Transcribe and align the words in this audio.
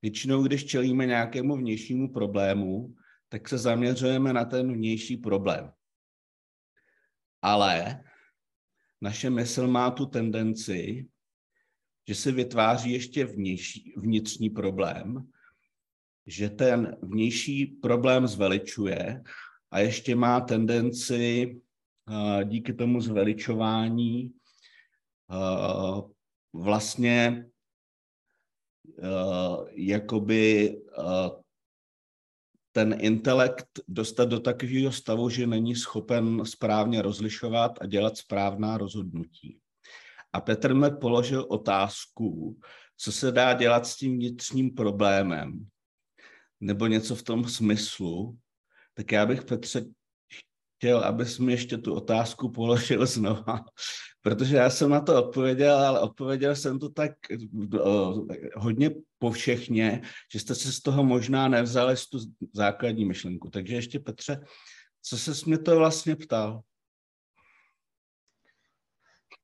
většinou, 0.02 0.42
když 0.42 0.64
čelíme 0.64 1.06
nějakému 1.06 1.56
vnějšímu 1.56 2.12
problému, 2.12 2.97
tak 3.36 3.48
se 3.48 3.58
zaměřujeme 3.58 4.32
na 4.32 4.44
ten 4.44 4.72
vnější 4.72 5.16
problém. 5.16 5.72
Ale 7.42 8.04
naše 9.00 9.30
mysl 9.30 9.66
má 9.66 9.90
tu 9.90 10.06
tendenci, 10.06 11.08
že 12.08 12.14
se 12.14 12.32
vytváří 12.32 12.92
ještě 12.92 13.24
vnější, 13.24 13.94
vnitřní 13.96 14.50
problém, 14.50 15.30
že 16.26 16.50
ten 16.50 16.96
vnější 17.02 17.66
problém 17.66 18.26
zveličuje 18.26 19.22
a 19.70 19.78
ještě 19.78 20.14
má 20.14 20.40
tendenci 20.40 21.60
díky 22.44 22.72
tomu 22.72 23.00
zveličování 23.00 24.32
vlastně 26.52 27.46
jakoby 29.72 30.76
ten 32.77 32.96
intelekt 33.00 33.80
dostat 33.88 34.28
do 34.28 34.41
takového 34.41 34.92
stavu, 34.92 35.28
že 35.28 35.46
není 35.46 35.77
schopen 35.77 36.44
správně 36.44 37.02
rozlišovat 37.02 37.72
a 37.80 37.86
dělat 37.86 38.16
správná 38.16 38.78
rozhodnutí. 38.78 39.58
A 40.32 40.41
Petr 40.41 40.74
mi 40.74 40.91
položil 40.91 41.47
otázku, 41.48 42.60
co 42.97 43.12
se 43.12 43.32
dá 43.32 43.52
dělat 43.54 43.87
s 43.87 43.97
tím 43.97 44.14
vnitřním 44.14 44.70
problémem, 44.70 45.66
nebo 46.60 46.87
něco 46.87 47.16
v 47.16 47.22
tom 47.22 47.48
smyslu, 47.48 48.38
tak 48.94 49.12
já 49.12 49.26
bych 49.26 49.44
Petře 49.44 49.84
chtěl, 50.76 50.98
abys 50.98 51.38
mi 51.38 51.53
ještě 51.53 51.78
tu 51.78 51.94
otázku 51.94 52.48
položil 52.48 53.06
znova, 53.06 53.64
protože 54.20 54.56
já 54.56 54.70
jsem 54.70 54.91
na 54.91 55.00
to 55.00 55.25
odpověděl, 55.25 55.78
ale 55.78 56.00
odpověděl 56.00 56.56
jsem 56.56 56.78
to 56.78 56.88
tak 56.88 57.12
uh, 57.62 58.28
hodně 58.56 58.91
povšechně, 59.19 60.03
že 60.32 60.41
jste 60.41 60.54
si 60.54 60.72
z 60.72 60.81
toho 60.81 61.04
možná 61.04 61.48
nevzali 61.48 61.94
tu 62.10 62.19
základní 62.53 63.04
myšlenku. 63.04 63.50
Takže 63.50 63.75
ještě 63.75 64.00
Petře, 64.00 64.41
co 65.03 65.19
se 65.19 65.32
mě 65.47 65.59
to 65.59 65.76
vlastně 65.76 66.16
ptal? 66.16 66.60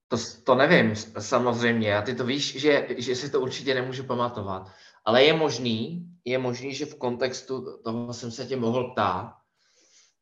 To, 0.08 0.16
to 0.44 0.54
nevím, 0.54 0.94
samozřejmě. 1.18 1.96
A 1.96 2.02
ty 2.02 2.14
to 2.14 2.24
víš, 2.24 2.60
že, 2.60 2.88
že 2.98 3.16
si 3.16 3.30
to 3.30 3.40
určitě 3.40 3.74
nemůžu 3.74 4.04
pamatovat. 4.04 4.70
Ale 5.04 5.24
je 5.24 5.32
možný, 5.32 6.06
je 6.24 6.38
možný, 6.38 6.74
že 6.74 6.86
v 6.86 6.94
kontextu 6.94 7.78
toho 7.84 8.14
jsem 8.14 8.30
se 8.30 8.46
tě 8.46 8.56
mohl 8.56 8.92
ptát 8.92 9.41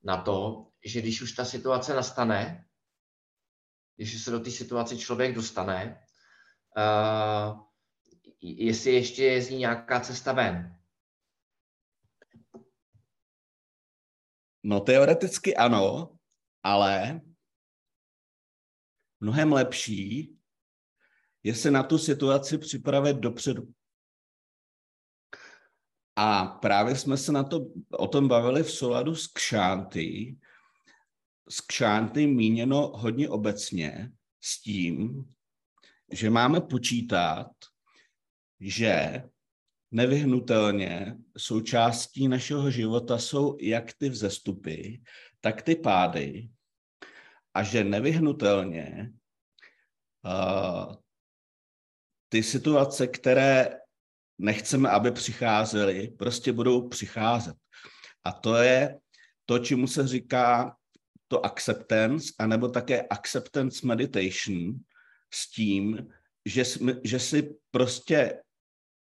na 0.02 0.22
to, 0.22 0.66
že 0.84 1.00
když 1.00 1.22
už 1.22 1.32
ta 1.32 1.44
situace 1.44 1.94
nastane, 1.94 2.68
když 3.96 4.22
se 4.22 4.30
do 4.30 4.40
té 4.40 4.50
situace 4.50 4.96
člověk 4.96 5.34
dostane, 5.34 6.04
uh, 6.76 7.60
jestli 8.40 8.92
ještě 8.92 9.24
je 9.24 9.42
z 9.42 9.50
ní 9.50 9.58
nějaká 9.58 10.00
cesta 10.00 10.32
ven. 10.32 10.76
No 14.62 14.80
teoreticky 14.80 15.56
ano, 15.56 16.16
ale 16.62 17.20
mnohem 19.20 19.52
lepší 19.52 20.36
je 21.42 21.54
se 21.54 21.70
na 21.70 21.82
tu 21.82 21.98
situaci 21.98 22.58
připravit 22.58 23.16
dopředu. 23.16 23.62
A 26.22 26.46
právě 26.46 26.96
jsme 26.96 27.16
se 27.16 27.32
na 27.32 27.44
to, 27.44 27.66
o 27.90 28.08
tom 28.08 28.28
bavili 28.28 28.62
v 28.62 28.70
souladu 28.70 29.14
s 29.14 29.26
kšánty. 29.26 30.36
S 31.48 31.60
kšánty 31.60 32.26
míněno 32.26 32.92
hodně 32.94 33.28
obecně 33.28 34.12
s 34.40 34.62
tím, 34.62 35.24
že 36.12 36.30
máme 36.30 36.60
počítat, 36.60 37.50
že 38.60 39.22
nevyhnutelně 39.90 41.16
součástí 41.36 42.28
našeho 42.28 42.70
života 42.70 43.18
jsou 43.18 43.56
jak 43.60 43.92
ty 43.92 44.08
vzestupy, 44.08 45.02
tak 45.40 45.62
ty 45.62 45.76
pády 45.76 46.50
a 47.54 47.62
že 47.62 47.84
nevyhnutelně 47.84 49.12
uh, 50.24 50.94
ty 52.28 52.42
situace, 52.42 53.06
které 53.06 53.80
nechceme, 54.40 54.88
aby 54.88 55.10
přicházely, 55.10 56.14
prostě 56.18 56.52
budou 56.52 56.88
přicházet. 56.88 57.56
A 58.24 58.32
to 58.32 58.56
je 58.56 58.98
to, 59.46 59.58
čemu 59.58 59.86
se 59.86 60.08
říká 60.08 60.76
to 61.28 61.46
acceptance, 61.46 62.32
anebo 62.38 62.68
také 62.68 63.02
acceptance 63.02 63.86
meditation 63.86 64.74
s 65.34 65.50
tím, 65.50 66.08
že, 66.46 66.64
jsme, 66.64 66.94
že 67.04 67.18
si 67.18 67.56
prostě 67.70 68.42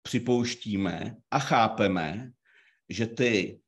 připouštíme 0.02 1.16
a 1.32 1.40
chápeme, 1.40 2.32
že 2.90 3.08
ty 3.08 3.60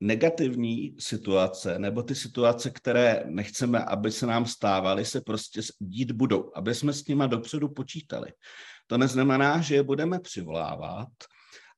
negativní 0.00 0.96
situace 0.98 1.78
nebo 1.78 2.02
ty 2.02 2.14
situace, 2.14 2.70
které 2.70 3.24
nechceme, 3.26 3.84
aby 3.84 4.12
se 4.12 4.26
nám 4.26 4.46
stávaly, 4.46 5.04
se 5.04 5.20
prostě 5.20 5.60
dít 5.78 6.12
budou, 6.12 6.52
aby 6.54 6.74
jsme 6.74 6.92
s 6.92 7.06
nima 7.06 7.26
dopředu 7.26 7.68
počítali. 7.68 8.32
To 8.86 8.98
neznamená, 8.98 9.60
že 9.60 9.74
je 9.74 9.82
budeme 9.82 10.20
přivolávat, 10.20 11.08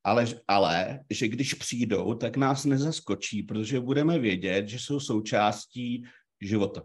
ale, 0.04 0.26
ale 0.48 1.00
že 1.10 1.28
když 1.28 1.54
přijdou, 1.54 2.14
tak 2.14 2.36
nás 2.36 2.64
nezaskočí, 2.64 3.42
protože 3.42 3.80
budeme 3.80 4.18
vědět, 4.18 4.68
že 4.68 4.78
jsou 4.78 5.00
součástí 5.00 6.04
života. 6.40 6.82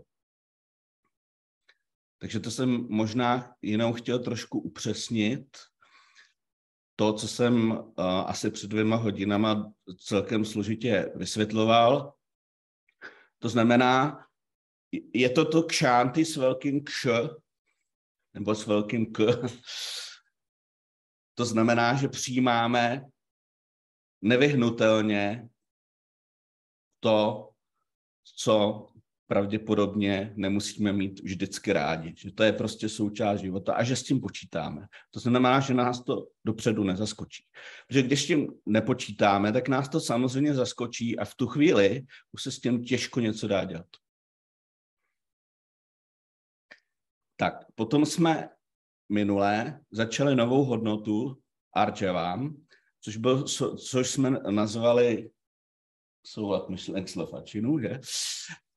Takže 2.17 2.39
to 2.39 2.51
jsem 2.51 2.87
možná 2.89 3.55
jenom 3.61 3.93
chtěl 3.93 4.19
trošku 4.19 4.59
upřesnit. 4.59 5.57
To, 6.95 7.13
co 7.13 7.27
jsem 7.27 7.71
uh, 7.71 7.85
asi 8.05 8.51
před 8.51 8.67
dvěma 8.67 8.95
hodinama 8.95 9.73
celkem 9.97 10.45
složitě 10.45 11.11
vysvětloval. 11.15 12.13
To 13.39 13.49
znamená, 13.49 14.25
je 15.13 15.29
to 15.29 15.45
to 15.45 15.63
kšánty 15.63 16.25
s 16.25 16.37
velkým 16.37 16.83
kš, 16.83 17.07
nebo 18.33 18.55
s 18.55 18.65
velkým 18.65 19.13
k, 19.13 19.19
to 21.41 21.45
znamená, 21.45 21.95
že 21.95 22.07
přijímáme 22.07 23.05
nevyhnutelně 24.21 25.49
to, 26.99 27.49
co 28.37 28.87
pravděpodobně 29.27 30.33
nemusíme 30.35 30.93
mít 30.93 31.19
vždycky 31.19 31.73
rádi. 31.73 32.13
Že 32.17 32.31
to 32.31 32.43
je 32.43 32.53
prostě 32.53 32.89
součást 32.89 33.41
života 33.41 33.73
a 33.73 33.83
že 33.83 33.95
s 33.95 34.03
tím 34.03 34.21
počítáme. 34.21 34.87
To 35.11 35.19
znamená, 35.19 35.59
že 35.59 35.73
nás 35.73 36.03
to 36.03 36.27
dopředu 36.45 36.83
nezaskočí. 36.83 37.43
Protože 37.87 38.01
když 38.01 38.23
s 38.23 38.27
tím 38.27 38.47
nepočítáme, 38.65 39.51
tak 39.51 39.67
nás 39.67 39.89
to 39.89 39.99
samozřejmě 39.99 40.53
zaskočí 40.53 41.19
a 41.19 41.25
v 41.25 41.35
tu 41.35 41.47
chvíli 41.47 42.05
už 42.31 42.43
se 42.43 42.51
s 42.51 42.59
tím 42.59 42.83
těžko 42.83 43.19
něco 43.19 43.47
dá 43.47 43.65
dělat. 43.65 43.89
Tak, 47.35 47.53
potom 47.75 48.05
jsme 48.05 48.49
minulé 49.11 49.81
začali 49.91 50.35
novou 50.35 50.63
hodnotu 50.63 51.41
Arčevám, 51.73 52.65
což, 53.01 53.17
byl, 53.17 53.43
což 53.77 54.09
jsme 54.09 54.29
nazvali 54.29 55.31
soulad 56.25 56.69
myšlenek 56.69 57.09
slov 57.09 57.33
a 57.33 57.41
činů, 57.41 57.79
že? 57.79 57.99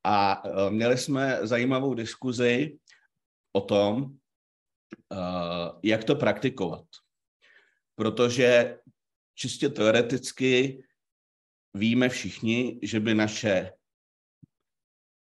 A 0.04 0.42
e, 0.44 0.70
měli 0.70 0.98
jsme 0.98 1.38
zajímavou 1.42 1.94
diskuzi 1.94 2.78
o 3.52 3.60
tom, 3.60 4.04
e, 5.12 5.16
jak 5.82 6.04
to 6.04 6.14
praktikovat. 6.14 6.84
Protože 7.94 8.78
čistě 9.34 9.68
teoreticky 9.68 10.82
víme 11.74 12.08
všichni, 12.08 12.78
že 12.82 13.00
by 13.00 13.14
naše 13.14 13.72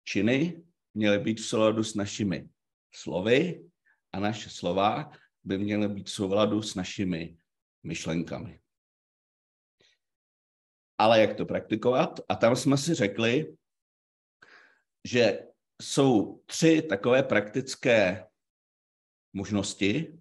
činy 0.04 0.62
měly 0.94 1.18
být 1.18 1.40
v 1.40 1.46
souladu 1.46 1.84
s 1.84 1.94
našimi 1.94 2.48
slovy 2.94 3.67
a 4.18 4.20
naše 4.20 4.50
slova 4.50 5.10
by 5.44 5.58
měly 5.58 5.88
být 5.88 6.06
v 6.06 6.12
souladu 6.12 6.62
s 6.62 6.74
našimi 6.74 7.38
myšlenkami. 7.82 8.60
Ale 10.98 11.20
jak 11.20 11.36
to 11.36 11.46
praktikovat? 11.46 12.20
A 12.28 12.34
tam 12.34 12.56
jsme 12.56 12.76
si 12.76 12.94
řekli, 12.94 13.56
že 15.06 15.38
jsou 15.82 16.42
tři 16.46 16.82
takové 16.82 17.22
praktické 17.22 18.26
možnosti. 19.32 20.18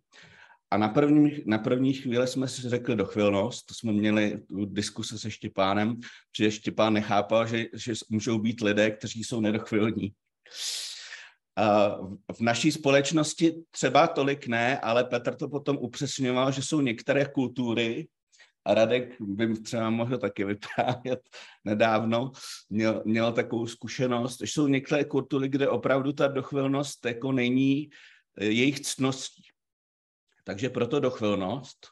A 0.72 0.78
na 0.78 0.90
první, 0.90 1.44
na 1.46 1.58
první 1.58 1.94
chvíli 1.94 2.28
jsme 2.28 2.48
si 2.48 2.70
řekli 2.70 2.96
dochvilnost, 2.96 3.66
to 3.66 3.74
jsme 3.74 3.92
měli 3.92 4.38
tu 4.38 4.66
diskuse 4.66 5.20
se 5.20 5.32
Štěpánem, 5.32 6.00
že 6.38 6.52
Štěpán 6.52 6.94
nechápal, 6.94 7.48
že, 7.48 7.66
že 7.74 7.94
můžou 8.10 8.40
být 8.40 8.62
lidé, 8.62 8.92
kteří 8.92 9.24
jsou 9.24 9.42
nedochvilní. 9.42 10.14
V 12.34 12.42
naší 12.42 12.72
společnosti 12.72 13.56
třeba 13.72 14.08
tolik 14.08 14.48
ne, 14.48 14.80
ale 14.80 15.04
Petr 15.04 15.36
to 15.36 15.50
potom 15.50 15.78
upřesňoval, 15.78 16.52
že 16.52 16.62
jsou 16.62 16.82
některé 16.82 17.26
kultury, 17.26 18.08
a 18.68 18.74
Radek 18.74 19.16
by 19.22 19.54
třeba 19.54 19.90
mohl 19.90 20.18
taky 20.18 20.46
vyprávět 20.46 21.20
nedávno, 21.66 22.32
měl, 22.70 23.04
měl 23.06 23.34
takovou 23.34 23.68
zkušenost, 23.68 24.38
že 24.40 24.52
jsou 24.52 24.68
některé 24.68 25.06
kultury, 25.06 25.50
kde 25.50 25.70
opravdu 25.70 26.14
ta 26.14 26.28
dochvilnost 26.28 27.06
jako 27.06 27.32
není 27.32 27.90
eh, 28.38 28.46
jejich 28.46 28.80
ctností. 28.80 29.44
Takže 30.44 30.70
proto 30.70 31.00
dochvilnost 31.00 31.88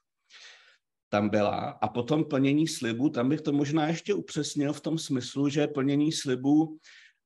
tam 1.09 1.29
byla. 1.29 1.77
A 1.81 1.87
potom 1.87 2.25
plnění 2.25 2.67
slibu, 2.67 3.09
tam 3.09 3.29
bych 3.29 3.41
to 3.41 3.51
možná 3.51 3.87
ještě 3.87 4.13
upřesnil 4.13 4.73
v 4.73 4.81
tom 4.81 4.97
smyslu, 4.97 5.49
že 5.49 5.67
plnění 5.67 6.11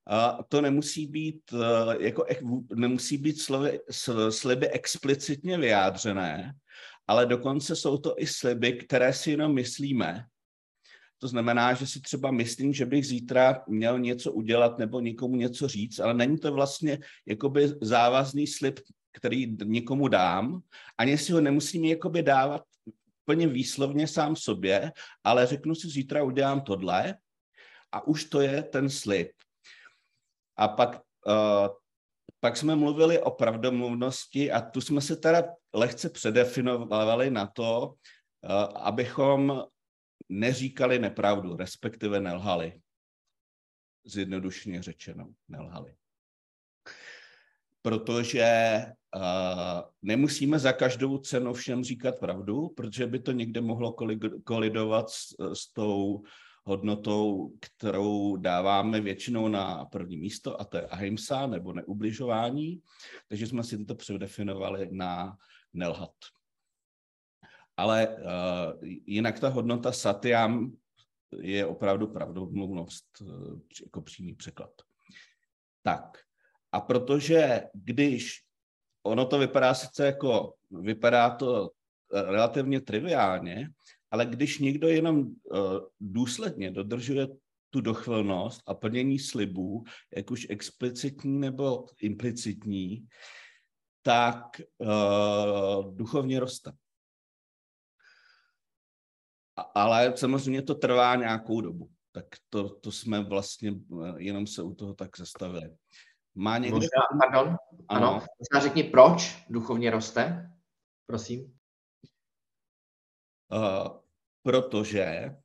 slibu 0.07 0.43
to 0.47 0.61
nemusí 0.61 1.07
být, 1.07 1.41
eh, 1.53 2.03
jako, 2.05 2.25
nemusí 2.75 3.17
být 3.17 3.41
slovy, 3.41 3.79
sliby 4.29 4.69
explicitně 4.69 5.57
vyjádřené, 5.57 6.53
ale 7.07 7.25
dokonce 7.25 7.75
jsou 7.75 7.97
to 7.97 8.15
i 8.17 8.27
sliby, 8.27 8.73
které 8.73 9.13
si 9.13 9.31
jenom 9.31 9.53
myslíme. 9.53 10.25
To 11.17 11.27
znamená, 11.27 11.73
že 11.73 11.87
si 11.87 12.01
třeba 12.01 12.31
myslím, 12.31 12.73
že 12.73 12.85
bych 12.85 13.07
zítra 13.07 13.63
měl 13.67 13.99
něco 13.99 14.31
udělat 14.31 14.77
nebo 14.77 14.99
někomu 14.99 15.35
něco 15.35 15.67
říct, 15.67 15.99
ale 15.99 16.13
není 16.13 16.37
to 16.37 16.53
vlastně 16.53 16.99
jakoby 17.25 17.67
závazný 17.81 18.47
slib, 18.47 18.79
který 19.11 19.57
někomu 19.63 20.07
dám, 20.07 20.61
ani 20.97 21.17
si 21.17 21.31
ho 21.31 21.41
nemusím 21.41 21.85
jakoby 21.85 22.23
dávat 22.23 22.61
plně 23.25 23.47
výslovně 23.47 24.07
sám 24.07 24.35
sobě, 24.35 24.91
ale 25.23 25.45
řeknu 25.45 25.75
si, 25.75 25.89
zítra 25.89 26.23
udělám 26.23 26.61
tohle 26.61 27.15
a 27.91 28.07
už 28.07 28.23
to 28.23 28.41
je 28.41 28.63
ten 28.63 28.89
slib. 28.89 29.27
A 30.59 30.67
pak, 30.67 31.01
uh, 31.25 31.67
pak 32.39 32.57
jsme 32.57 32.75
mluvili 32.75 33.19
o 33.19 33.31
pravdomluvnosti 33.31 34.51
a 34.51 34.61
tu 34.61 34.81
jsme 34.81 35.01
se 35.01 35.15
teda 35.15 35.43
lehce 35.73 36.09
předefinovali 36.09 37.29
na 37.29 37.47
to, 37.47 37.87
uh, 37.87 38.51
abychom 38.75 39.63
neříkali 40.29 40.99
nepravdu, 40.99 41.55
respektive 41.55 42.19
nelhali. 42.19 42.81
Zjednodušeně 44.05 44.81
řečeno, 44.83 45.27
nelhali. 45.47 45.95
Protože 47.81 48.81
uh, 49.15 49.81
nemusíme 50.01 50.59
za 50.59 50.73
každou 50.73 51.17
cenu 51.17 51.53
všem 51.53 51.83
říkat 51.83 52.19
pravdu, 52.19 52.69
protože 52.69 53.07
by 53.07 53.19
to 53.19 53.31
někde 53.31 53.61
mohlo 53.61 53.95
kolidovat 54.43 55.09
s, 55.09 55.35
s 55.53 55.73
tou 55.73 56.23
hodnotou, 56.69 57.53
kterou 57.59 58.35
dáváme 58.35 59.01
většinou 59.01 59.47
na 59.47 59.85
první 59.85 60.17
místo, 60.17 60.61
a 60.61 60.63
to 60.63 60.77
je 60.77 60.87
ahimsa 60.87 61.47
nebo 61.47 61.73
neubližování. 61.73 62.81
Takže 63.27 63.47
jsme 63.47 63.63
si 63.63 63.85
to 63.85 63.95
předefinovali 63.95 64.89
na 64.91 65.37
nelhat. 65.73 66.13
Ale 67.77 68.07
uh, 68.07 68.23
jinak 69.05 69.39
ta 69.39 69.49
hodnota 69.49 69.91
satyam 69.91 70.77
je 71.41 71.65
opravdu 71.65 72.07
pravdomluvnost 72.07 73.21
uh, 73.21 73.59
jako 73.81 74.01
přímý 74.01 74.35
překlad. 74.35 74.71
Tak, 75.81 76.17
a 76.71 76.81
protože 76.81 77.63
když 77.73 78.43
ono 79.03 79.25
to 79.25 79.39
vypadá 79.39 79.73
sice 79.73 80.05
jako, 80.05 80.53
vypadá 80.71 81.29
to 81.29 81.69
eh, 82.13 82.21
relativně 82.21 82.81
triviálně, 82.81 83.69
ale 84.11 84.25
když 84.25 84.59
někdo 84.59 84.87
jenom 84.87 85.19
uh, 85.19 85.33
důsledně 85.99 86.71
dodržuje 86.71 87.27
tu 87.69 87.81
dochvilnost 87.81 88.61
a 88.65 88.73
plnění 88.73 89.19
slibů, 89.19 89.83
jak 90.15 90.31
už 90.31 90.47
explicitní 90.49 91.39
nebo 91.39 91.85
implicitní, 92.01 93.07
tak 94.01 94.45
uh, 94.77 95.95
duchovně 95.95 96.39
roste. 96.39 96.71
A, 99.55 99.61
ale 99.61 100.17
samozřejmě 100.17 100.61
to 100.61 100.75
trvá 100.75 101.15
nějakou 101.15 101.61
dobu. 101.61 101.89
Tak 102.11 102.25
to, 102.49 102.69
to 102.69 102.91
jsme 102.91 103.23
vlastně 103.23 103.71
uh, 103.71 104.17
jenom 104.17 104.47
se 104.47 104.63
u 104.63 104.75
toho 104.75 104.93
tak 104.93 105.17
zastavili. 105.17 105.75
Má 106.35 106.57
někdo... 106.57 106.75
Možná, 106.75 107.01
pardon, 107.21 107.57
ano. 107.87 108.07
ano. 108.07 108.25
Možná 108.39 108.67
řekni, 108.67 108.83
proč 108.83 109.45
duchovně 109.49 109.91
roste, 109.91 110.51
prosím. 111.05 111.58
Uh, 113.51 113.99
protože 114.43 115.35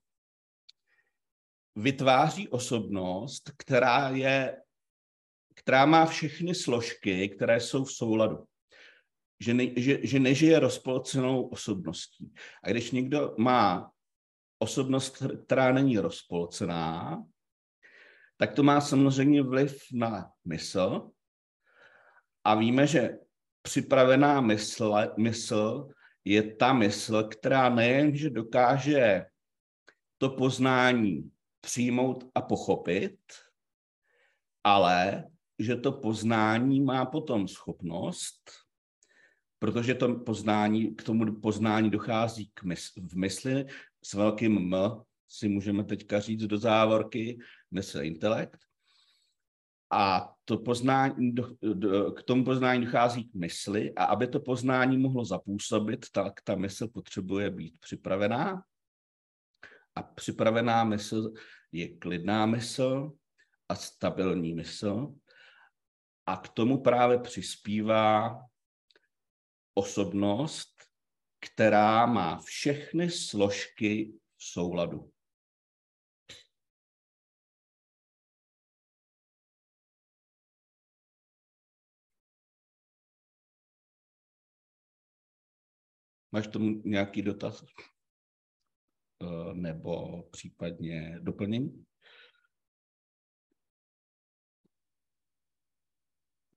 vytváří 1.76 2.48
osobnost, 2.48 3.50
která 3.56 4.08
je, 4.08 4.62
která 5.54 5.86
má 5.86 6.06
všechny 6.06 6.54
složky, 6.54 7.28
které 7.28 7.60
jsou 7.60 7.84
v 7.84 7.93
souladu. 7.93 8.44
Že, 9.40 9.55
ne, 9.55 9.81
že, 9.81 10.06
že 10.06 10.19
nežije 10.19 10.58
rozpolcenou 10.58 11.43
osobností. 11.43 12.32
A 12.62 12.70
když 12.70 12.90
někdo 12.90 13.34
má 13.38 13.90
osobnost, 14.58 15.22
která 15.44 15.72
není 15.72 15.98
rozpolcená, 15.98 17.22
tak 18.36 18.52
to 18.52 18.62
má 18.62 18.81
samozřejmě 18.81 19.43
vliv 19.43 19.82
na 19.93 20.31
mysl. 20.44 21.10
A 22.44 22.55
víme, 22.55 22.86
že 22.86 23.19
připravená 23.62 24.40
mysl, 24.40 24.94
mysl 25.19 25.88
je 26.24 26.54
ta 26.54 26.72
mysl, 26.72 27.22
která 27.22 27.69
nejenže 27.69 28.31
dokáže 28.31 29.26
to 30.19 30.31
poznání 30.31 31.31
přijmout 31.60 32.24
a 32.34 32.43
pochopit, 32.43 33.19
ale 34.64 35.24
že 35.58 35.76
to 35.76 35.93
poznání 35.93 36.81
má 36.81 37.06
potom 37.06 37.48
schopnost, 37.48 38.50
protože 39.58 39.94
to 39.94 40.14
poznání, 40.14 40.94
k 40.94 41.02
tomu 41.02 41.40
poznání 41.40 41.90
dochází 41.90 42.50
k 42.54 42.62
mysl, 42.62 43.00
v 43.08 43.16
mysli. 43.16 43.66
S 44.04 44.14
velkým 44.14 44.74
M, 44.74 45.02
si 45.28 45.48
můžeme 45.48 45.84
teďka 45.84 46.20
říct 46.20 46.43
do 46.43 46.58
závorky, 46.58 47.38
mysl 47.70 48.02
intelekt, 48.02 48.60
a 49.94 50.34
to 50.44 50.58
poznání, 50.58 51.32
do, 51.32 51.56
do, 51.74 52.13
k 52.13 52.22
tomu 52.22 52.44
poznání 52.44 52.84
dochází 52.84 53.24
k 53.24 53.34
mysli 53.34 53.94
a 53.94 54.05
aby 54.05 54.27
to 54.27 54.41
poznání 54.41 54.98
mohlo 54.98 55.24
zapůsobit, 55.24 56.06
tak 56.13 56.41
ta 56.44 56.55
mysl 56.55 56.89
potřebuje 56.89 57.51
být 57.51 57.79
připravená. 57.81 58.63
A 59.94 60.03
připravená 60.03 60.84
mysl 60.84 61.32
je 61.72 61.98
klidná 61.98 62.46
mysl 62.46 63.13
a 63.69 63.74
stabilní 63.74 64.55
mysl. 64.55 65.15
A 66.27 66.36
k 66.36 66.48
tomu 66.48 66.82
právě 66.82 67.19
přispívá 67.19 68.41
osobnost, 69.74 70.70
která 71.41 72.06
má 72.06 72.41
všechny 72.41 73.10
složky 73.10 74.13
v 74.36 74.44
souladu. 74.44 75.13
Máš 86.34 86.46
tomu 86.46 86.82
nějaký 86.84 87.22
dotaz? 87.22 87.64
Eh, 89.22 89.55
nebo 89.55 90.22
případně 90.22 91.19
doplnění? 91.20 91.84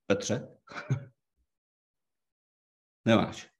Petře? 0.06 0.48
Nemáš. 3.04 3.50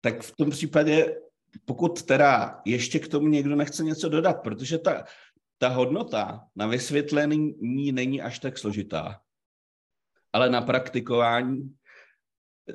Tak 0.00 0.22
v 0.22 0.36
tom 0.36 0.50
případě, 0.50 1.20
pokud 1.64 2.02
teda 2.02 2.62
ještě 2.66 2.98
k 2.98 3.08
tomu 3.08 3.28
někdo 3.28 3.56
nechce 3.56 3.84
něco 3.84 4.08
dodat, 4.08 4.42
protože 4.42 4.78
ta, 4.78 5.04
ta 5.58 5.68
hodnota 5.68 6.48
na 6.56 6.66
vysvětlení 6.66 7.92
není 7.92 8.22
až 8.22 8.38
tak 8.38 8.58
složitá, 8.58 9.22
ale 10.32 10.50
na 10.50 10.62
praktikování, 10.62 11.77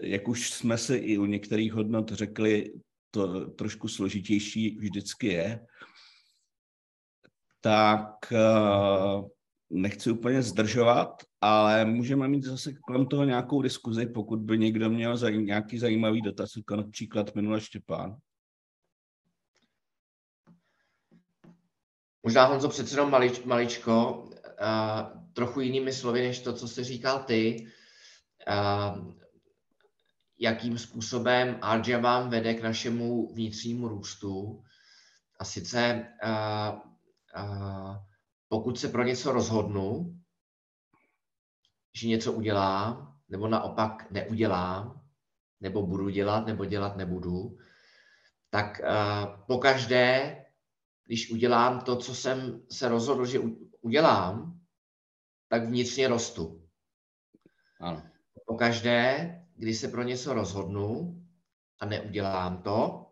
jak 0.02 0.28
už 0.28 0.50
jsme 0.50 0.78
si 0.78 0.96
i 0.96 1.18
u 1.18 1.26
některých 1.26 1.74
hodnot 1.74 2.12
řekli, 2.12 2.74
to 3.12 3.46
trošku 3.50 3.88
složitější 3.88 4.78
vždycky 4.78 5.28
je, 5.28 5.66
tak 7.62 8.32
eh, 8.32 9.22
nechci 9.70 10.12
úplně 10.12 10.42
zdržovat, 10.42 11.24
ale 11.42 11.86
můžeme 11.86 12.28
mít 12.28 12.44
zase 12.44 12.74
kolem 12.74 13.06
toho 13.06 13.24
nějakou 13.24 13.62
diskuzi, 13.62 14.06
pokud 14.06 14.40
by 14.40 14.58
někdo 14.58 14.90
měl 14.90 15.16
zaj- 15.16 15.44
nějaký 15.44 15.80
zajímavý 15.80 16.22
dotaz, 16.22 16.50
jako 16.58 16.76
například 16.76 17.36
minule 17.36 17.62
Štěpán. 17.62 18.18
Možná 22.24 22.46
Honzo 22.46 22.70
přece 22.70 22.96
jenom 22.96 23.12
malič, 23.12 23.44
maličko, 23.44 24.24
uh, 24.24 25.22
trochu 25.34 25.62
jinými 25.62 25.94
slovy, 25.94 26.22
než 26.22 26.40
to, 26.40 26.54
co 26.54 26.68
jsi 26.68 26.84
říkal 26.84 27.24
ty, 27.24 27.68
uh, 28.48 29.23
jakým 30.44 30.78
způsobem 30.78 31.60
Arja 31.62 32.00
vám 32.00 32.30
vede 32.30 32.54
k 32.54 32.64
našemu 32.64 33.34
vnitřnímu 33.34 33.88
růstu. 33.88 34.64
A 35.40 35.46
sice 35.46 36.08
uh, 36.24 36.80
uh, 37.44 37.96
pokud 38.48 38.80
se 38.80 38.88
pro 38.88 39.04
něco 39.04 39.32
rozhodnu, 39.32 40.16
že 41.96 42.08
něco 42.08 42.34
udělám, 42.34 43.20
nebo 43.30 43.48
naopak 43.48 44.12
neudělám, 44.12 45.02
nebo 45.62 45.88
budu 45.88 46.10
dělat, 46.10 46.46
nebo 46.46 46.66
dělat 46.66 46.98
nebudu, 46.98 47.58
tak 48.50 48.82
uh, 48.84 49.46
pokaždé, 49.48 50.46
když 51.06 51.32
udělám 51.32 51.82
to, 51.82 51.96
co 51.96 52.16
jsem 52.16 52.62
se 52.72 52.90
rozhodl, 52.90 53.26
že 53.26 53.40
udělám, 53.82 54.60
tak 55.48 55.66
vnitřně 55.66 56.08
rostu. 56.08 56.68
Ano. 57.80 58.04
Pokaždé, 58.46 59.40
když 59.56 59.78
se 59.78 59.88
pro 59.88 60.04
něco 60.04 60.34
rozhodnu 60.34 61.20
a 61.80 61.86
neudělám 61.86 62.62
to, 62.62 63.10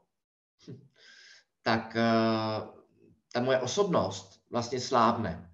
tak 1.62 1.96
uh, 1.96 2.82
ta 3.34 3.40
moje 3.40 3.60
osobnost 3.60 4.42
vlastně 4.52 4.80
slábne. 4.80 5.48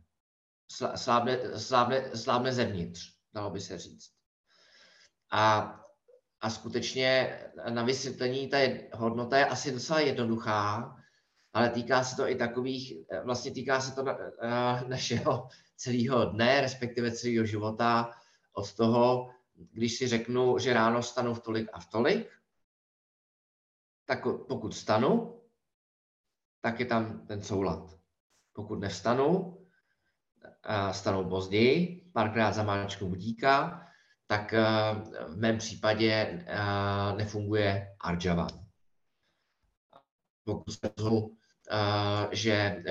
Slábne, 0.96 1.60
slábne, 1.60 2.16
slábne 2.16 2.54
zevnitř, 2.54 3.14
dalo 3.34 3.50
by 3.50 3.62
se 3.62 3.78
říct. 3.78 4.12
A, 5.32 5.76
a 6.42 6.50
skutečně 6.50 7.40
na 7.70 7.84
vysvětlení 7.84 8.50
ta 8.50 8.58
hodnota 8.94 9.38
je 9.38 9.46
asi 9.46 9.72
docela 9.72 10.00
jednoduchá, 10.00 10.96
ale 11.54 11.70
týká 11.70 12.04
se 12.04 12.16
to 12.16 12.28
i 12.28 12.36
takových, 12.36 12.94
vlastně 13.24 13.52
týká 13.52 13.82
se 13.82 13.96
to 13.96 14.04
na, 14.04 14.18
na 14.44 14.84
našeho 14.88 15.48
celého 15.76 16.26
dne, 16.26 16.62
respektive 16.62 17.12
celého 17.12 17.46
života, 17.46 18.12
od 18.54 18.76
toho, 18.76 19.30
když 19.58 19.98
si 19.98 20.08
řeknu, 20.08 20.60
že 20.60 20.74
ráno 20.74 21.04
stanu 21.04 21.34
v 21.34 21.44
tolik 21.44 21.70
a 21.74 21.80
v 21.80 21.90
tolik, 21.90 22.32
tak 24.06 24.24
pokud 24.24 24.72
stanu, 24.72 25.42
tak 26.62 26.80
je 26.80 26.86
tam 26.86 27.28
ten 27.28 27.42
soulad. 27.42 28.00
Pokud 28.54 28.80
nevstanu, 28.80 29.58
stanu 30.92 31.30
později, 31.30 32.10
párkrát 32.14 32.52
zamáčknu 32.52 33.10
budíka, 33.10 33.84
tak 34.28 34.54
v 35.28 35.38
mém 35.38 35.58
případě 35.58 36.46
nefunguje 37.18 37.96
Arjava. 38.00 38.48
Pokud 40.44 40.72
se 40.72 40.90
rozhodnu, 40.98 41.38
že 42.32 42.84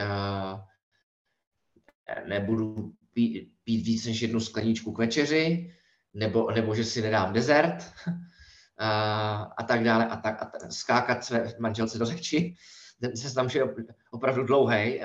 nebudu 2.27 2.93
pít 3.13 3.53
víc 3.67 4.07
než 4.07 4.21
jednu 4.21 4.41
skleničku 4.41 4.93
k 4.93 4.99
večeři, 4.99 5.76
nebo, 6.17 6.51
nebo 6.51 6.75
že 6.75 6.85
si 6.85 7.03
nedám 7.03 7.33
dezert 7.33 7.93
a, 8.79 9.53
a 9.59 9.63
tak 9.63 9.85
dále, 9.85 10.07
a, 10.07 10.17
tak, 10.17 10.43
a 10.43 10.45
tak, 10.45 10.73
skákat 10.73 11.25
své 11.25 11.55
manželce 11.59 11.99
do 11.99 12.07
řeči, 12.07 12.55
ten 13.01 13.17
seznam 13.17 13.49
je 13.55 13.75
opravdu 14.11 14.45
dlouhý. 14.45 15.01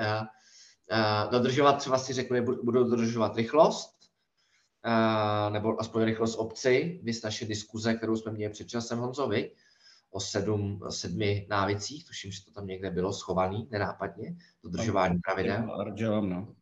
Dodržovat, 1.30 1.72
třeba 1.72 1.98
si 1.98 2.12
řeknu, 2.12 2.44
budu 2.44 2.84
dodržovat 2.84 3.36
rychlost, 3.36 3.96
nebo 5.50 5.80
aspoň 5.80 6.02
rychlost 6.02 6.36
obci, 6.36 7.00
vy 7.02 7.12
naše 7.24 7.44
diskuze, 7.44 7.94
kterou 7.94 8.16
jsme 8.16 8.32
měli 8.32 8.52
před 8.52 8.68
časem 8.68 8.98
Honzovi, 8.98 9.50
o 10.10 10.20
sedm, 10.20 10.80
sedmi 10.90 11.46
návicích, 11.50 12.06
tuším, 12.06 12.32
že 12.32 12.44
to 12.44 12.50
tam 12.50 12.66
někde 12.66 12.90
bylo 12.90 13.12
schovaný 13.12 13.68
nenápadně, 13.70 14.36
dodržování 14.62 15.18
pravidel. 15.18 15.66
No, 16.28 16.54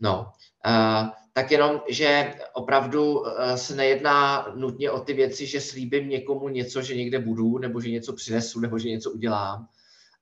no 0.00 0.32
uh, 0.66 1.08
tak 1.32 1.50
jenom, 1.50 1.80
že 1.88 2.34
opravdu 2.52 3.20
uh, 3.20 3.54
se 3.54 3.74
nejedná 3.76 4.48
nutně 4.54 4.90
o 4.90 5.00
ty 5.00 5.12
věci, 5.12 5.46
že 5.46 5.60
slíbím 5.60 6.08
někomu 6.08 6.48
něco, 6.48 6.82
že 6.82 6.96
někde 6.96 7.18
budu, 7.18 7.58
nebo 7.58 7.80
že 7.80 7.90
něco 7.90 8.12
přinesu, 8.12 8.60
nebo 8.60 8.78
že 8.78 8.88
něco 8.88 9.10
udělám, 9.10 9.68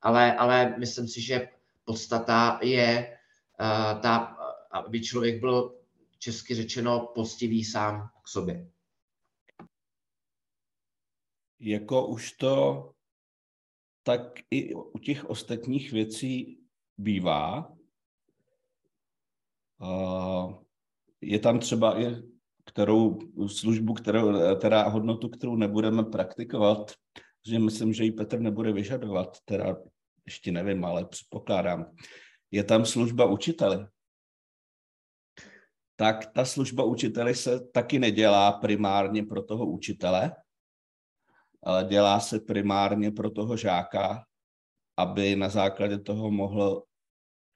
ale, 0.03 0.37
ale 0.37 0.75
myslím 0.79 1.09
si, 1.09 1.21
že 1.21 1.49
podstata 1.85 2.59
je 2.63 3.19
uh, 3.61 4.01
ta, 4.01 4.17
aby 4.71 5.01
člověk 5.01 5.41
byl 5.41 5.75
česky 6.19 6.55
řečeno 6.55 7.07
poctivý 7.15 7.65
sám 7.65 8.11
k 8.23 8.29
sobě. 8.29 8.71
Jako 11.61 12.07
už 12.07 12.33
to 12.33 12.91
tak 14.03 14.39
i 14.51 14.75
u 14.75 14.99
těch 14.99 15.25
ostatních 15.25 15.93
věcí 15.93 16.61
bývá. 16.99 17.73
Uh, 19.81 20.68
je 21.21 21.39
tam 21.39 21.59
třeba 21.59 22.01
i 22.01 22.23
kterou 22.69 23.19
službu, 23.47 23.95
kterou, 23.95 24.57
teda 24.57 24.89
hodnotu, 24.89 25.29
kterou 25.29 25.57
nebudeme 25.57 26.05
praktikovat, 26.05 26.93
že 27.47 27.59
myslím, 27.59 27.93
že 27.93 28.05
ji 28.05 28.13
Petr 28.13 28.41
nebude 28.41 28.73
vyžadovat, 28.73 29.37
teda 29.45 29.77
ještě 30.27 30.53
nevím, 30.53 30.85
ale 30.85 31.05
předpokládám. 31.05 31.87
Je 32.51 32.65
tam 32.65 32.85
služba 32.85 33.25
učiteli. 33.25 33.87
Tak 35.97 36.33
ta 36.33 36.45
služba 36.45 36.85
učiteli 36.85 37.35
se 37.35 37.61
taky 37.73 37.99
nedělá 37.99 38.53
primárně 38.53 39.25
pro 39.25 39.43
toho 39.43 39.67
učitele, 39.67 40.33
ale 41.63 41.85
dělá 41.85 42.21
se 42.21 42.41
primárně 42.41 43.11
pro 43.11 43.31
toho 43.31 43.57
žáka, 43.57 44.25
aby 44.97 45.37
na 45.37 45.49
základě 45.49 45.99
toho 45.99 46.31
mohl 46.31 46.83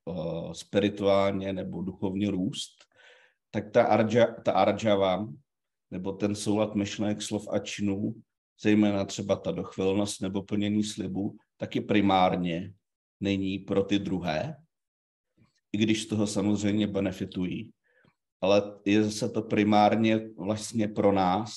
uh, 0.05 0.53
spirituálně 0.53 1.53
nebo 1.53 1.83
duchovně 1.83 2.31
růst, 2.31 2.92
tak 3.55 3.71
ta, 3.71 3.85
arja, 3.85 4.27
ta 4.27 4.53
arjava, 4.53 5.29
nebo 5.91 6.13
ten 6.13 6.35
soulad 6.35 6.75
myšlenek, 6.75 7.23
slov 7.23 7.49
a 7.51 7.59
činů, 7.59 8.23
zejména 8.61 9.05
třeba 9.05 9.37
ta 9.37 9.51
dochvilnost 9.53 10.23
nebo 10.23 10.43
plnění 10.43 10.85
slibu, 10.85 11.37
taky 11.57 11.81
primárně 11.81 12.75
není 13.21 13.59
pro 13.59 13.83
ty 13.83 13.99
druhé, 13.99 14.57
i 15.73 15.79
když 15.79 16.03
z 16.03 16.07
toho 16.07 16.27
samozřejmě 16.27 16.87
benefitují. 16.87 17.73
Ale 18.41 18.81
je 18.85 19.05
zase 19.05 19.29
to 19.29 19.43
primárně 19.43 20.29
vlastně 20.37 20.89
pro 20.89 21.13
nás, 21.13 21.53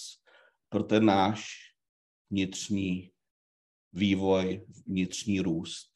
pro 0.69 0.83
ten 0.83 1.05
náš 1.05 1.45
vnitřní 2.29 3.11
vývoj, 3.93 4.65
vnitřní 4.85 5.39
růst. 5.39 5.91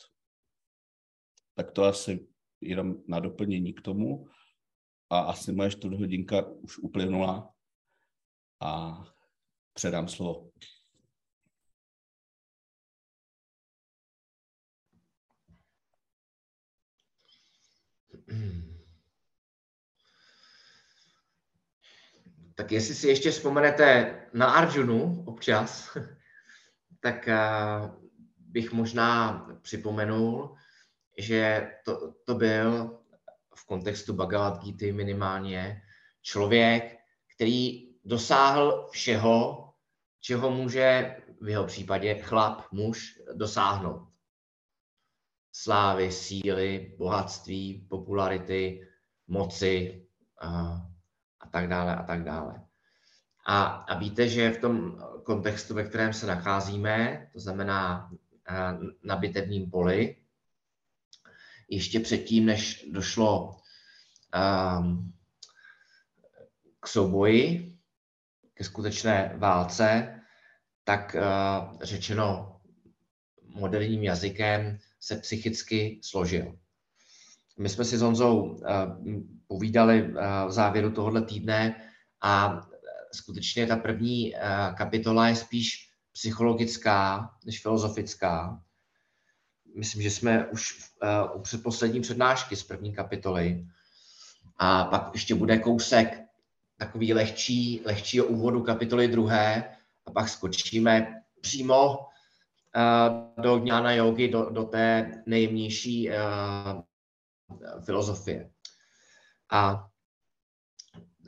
Tak 1.55 1.71
to 1.71 1.83
asi 1.83 2.27
jenom 2.61 2.95
na 3.07 3.19
doplnění 3.19 3.73
k 3.73 3.81
tomu. 3.81 4.27
A 5.09 5.19
asi 5.19 5.51
moje 5.51 5.69
hodinka 5.83 6.47
už 6.47 6.77
uplynula 6.77 7.53
a 8.59 9.03
předám 9.73 10.07
slovo. 10.07 10.51
Tak 22.55 22.71
jestli 22.71 22.95
si 22.95 23.07
ještě 23.07 23.31
vzpomenete 23.31 24.15
na 24.33 24.51
Arjunu 24.53 25.23
občas, 25.27 25.97
tak 26.99 27.27
eh, 27.27 27.37
bych 28.37 28.71
možná 28.71 29.39
připomenul, 29.61 30.55
že 31.17 31.71
to, 31.85 32.13
to 32.25 32.35
byl 32.35 32.98
v 33.55 33.65
kontextu 33.65 34.13
Bhagavad 34.13 34.63
Gita 34.63 34.95
minimálně 34.95 35.81
člověk, 36.21 36.97
který 37.35 37.89
dosáhl 38.05 38.87
všeho, 38.91 39.69
čeho 40.19 40.51
může 40.51 41.15
v 41.41 41.49
jeho 41.49 41.65
případě 41.65 42.15
chlap, 42.15 42.71
muž 42.71 43.19
dosáhnout. 43.33 44.09
Slávy, 45.51 46.11
síly, 46.11 46.95
bohatství, 46.97 47.87
popularity, 47.89 48.87
moci 49.27 50.05
a, 50.41 50.81
a 51.39 51.47
tak 51.51 51.67
dále 51.67 51.95
a 51.95 52.03
tak 52.03 52.23
dále. 52.23 52.65
A, 53.45 53.63
a 53.63 53.99
víte, 53.99 54.27
že 54.29 54.51
v 54.51 54.61
tom 54.61 55.01
kontextu, 55.23 55.73
ve 55.73 55.83
kterém 55.83 56.13
se 56.13 56.27
nacházíme, 56.27 57.29
to 57.33 57.39
znamená 57.39 58.11
na 59.03 59.15
bitevním 59.15 59.71
poli, 59.71 60.15
ještě 61.69 61.99
předtím, 61.99 62.45
než 62.45 62.85
došlo 62.91 63.55
um, 64.79 65.13
k 66.79 66.87
souboji, 66.87 67.75
ke 68.53 68.63
skutečné 68.63 69.33
válce, 69.37 70.15
tak 70.83 71.15
uh, 71.15 71.81
řečeno 71.81 72.55
moderním 73.43 74.03
jazykem 74.03 74.77
se 74.99 75.15
psychicky 75.15 75.99
složil. 76.03 76.59
My 77.59 77.69
jsme 77.69 77.85
si 77.85 77.97
s 77.97 78.01
Honzou 78.01 78.41
uh, 78.41 78.57
povídali 79.47 80.03
uh, 80.03 80.09
v 80.47 80.51
závěru 80.51 80.91
tohohle 80.91 81.21
týdne 81.21 81.75
a 82.21 82.61
skutečně 83.13 83.67
ta 83.67 83.75
první 83.75 84.33
kapitola 84.77 85.27
je 85.27 85.35
spíš 85.35 85.89
psychologická 86.13 87.29
než 87.45 87.61
filozofická. 87.61 88.63
Myslím, 89.75 90.01
že 90.01 90.11
jsme 90.11 90.47
už 90.47 90.91
uh, 91.03 91.37
u 91.37 91.41
předposlední 91.41 92.01
přednášky 92.01 92.55
z 92.55 92.63
první 92.63 92.95
kapitoly. 92.95 93.65
A 94.57 94.83
pak 94.83 95.09
ještě 95.13 95.35
bude 95.35 95.57
kousek 95.57 96.21
takový 96.77 97.13
lehčí, 97.13 97.81
lehčího 97.85 98.25
úvodu 98.25 98.63
kapitoly 98.63 99.07
druhé 99.07 99.75
a 100.05 100.11
pak 100.11 100.29
skočíme 100.29 101.21
přímo 101.41 101.97
uh, 101.97 103.43
do 103.43 103.59
dňána 103.59 103.91
jogy, 103.91 104.27
do, 104.27 104.49
do 104.49 104.63
té 104.63 105.11
nejjemnější 105.25 106.09
uh, 106.09 106.15
filozofie. 107.85 108.51
A, 109.51 109.87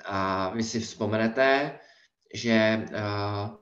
a 0.05 0.49
vy 0.49 0.63
si 0.63 0.79
vzpomenete, 0.79 1.79
že 2.33 2.85
uh, 2.89 3.60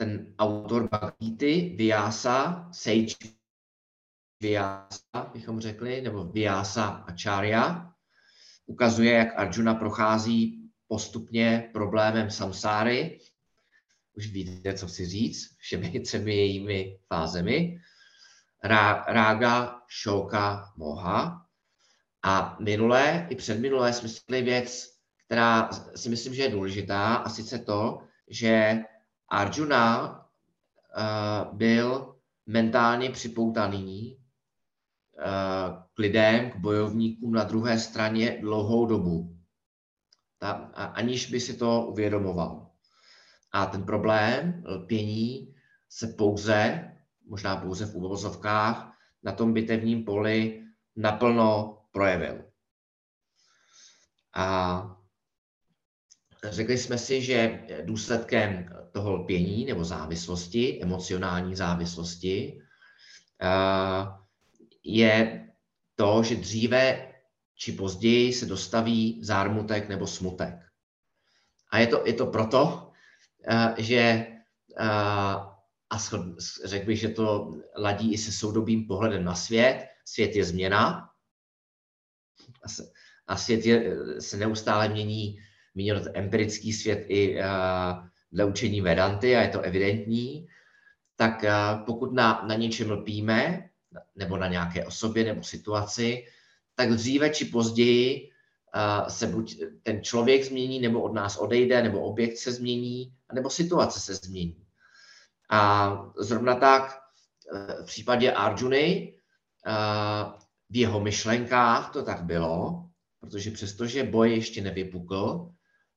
ten 0.00 0.34
autor 0.38 0.88
Bhagavity, 0.88 1.74
Vyasa, 1.76 2.68
Sage 2.72 3.14
Vyasa, 4.40 5.30
bychom 5.32 5.60
řekli, 5.60 6.00
nebo 6.00 6.24
Vyasa 6.24 6.86
Acharya, 6.86 7.92
ukazuje, 8.66 9.12
jak 9.12 9.28
Arjuna 9.36 9.74
prochází 9.74 10.70
postupně 10.88 11.70
problémem 11.72 12.30
samsáry. 12.30 13.18
Už 14.16 14.26
víte, 14.26 14.74
co 14.74 14.86
chci 14.86 15.06
říct, 15.06 15.56
všemi 15.58 16.00
třemi 16.04 16.36
jejími 16.36 16.98
fázemi. 17.08 17.80
Rága, 19.06 19.82
šoka, 19.88 20.72
moha. 20.76 21.46
A 22.22 22.56
minulé 22.60 23.26
i 23.30 23.36
předminulé 23.36 23.92
jsme 23.92 24.42
věc, 24.42 24.86
která 25.26 25.70
si 25.96 26.08
myslím, 26.08 26.34
že 26.34 26.42
je 26.42 26.48
důležitá, 26.48 27.14
a 27.14 27.28
sice 27.28 27.58
to, 27.58 27.98
že 28.30 28.80
Arjuna 29.30 30.18
uh, 30.18 31.56
byl 31.56 32.16
mentálně 32.46 33.10
připoutaný 33.10 34.16
uh, 34.16 35.82
k 35.94 35.98
lidem, 35.98 36.50
k 36.50 36.56
bojovníkům 36.56 37.32
na 37.32 37.44
druhé 37.44 37.78
straně 37.78 38.38
dlouhou 38.40 38.86
dobu, 38.86 39.36
ta, 40.38 40.50
aniž 40.74 41.30
by 41.30 41.40
si 41.40 41.56
to 41.56 41.86
uvědomoval. 41.86 42.70
A 43.52 43.66
ten 43.66 43.84
problém 43.84 44.64
lpění 44.66 45.54
se 45.88 46.06
pouze, 46.06 46.90
možná 47.26 47.56
pouze 47.56 47.86
v 47.86 47.94
uvozovkách, 47.94 48.96
na 49.22 49.32
tom 49.32 49.52
bitevním 49.52 50.04
poli 50.04 50.66
naplno 50.96 51.78
projevil. 51.92 52.44
A 54.34 54.99
řekli 56.48 56.78
jsme 56.78 56.98
si, 56.98 57.22
že 57.22 57.60
důsledkem 57.84 58.68
toho 58.92 59.12
lpění 59.12 59.64
nebo 59.64 59.84
závislosti, 59.84 60.82
emocionální 60.82 61.56
závislosti, 61.56 62.60
eh, 63.42 64.06
je 64.84 65.46
to, 65.94 66.22
že 66.22 66.36
dříve 66.36 67.12
či 67.54 67.72
později 67.72 68.32
se 68.32 68.46
dostaví 68.46 69.20
zármutek 69.22 69.88
nebo 69.88 70.06
smutek. 70.06 70.54
A 71.70 71.78
je 71.78 71.86
to, 71.86 72.06
je 72.06 72.12
to 72.12 72.26
proto, 72.26 72.90
eh, 73.48 73.74
že 73.78 74.26
eh, 74.78 75.50
a 75.90 75.98
řekl 76.64 76.86
bych, 76.86 77.00
že 77.00 77.08
to 77.08 77.50
ladí 77.76 78.12
i 78.12 78.18
se 78.18 78.32
soudobým 78.32 78.86
pohledem 78.86 79.24
na 79.24 79.34
svět. 79.34 79.86
Svět 80.04 80.36
je 80.36 80.44
změna 80.44 81.10
a 83.26 83.36
svět 83.36 83.66
je, 83.66 83.96
se 84.20 84.36
neustále 84.36 84.88
mění 84.88 85.38
Míněno 85.74 86.00
empirický 86.14 86.72
svět 86.72 87.04
i 87.08 87.38
uh, 87.38 87.44
dle 88.32 88.44
učení 88.44 88.80
Vedanty 88.80 89.36
a 89.36 89.42
je 89.42 89.48
to 89.48 89.60
evidentní, 89.60 90.48
tak 91.16 91.44
uh, 91.44 91.84
pokud 91.84 92.12
na, 92.12 92.44
na 92.48 92.54
něčem 92.54 92.90
lpíme, 92.90 93.68
nebo 94.16 94.36
na 94.36 94.48
nějaké 94.48 94.84
osobě 94.84 95.24
nebo 95.24 95.42
situaci, 95.42 96.24
tak 96.74 96.90
dříve 96.90 97.30
či 97.30 97.44
později 97.44 98.30
uh, 98.74 99.08
se 99.08 99.26
buď 99.26 99.62
ten 99.82 100.02
člověk 100.02 100.44
změní, 100.44 100.80
nebo 100.80 101.02
od 101.02 101.12
nás 101.12 101.36
odejde, 101.36 101.82
nebo 101.82 102.00
objekt 102.00 102.36
se 102.36 102.52
změní, 102.52 103.14
nebo 103.32 103.50
situace 103.50 104.00
se 104.00 104.14
změní. 104.14 104.66
A 105.50 105.92
zrovna 106.18 106.54
tak 106.54 107.00
v 107.82 107.84
případě 107.84 108.32
Arjuny, 108.32 109.14
v 110.70 110.76
jeho 110.76 111.00
myšlenkách 111.00 111.92
to 111.92 112.02
tak 112.02 112.22
bylo, 112.22 112.84
protože 113.20 113.50
přestože 113.50 114.04
boj 114.04 114.30
ještě 114.30 114.60
nevypukl, 114.60 115.50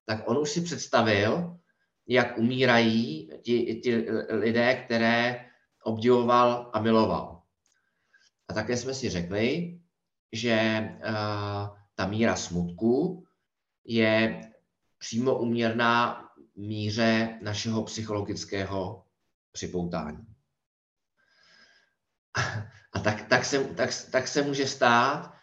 tak 0.05 0.29
on 0.29 0.37
už 0.37 0.49
si 0.49 0.61
představil, 0.61 1.57
jak 2.07 2.37
umírají 2.37 3.29
ti, 3.41 3.75
ti 3.83 4.05
lidé, 4.29 4.75
které 4.75 5.45
obdivoval 5.83 6.71
a 6.73 6.81
miloval. 6.81 7.41
A 8.47 8.53
také 8.53 8.77
jsme 8.77 8.93
si 8.93 9.09
řekli, 9.09 9.79
že 10.31 10.89
uh, 10.95 11.77
ta 11.95 12.07
míra 12.07 12.35
smutku 12.35 13.23
je 13.85 14.41
přímo 14.97 15.39
uměrná 15.39 16.23
míře 16.55 17.39
našeho 17.41 17.83
psychologického 17.83 19.05
připoutání. 19.51 20.27
A 22.93 22.99
tak, 22.99 23.27
tak, 23.27 23.45
se, 23.45 23.63
tak, 23.63 23.89
tak 24.11 24.27
se 24.27 24.41
může 24.41 24.67
stát, 24.67 25.33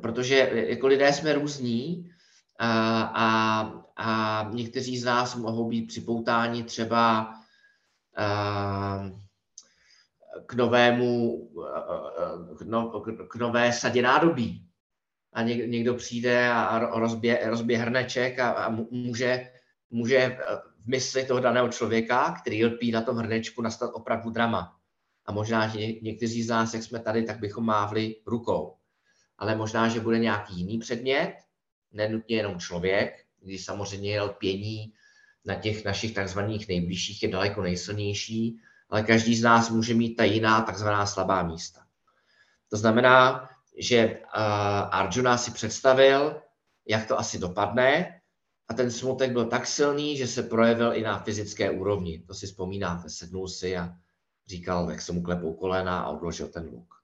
protože 0.00 0.36
jako 0.68 0.86
lidé 0.86 1.12
jsme 1.12 1.32
různí 1.32 2.10
a, 2.58 3.02
a, 3.02 3.62
a 4.04 4.48
někteří 4.52 4.98
z 4.98 5.04
nás 5.04 5.34
mohou 5.34 5.68
být 5.68 5.86
připoutáni 5.86 6.62
třeba 6.64 7.34
a, 8.16 9.10
k 10.46 10.54
novému, 10.54 11.38
k, 12.58 12.62
no, 12.62 13.00
k 13.28 13.36
nové 13.36 13.72
sadě 13.72 14.02
nádobí. 14.02 14.68
A 15.32 15.42
někdo 15.42 15.94
přijde 15.94 16.50
a 16.50 16.78
rozbije, 16.78 17.40
rozbije 17.44 17.78
hrneček 17.78 18.38
a, 18.38 18.50
a 18.50 18.68
může, 18.90 19.52
může 19.90 20.38
v 20.78 20.86
mysli 20.86 21.24
toho 21.24 21.40
daného 21.40 21.68
člověka, 21.68 22.36
který 22.40 22.64
lpí 22.64 22.92
na 22.92 23.02
tom 23.02 23.16
hrnečku, 23.16 23.62
nastat 23.62 23.90
opravdu 23.94 24.30
drama. 24.30 24.76
A 25.26 25.32
možná, 25.32 25.68
že 25.68 25.78
někteří 25.78 26.42
z 26.42 26.48
nás, 26.48 26.74
jak 26.74 26.82
jsme 26.82 26.98
tady, 26.98 27.22
tak 27.22 27.40
bychom 27.40 27.66
mávli 27.66 28.16
rukou. 28.26 28.76
Ale 29.38 29.56
možná, 29.56 29.88
že 29.88 30.00
bude 30.00 30.18
nějaký 30.18 30.56
jiný 30.56 30.78
předmět, 30.78 31.36
nenutně 31.92 32.36
jenom 32.36 32.58
člověk, 32.58 33.21
když 33.42 33.64
samozřejmě 33.64 34.22
lpění 34.22 34.92
na 35.44 35.54
těch 35.54 35.84
našich 35.84 36.14
takzvaných 36.14 36.68
nejbližších 36.68 37.22
je 37.22 37.28
daleko 37.28 37.62
nejsilnější, 37.62 38.58
ale 38.90 39.02
každý 39.02 39.36
z 39.36 39.42
nás 39.42 39.70
může 39.70 39.94
mít 39.94 40.14
ta 40.14 40.24
jiná 40.24 40.60
takzvaná 40.62 41.06
slabá 41.06 41.42
místa. 41.42 41.80
To 42.70 42.76
znamená, 42.76 43.48
že 43.78 44.20
Arjuna 44.90 45.36
si 45.36 45.50
představil, 45.50 46.42
jak 46.88 47.06
to 47.06 47.18
asi 47.18 47.38
dopadne, 47.38 48.18
a 48.68 48.74
ten 48.74 48.90
smutek 48.90 49.32
byl 49.32 49.44
tak 49.44 49.66
silný, 49.66 50.16
že 50.16 50.26
se 50.26 50.42
projevil 50.42 50.92
i 50.94 51.02
na 51.02 51.18
fyzické 51.18 51.70
úrovni. 51.70 52.18
To 52.18 52.34
si 52.34 52.46
vzpomínáte, 52.46 53.10
sednul 53.10 53.48
si 53.48 53.76
a 53.76 53.92
říkal, 54.46 54.90
jak 54.90 55.00
se 55.00 55.12
mu 55.12 55.22
klepou 55.22 55.54
kolena 55.54 56.00
a 56.00 56.08
odložil 56.08 56.48
ten 56.48 56.64
luk. 56.64 56.94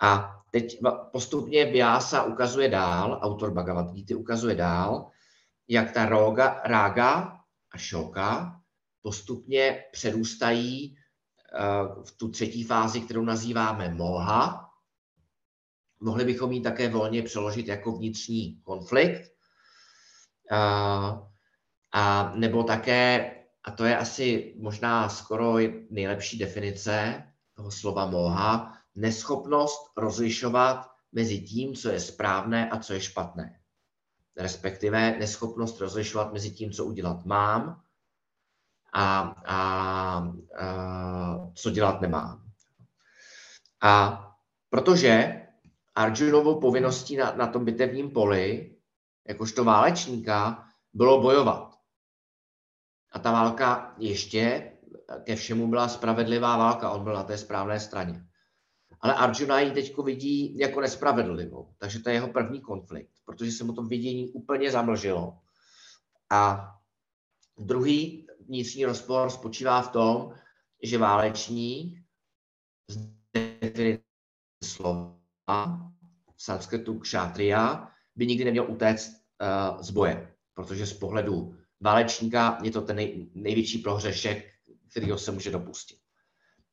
A 0.00 0.40
teď 0.50 0.80
postupně 1.12 1.64
Vyasa 1.64 2.22
ukazuje 2.22 2.68
dál, 2.68 3.18
autor 3.22 3.50
Bhagavad 3.50 3.90
Gita 3.92 4.16
ukazuje 4.16 4.54
dál, 4.54 5.10
jak 5.68 5.92
ta 5.92 6.06
roga, 6.06 6.60
rága 6.64 7.40
a 7.72 7.78
šoka 7.78 8.60
postupně 9.02 9.84
přerůstají 9.92 10.96
uh, 11.60 12.04
v 12.04 12.16
tu 12.16 12.30
třetí 12.30 12.64
fázi, 12.64 13.00
kterou 13.00 13.24
nazýváme 13.24 13.94
moha. 13.94 14.70
Mohli 16.00 16.24
bychom 16.24 16.52
ji 16.52 16.60
také 16.60 16.88
volně 16.88 17.22
přeložit 17.22 17.68
jako 17.68 17.92
vnitřní 17.92 18.60
konflikt. 18.62 19.30
Uh, 20.52 21.28
a 21.92 22.32
nebo 22.34 22.62
také, 22.62 23.34
a 23.64 23.70
to 23.70 23.84
je 23.84 23.96
asi 23.96 24.54
možná 24.58 25.08
skoro 25.08 25.54
nejlepší 25.90 26.38
definice 26.38 27.24
toho 27.54 27.70
slova 27.70 28.06
moha, 28.06 28.78
neschopnost 28.94 29.92
rozlišovat 29.96 30.90
mezi 31.12 31.40
tím, 31.40 31.74
co 31.74 31.88
je 31.88 32.00
správné 32.00 32.70
a 32.70 32.78
co 32.78 32.92
je 32.92 33.00
špatné. 33.00 33.57
Respektive 34.38 35.16
neschopnost 35.18 35.80
rozlišovat 35.80 36.32
mezi 36.32 36.50
tím, 36.50 36.70
co 36.70 36.84
udělat 36.84 37.24
mám 37.24 37.82
a, 38.92 39.20
a, 39.46 39.58
a 40.58 41.50
co 41.54 41.70
dělat 41.70 42.00
nemám. 42.00 42.42
A 43.82 44.24
protože 44.70 45.42
Arjunovou 45.94 46.60
povinností 46.60 47.16
na, 47.16 47.34
na 47.34 47.46
tom 47.46 47.64
bitevním 47.64 48.10
poli, 48.10 48.76
jakožto 49.28 49.64
válečníka, 49.64 50.64
bylo 50.94 51.20
bojovat. 51.20 51.74
A 53.12 53.18
ta 53.18 53.32
válka 53.32 53.94
ještě 53.98 54.72
ke 55.24 55.36
všemu 55.36 55.68
byla 55.68 55.88
spravedlivá 55.88 56.56
válka, 56.56 56.90
on 56.90 57.04
byl 57.04 57.14
na 57.14 57.22
té 57.22 57.38
správné 57.38 57.80
straně. 57.80 58.27
Ale 59.00 59.14
Arjuna 59.14 59.60
ji 59.60 59.70
teď 59.70 59.96
vidí 60.04 60.58
jako 60.58 60.80
nespravedlivou, 60.80 61.74
takže 61.78 61.98
to 61.98 62.08
je 62.08 62.14
jeho 62.14 62.28
první 62.28 62.60
konflikt, 62.60 63.10
protože 63.24 63.52
se 63.52 63.64
mu 63.64 63.72
to 63.72 63.82
vidění 63.82 64.28
úplně 64.28 64.70
zamlžilo. 64.70 65.38
A 66.30 66.70
druhý 67.58 68.26
vnitřní 68.48 68.84
rozpor 68.84 69.30
spočívá 69.30 69.82
v 69.82 69.90
tom, 69.90 70.34
že 70.82 70.98
válečník 70.98 72.04
z 72.90 73.08
slova 74.64 75.18
v 76.36 76.42
sanskritu 76.42 76.98
kšátria 76.98 77.90
by 78.16 78.26
nikdy 78.26 78.44
neměl 78.44 78.70
utéct 78.70 79.10
uh, 79.10 79.82
z 79.82 79.90
boje, 79.90 80.34
protože 80.54 80.86
z 80.86 80.92
pohledu 80.92 81.54
válečníka 81.80 82.58
je 82.62 82.70
to 82.70 82.82
ten 82.82 82.96
nej, 82.96 83.30
největší 83.34 83.78
prohřešek, 83.78 84.44
kterýho 84.90 85.18
se 85.18 85.32
může 85.32 85.50
dopustit. 85.50 85.98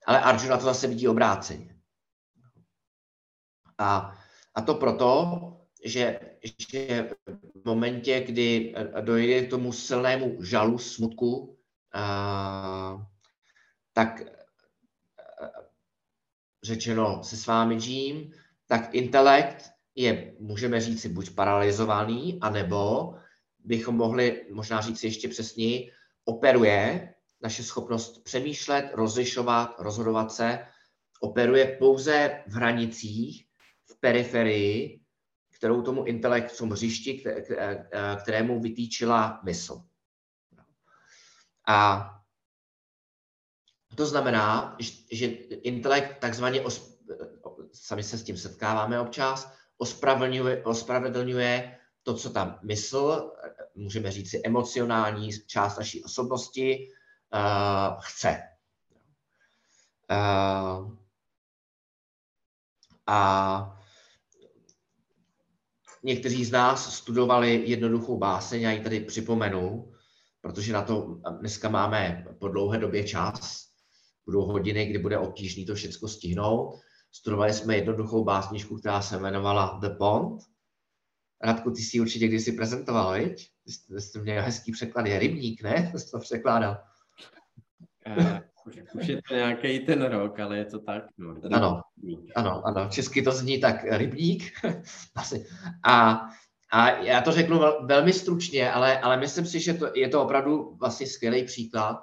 Ale 0.07 0.21
Arjuna 0.21 0.57
to 0.57 0.63
zase 0.63 0.87
vidí 0.87 1.07
obráceně. 1.07 1.74
A, 3.77 4.17
a 4.55 4.61
to 4.61 4.73
proto, 4.75 5.41
že, 5.83 6.19
že 6.69 7.09
v 7.55 7.65
momentě, 7.65 8.21
kdy 8.21 8.75
dojde 9.01 9.41
k 9.41 9.49
tomu 9.49 9.71
silnému 9.73 10.43
žalu, 10.43 10.77
smutku, 10.77 11.57
a, 11.93 13.07
tak 13.93 14.21
řečeno 16.63 17.23
se 17.23 17.37
s 17.37 17.47
vámi 17.47 17.75
Jim, 17.75 18.31
tak 18.67 18.95
intelekt 18.95 19.71
je, 19.95 20.33
můžeme 20.39 20.81
říct, 20.81 21.05
buď 21.05 21.29
paralizovaný, 21.29 22.39
anebo 22.41 23.13
bychom 23.59 23.95
mohli 23.95 24.45
možná 24.51 24.81
říct 24.81 25.03
ještě 25.03 25.27
přesněji, 25.27 25.91
operuje 26.25 27.13
naše 27.41 27.63
schopnost 27.63 28.23
přemýšlet, 28.23 28.91
rozlišovat, 28.93 29.75
rozhodovat 29.79 30.31
se, 30.31 30.59
operuje 31.21 31.75
pouze 31.79 32.43
v 32.47 32.53
hranicích, 32.53 33.45
v 33.85 33.99
periferii, 33.99 34.99
kterou 35.51 35.81
tomu 35.81 36.03
intelekt 36.03 36.51
v 36.51 36.57
tom 36.57 36.69
hřišti, 36.69 37.23
kterému 38.21 38.61
vytýčila 38.61 39.41
mysl. 39.43 39.81
A 41.67 42.09
to 43.95 44.05
znamená, 44.05 44.77
že 45.11 45.25
intelekt 45.25 46.19
takzvaně, 46.19 46.63
sami 47.73 48.03
se 48.03 48.17
s 48.17 48.23
tím 48.23 48.37
setkáváme 48.37 48.99
občas, 48.99 49.51
ospravedlňuje, 49.77 50.63
ospravedlňuje 50.63 51.77
to, 52.03 52.13
co 52.13 52.29
tam 52.29 52.59
mysl, 52.63 53.31
můžeme 53.75 54.11
říct 54.11 54.29
si 54.29 54.41
emocionální 54.45 55.29
část 55.47 55.77
naší 55.77 56.03
osobnosti, 56.03 56.87
uh, 57.33 58.01
chce. 58.01 58.41
Uh, 60.11 61.04
a 63.07 63.79
někteří 66.03 66.45
z 66.45 66.51
nás 66.51 66.95
studovali 66.95 67.63
jednoduchou 67.65 68.17
báseň, 68.17 68.61
já 68.61 68.71
ji 68.71 68.83
tady 68.83 68.99
připomenu, 68.99 69.91
protože 70.41 70.73
na 70.73 70.81
to 70.81 71.19
dneska 71.39 71.69
máme 71.69 72.25
po 72.39 72.47
dlouhé 72.47 72.77
době 72.77 73.03
čas. 73.03 73.65
Budou 74.25 74.41
hodiny, 74.41 74.85
kdy 74.85 74.99
bude 74.99 75.17
obtížné 75.17 75.65
to 75.65 75.75
všechno 75.75 76.07
stihnout. 76.07 76.79
Studovali 77.11 77.53
jsme 77.53 77.75
jednoduchou 77.75 78.23
básničku, 78.23 78.77
která 78.77 79.01
se 79.01 79.15
jmenovala 79.15 79.79
The 79.81 79.89
Pond. 79.97 80.41
Radku, 81.43 81.71
ty 81.71 81.81
si 81.81 81.99
určitě 81.99 82.27
kdysi 82.27 82.51
prezentoval, 82.51 83.13
viď? 83.13 83.49
Ty 83.65 84.01
jsi 84.01 84.19
měl 84.19 84.43
hezký 84.43 84.71
překlad, 84.71 85.05
je 85.05 85.19
rybník, 85.19 85.63
ne? 85.63 85.91
Jsi 85.97 86.11
to 86.11 86.19
překládal. 86.19 86.77
Uh, 88.07 88.39
už, 88.65 89.07
je 89.07 89.21
to 89.27 89.33
nějaký 89.35 89.79
ten 89.79 90.01
rok, 90.01 90.39
ale 90.39 90.57
je 90.57 90.65
to 90.65 90.79
tak. 90.79 91.03
No, 91.17 91.35
ano, 91.51 91.81
ano, 92.35 92.61
ano, 92.65 92.89
česky 92.89 93.21
to 93.21 93.31
zní 93.31 93.59
tak 93.59 93.83
rybník. 93.83 94.43
Asi. 95.15 95.45
A, 95.83 96.21
a 96.71 96.89
já 96.89 97.21
to 97.21 97.31
řeknu 97.31 97.59
vel, 97.59 97.85
velmi 97.85 98.13
stručně, 98.13 98.71
ale, 98.71 98.99
ale 98.99 99.17
myslím 99.17 99.45
si, 99.45 99.59
že 99.59 99.73
to, 99.73 99.91
je 99.95 100.09
to 100.09 100.23
opravdu 100.23 100.75
vlastně 100.79 101.07
skvělý 101.07 101.43
příklad, 101.43 101.97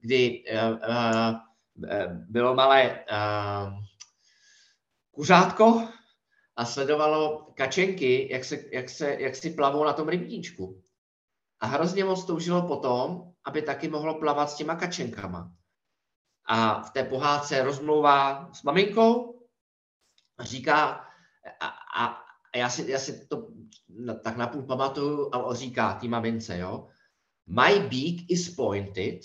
kdy 0.00 0.44
uh, 0.52 0.70
uh, 0.70 1.34
bylo 2.28 2.54
malé 2.54 2.90
uh, 2.90 3.72
kuřátko 5.10 5.88
a 6.56 6.64
sledovalo 6.64 7.46
kačenky, 7.54 8.28
jak, 8.32 8.44
se, 8.44 8.58
jak, 8.72 8.90
se, 8.90 9.16
jak 9.20 9.36
si 9.36 9.50
plavou 9.50 9.84
na 9.84 9.92
tom 9.92 10.08
rybníčku. 10.08 10.82
A 11.60 11.66
hrozně 11.66 12.04
moc 12.04 12.24
toužilo 12.24 12.62
potom, 12.62 13.32
aby 13.44 13.62
taky 13.62 13.88
mohlo 13.88 14.14
plavat 14.14 14.50
s 14.50 14.56
těma 14.56 14.74
kačenkama. 14.74 15.52
A 16.44 16.82
v 16.82 16.90
té 16.90 17.04
pohádce 17.04 17.62
rozmlouvá 17.62 18.52
s 18.52 18.62
maminkou 18.62 19.42
a 20.38 20.44
říká, 20.44 21.06
a, 21.60 21.66
a, 21.66 22.06
a 22.52 22.58
já, 22.58 22.70
si, 22.70 22.90
já 22.90 22.98
si 22.98 23.26
to 23.26 23.48
tak 24.24 24.36
napůl 24.36 24.62
pamatuju 24.62 25.34
a 25.34 25.54
říká 25.54 25.94
té 25.94 26.08
mamince, 26.08 26.58
jo, 26.58 26.88
My 27.46 27.78
beak 27.78 28.30
is 28.30 28.54
pointed, 28.54 29.20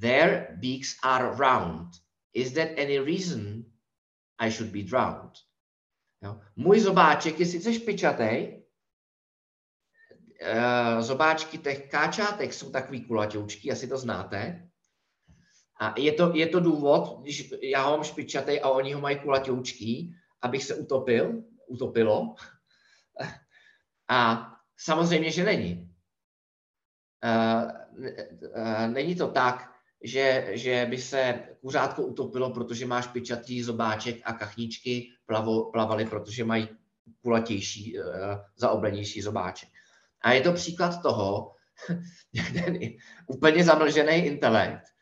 their 0.00 0.58
beaks 0.60 0.96
are 1.02 1.36
round. 1.36 1.88
Is 2.32 2.52
that 2.52 2.68
any 2.78 2.98
reason 2.98 3.64
I 4.38 4.50
should 4.50 4.72
be 4.72 4.82
drowned? 4.82 5.32
Jo. 6.22 6.40
Můj 6.56 6.80
zobáček 6.80 7.40
je 7.40 7.46
sice 7.46 7.74
špičatý, 7.74 8.64
Eh, 10.46 11.02
zobáčky 11.02 11.58
těch 11.58 11.88
káčátek 11.90 12.52
jsou 12.52 12.70
takový 12.70 13.04
kulatoučky, 13.04 13.72
asi 13.72 13.88
to 13.88 13.98
znáte. 13.98 14.68
A 15.80 15.94
je 15.98 16.12
to, 16.12 16.32
je 16.34 16.46
to 16.46 16.60
důvod, 16.60 17.20
když 17.22 17.54
já 17.62 17.82
ho 17.82 17.90
mám 17.90 18.04
špičatý 18.04 18.60
a 18.60 18.68
oni 18.68 18.92
ho 18.92 19.00
mají 19.00 19.18
kulatoučky, 19.18 20.14
abych 20.42 20.64
se 20.64 20.74
utopil, 20.74 21.42
utopilo. 21.66 22.34
A 24.08 24.50
samozřejmě, 24.76 25.30
že 25.30 25.44
není. 25.44 25.90
Eh, 27.24 27.72
eh, 28.54 28.88
není 28.88 29.14
to 29.14 29.28
tak, 29.28 29.70
že, 30.02 30.50
že 30.50 30.86
by 30.90 30.98
se 30.98 31.48
kuřátko 31.60 32.02
utopilo, 32.02 32.50
protože 32.50 32.86
má 32.86 33.02
špičatý 33.02 33.62
zobáček 33.62 34.20
a 34.24 34.32
kachničky 34.32 35.10
plavo, 35.26 35.70
plavaly, 35.70 36.06
protože 36.06 36.44
mají 36.44 36.68
kulatější, 37.22 37.96
zaoblenější 38.56 39.22
zobáček. 39.22 39.68
A 40.20 40.32
je 40.32 40.40
to 40.40 40.52
příklad 40.52 41.02
toho, 41.02 41.54
ten 42.52 42.78
úplně 43.26 43.64
zamlžený 43.64 44.12
intelekt. 44.12 44.93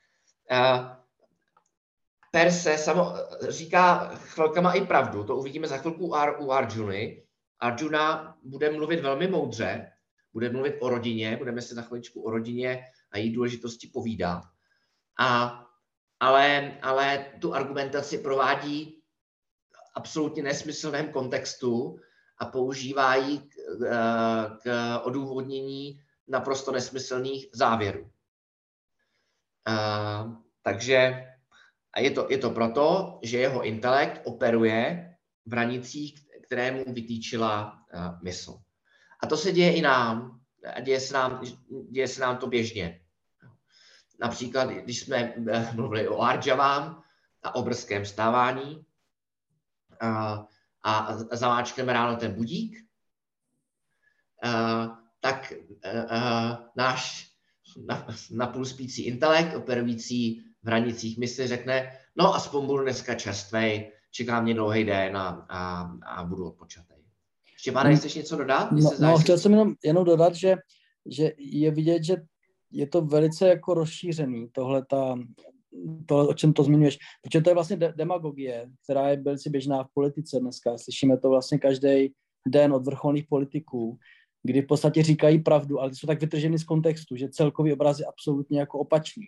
Per 2.30 2.52
se 2.52 2.78
samo, 2.78 3.14
říká 3.48 4.14
chvilkama 4.14 4.72
i 4.72 4.86
pravdu, 4.86 5.24
to 5.24 5.36
uvidíme 5.36 5.68
za 5.68 5.78
chvilku 5.78 6.06
u 6.38 6.52
Arjuny. 6.52 7.26
Arjuna 7.58 8.36
bude 8.42 8.70
mluvit 8.70 9.00
velmi 9.00 9.28
moudře, 9.28 9.92
bude 10.32 10.50
mluvit 10.50 10.76
o 10.80 10.88
rodině, 10.88 11.36
budeme 11.36 11.62
se 11.62 11.74
za 11.74 11.82
chviličku 11.82 12.22
o 12.22 12.30
rodině 12.30 12.84
a 13.10 13.18
její 13.18 13.32
důležitosti 13.32 13.86
povídat. 13.86 14.42
A, 15.18 15.60
ale, 16.20 16.78
ale 16.82 17.26
tu 17.40 17.54
argumentaci 17.54 18.18
provádí 18.18 19.02
absolutně 19.94 20.42
nesmyslném 20.42 21.12
kontextu, 21.12 21.98
a 22.42 22.44
používá 22.46 23.14
ji 23.14 23.38
k, 23.38 23.54
eh, 23.86 24.58
k 24.62 24.98
odůvodnění 25.02 26.02
naprosto 26.28 26.72
nesmyslných 26.72 27.46
závěrů. 27.52 28.10
A, 29.64 30.24
eh, 30.24 30.41
takže 30.62 31.26
a 31.92 32.00
je 32.00 32.10
to, 32.10 32.26
je 32.30 32.38
to 32.38 32.50
proto, 32.50 33.18
že 33.22 33.38
jeho 33.38 33.62
intelekt 33.62 34.20
operuje 34.24 35.14
v 35.46 35.52
hranicích, 35.52 36.26
které 36.46 36.70
mu 36.70 36.84
vytýčila 36.92 37.72
uh, 37.94 38.22
mysl. 38.22 38.58
A 39.20 39.26
to 39.26 39.36
se 39.36 39.52
děje 39.52 39.72
i 39.72 39.80
nám. 39.82 40.40
A 40.74 40.80
děje 40.80 41.00
se 41.00 41.14
nám, 41.14 41.42
děje 41.90 42.08
se 42.08 42.20
nám 42.20 42.36
to 42.36 42.46
běžně. 42.46 43.00
Například, 44.20 44.68
když 44.68 45.00
jsme 45.00 45.34
mluvili 45.74 46.08
o 46.08 46.20
Arjavám 46.20 47.02
a 47.42 47.54
o 47.54 47.62
brzkém 47.62 48.04
stávání, 48.04 48.76
uh, 50.02 50.44
a 50.84 51.16
zamáčkneme 51.32 51.92
ráno 51.92 52.16
ten 52.16 52.34
budík, 52.34 52.78
tak 55.20 55.52
náš 56.76 57.30
napůl 58.30 58.64
spící 58.64 59.02
intelekt, 59.02 59.56
operující 59.56 60.44
v 60.62 60.66
hranicích 60.66 61.18
mysli, 61.18 61.46
řekne, 61.46 61.90
no 62.16 62.34
aspoň 62.34 62.66
budu 62.66 62.82
dneska 62.82 63.14
čerstvej, 63.14 63.92
čeká 64.10 64.40
mě 64.40 64.54
dlouhý 64.54 64.84
den 64.84 65.16
a, 65.16 65.46
a, 65.48 65.90
a 66.06 66.24
budu 66.24 66.46
odpočatý. 66.46 66.94
Štěpáne, 67.56 67.90
Mm. 67.90 67.96
chceš 67.96 68.14
něco 68.14 68.36
dodat? 68.36 68.72
No, 68.72 68.90
se 68.90 69.02
no 69.02 69.18
chtěl 69.18 69.38
jsem 69.38 69.52
jenom, 69.52 69.74
jenom 69.84 70.04
dodat, 70.04 70.34
že, 70.34 70.56
že 71.06 71.32
je 71.38 71.70
vidět, 71.70 72.04
že 72.04 72.16
je 72.70 72.86
to 72.86 73.00
velice 73.02 73.48
jako 73.48 73.74
rozšířený, 73.74 74.48
tohle, 74.52 74.84
ta, 74.90 75.18
tohle, 76.06 76.28
o 76.28 76.34
čem 76.34 76.52
to 76.52 76.64
zmiňuješ, 76.64 76.98
protože 77.22 77.40
to 77.40 77.50
je 77.50 77.54
vlastně 77.54 77.76
de- 77.76 77.92
demagogie, 77.96 78.70
která 78.84 79.08
je 79.08 79.22
velice 79.22 79.50
běžná 79.50 79.84
v 79.84 79.88
politice 79.94 80.40
dneska. 80.40 80.78
Slyšíme 80.78 81.18
to 81.18 81.28
vlastně 81.28 81.58
každý 81.58 82.12
den 82.48 82.72
od 82.72 82.84
vrcholných 82.86 83.26
politiků, 83.28 83.98
kdy 84.42 84.62
v 84.62 84.66
podstatě 84.66 85.02
říkají 85.02 85.38
pravdu, 85.42 85.80
ale 85.80 85.94
jsou 85.94 86.06
tak 86.06 86.20
vytrženy 86.20 86.58
z 86.58 86.64
kontextu, 86.64 87.16
že 87.16 87.28
celkový 87.28 87.72
obraz 87.72 87.98
je 87.98 88.06
absolutně 88.06 88.60
jako 88.60 88.78
opačný. 88.78 89.24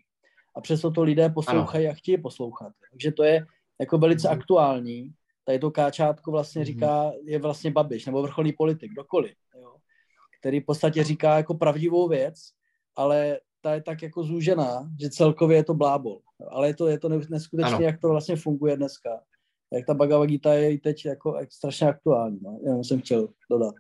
A 0.56 0.60
přesto 0.60 0.90
to 0.90 1.02
lidé 1.02 1.28
poslouchají 1.28 1.88
a 1.88 1.94
chtějí 1.94 2.18
poslouchat. 2.18 2.72
Takže 2.90 3.12
to 3.12 3.24
je 3.24 3.46
jako 3.80 3.98
velice 3.98 4.28
Mhm. 4.28 4.38
aktuální. 4.38 5.12
Tady 5.44 5.58
to 5.58 5.70
káčátko 5.70 6.30
vlastně 6.30 6.60
Mhm. 6.60 6.66
říká, 6.66 7.12
je 7.24 7.38
vlastně 7.38 7.70
Babiš, 7.70 8.06
nebo 8.06 8.22
vrcholný 8.22 8.52
politik, 8.52 8.92
kdokoliv, 8.92 9.34
jo, 9.60 9.76
který 10.40 10.60
v 10.60 10.64
podstatě 10.64 11.04
říká 11.04 11.36
jako 11.36 11.54
pravdivou 11.54 12.08
věc, 12.08 12.34
ale 12.96 13.40
ta 13.60 13.74
je 13.74 13.82
tak 13.82 14.02
jako 14.02 14.22
zúžená, 14.24 14.90
že 15.00 15.10
celkově 15.10 15.56
je 15.56 15.64
to 15.64 15.74
blábol. 15.74 16.20
Ale 16.50 16.66
je 16.68 16.74
to, 16.74 16.86
je 16.88 16.98
to 16.98 17.08
ne- 17.08 17.20
neskutečně, 17.30 17.74
Ano. 17.74 17.84
jak 17.84 18.00
to 18.00 18.08
vlastně 18.08 18.36
funguje 18.36 18.76
dneska. 18.76 19.20
Jak 19.72 19.86
ta 19.86 19.94
Bhagavad 19.94 20.28
Gita 20.28 20.52
je 20.54 20.72
i 20.72 20.78
teď 20.78 21.04
jako 21.04 21.38
strašně 21.50 21.88
aktuální. 21.88 22.38
No. 22.42 22.58
Jenom 22.62 22.84
jsem 22.84 23.00
chtěl 23.00 23.28
dodat. 23.50 23.74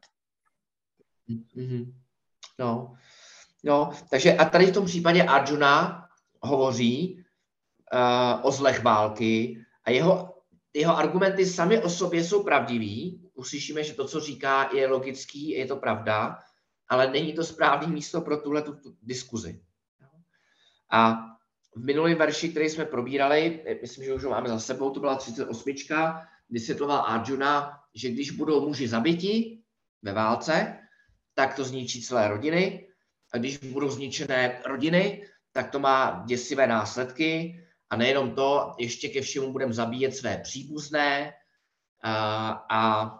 Mhm. 1.54 1.94
No. 2.58 2.94
no, 3.64 3.90
takže 4.10 4.34
a 4.36 4.44
tady 4.44 4.66
v 4.66 4.72
tom 4.74 4.84
případě 4.86 5.22
Arjuna 5.22 6.03
hovoří 6.46 7.24
uh, 7.94 8.46
o 8.46 8.52
zlech 8.52 8.82
války 8.82 9.64
a 9.84 9.90
jeho, 9.90 10.34
jeho 10.74 10.96
argumenty 10.96 11.46
sami 11.46 11.82
o 11.82 11.90
sobě 11.90 12.24
jsou 12.24 12.42
pravdivý. 12.42 13.20
Uslyšíme, 13.34 13.84
že 13.84 13.94
to, 13.94 14.08
co 14.08 14.20
říká, 14.20 14.70
je 14.74 14.86
logický, 14.86 15.50
je 15.50 15.66
to 15.66 15.76
pravda, 15.76 16.38
ale 16.88 17.10
není 17.10 17.32
to 17.32 17.44
správné 17.44 17.86
místo 17.86 18.20
pro 18.20 18.36
tuhle 18.36 18.62
tu, 18.62 18.76
diskuzi. 19.02 19.60
A 20.90 21.16
v 21.76 21.84
minulém 21.84 22.18
verši, 22.18 22.48
který 22.48 22.70
jsme 22.70 22.84
probírali, 22.84 23.64
myslím, 23.82 24.04
že 24.04 24.14
už 24.14 24.24
ho 24.24 24.30
máme 24.30 24.48
za 24.48 24.58
sebou, 24.58 24.90
to 24.90 25.00
byla 25.00 25.14
38. 25.14 25.74
vysvětloval 26.50 27.04
Arjuna, 27.06 27.80
že 27.94 28.10
když 28.10 28.30
budou 28.30 28.66
muži 28.66 28.88
zabiti 28.88 29.62
ve 30.02 30.12
válce, 30.12 30.78
tak 31.34 31.56
to 31.56 31.64
zničí 31.64 32.02
celé 32.02 32.28
rodiny. 32.28 32.88
A 33.32 33.38
když 33.38 33.58
budou 33.58 33.90
zničené 33.90 34.62
rodiny, 34.66 35.26
tak 35.56 35.70
to 35.70 35.78
má 35.78 36.22
děsivé 36.26 36.66
následky. 36.66 37.60
A 37.90 37.96
nejenom 37.96 38.34
to, 38.34 38.74
ještě 38.78 39.08
ke 39.08 39.20
všemu 39.20 39.52
budeme 39.52 39.72
zabíjet 39.72 40.16
své 40.16 40.38
příbuzné 40.38 41.32
a, 42.02 42.48
a 42.70 43.10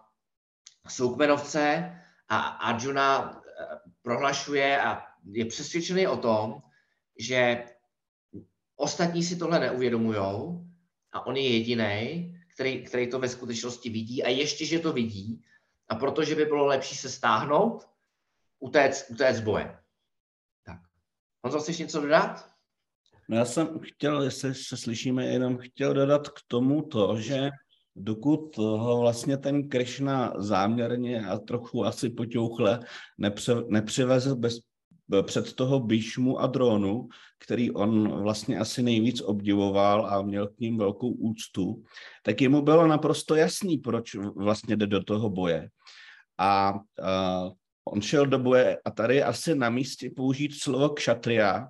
soukmenovce. 0.88 1.94
A 2.28 2.38
Arjuna 2.38 3.30
eh, 3.32 3.64
prohlašuje 4.02 4.82
a 4.82 5.02
je 5.30 5.44
přesvědčený 5.44 6.06
o 6.06 6.16
tom, 6.16 6.62
že 7.18 7.64
ostatní 8.76 9.22
si 9.22 9.36
tohle 9.36 9.60
neuvědomují 9.60 10.18
a 11.12 11.26
on 11.26 11.36
je 11.36 11.48
jediný, 11.48 12.30
který, 12.54 12.84
který 12.84 13.10
to 13.10 13.18
ve 13.18 13.28
skutečnosti 13.28 13.90
vidí 13.90 14.24
a 14.24 14.28
ještě, 14.28 14.66
že 14.66 14.78
to 14.78 14.92
vidí. 14.92 15.44
A 15.88 15.94
protože 15.94 16.34
by 16.34 16.44
bylo 16.44 16.66
lepší 16.66 16.96
se 16.96 17.10
stáhnout, 17.10 17.88
utéct, 18.58 19.10
utéct 19.10 19.36
z 19.36 19.40
boje. 19.40 19.64
Tak. 19.64 19.83
Honzo, 21.44 21.60
chceš 21.60 21.78
něco 21.78 22.00
dodat? 22.00 22.50
No 23.28 23.36
já 23.36 23.44
jsem 23.44 23.80
chtěl, 23.82 24.22
jestli 24.22 24.54
se 24.54 24.76
slyšíme, 24.76 25.26
jenom 25.26 25.58
chtěl 25.58 25.94
dodat 25.94 26.28
k 26.28 26.40
tomu 26.46 26.82
to, 26.82 27.16
že 27.20 27.50
dokud 27.96 28.56
ho 28.56 29.00
vlastně 29.00 29.36
ten 29.36 29.68
Krishna 29.68 30.32
záměrně 30.36 31.26
a 31.26 31.38
trochu 31.38 31.84
asi 31.84 32.10
potěuchle 32.10 32.80
nepře, 33.18 33.54
nepřivezl 33.68 34.36
bez, 34.36 34.58
před 35.26 35.52
toho 35.52 35.80
Bíšmu 35.80 36.38
a 36.38 36.46
Dronu, 36.46 37.08
který 37.38 37.70
on 37.70 38.22
vlastně 38.22 38.58
asi 38.58 38.82
nejvíc 38.82 39.20
obdivoval 39.20 40.06
a 40.06 40.22
měl 40.22 40.48
k 40.48 40.58
ním 40.60 40.78
velkou 40.78 41.10
úctu, 41.10 41.82
tak 42.22 42.40
jemu 42.40 42.62
bylo 42.62 42.86
naprosto 42.86 43.34
jasný, 43.34 43.78
proč 43.78 44.14
vlastně 44.14 44.76
jde 44.76 44.86
do 44.86 45.04
toho 45.04 45.30
boje. 45.30 45.68
A 46.38 46.72
uh, 46.72 47.52
on 47.84 48.00
šel 48.00 48.26
do 48.26 48.38
boje 48.38 48.78
a 48.84 48.90
tady 48.90 49.16
je 49.16 49.24
asi 49.24 49.54
na 49.54 49.70
místě 49.70 50.10
použít 50.16 50.54
slovo 50.54 50.88
kšatria, 50.88 51.68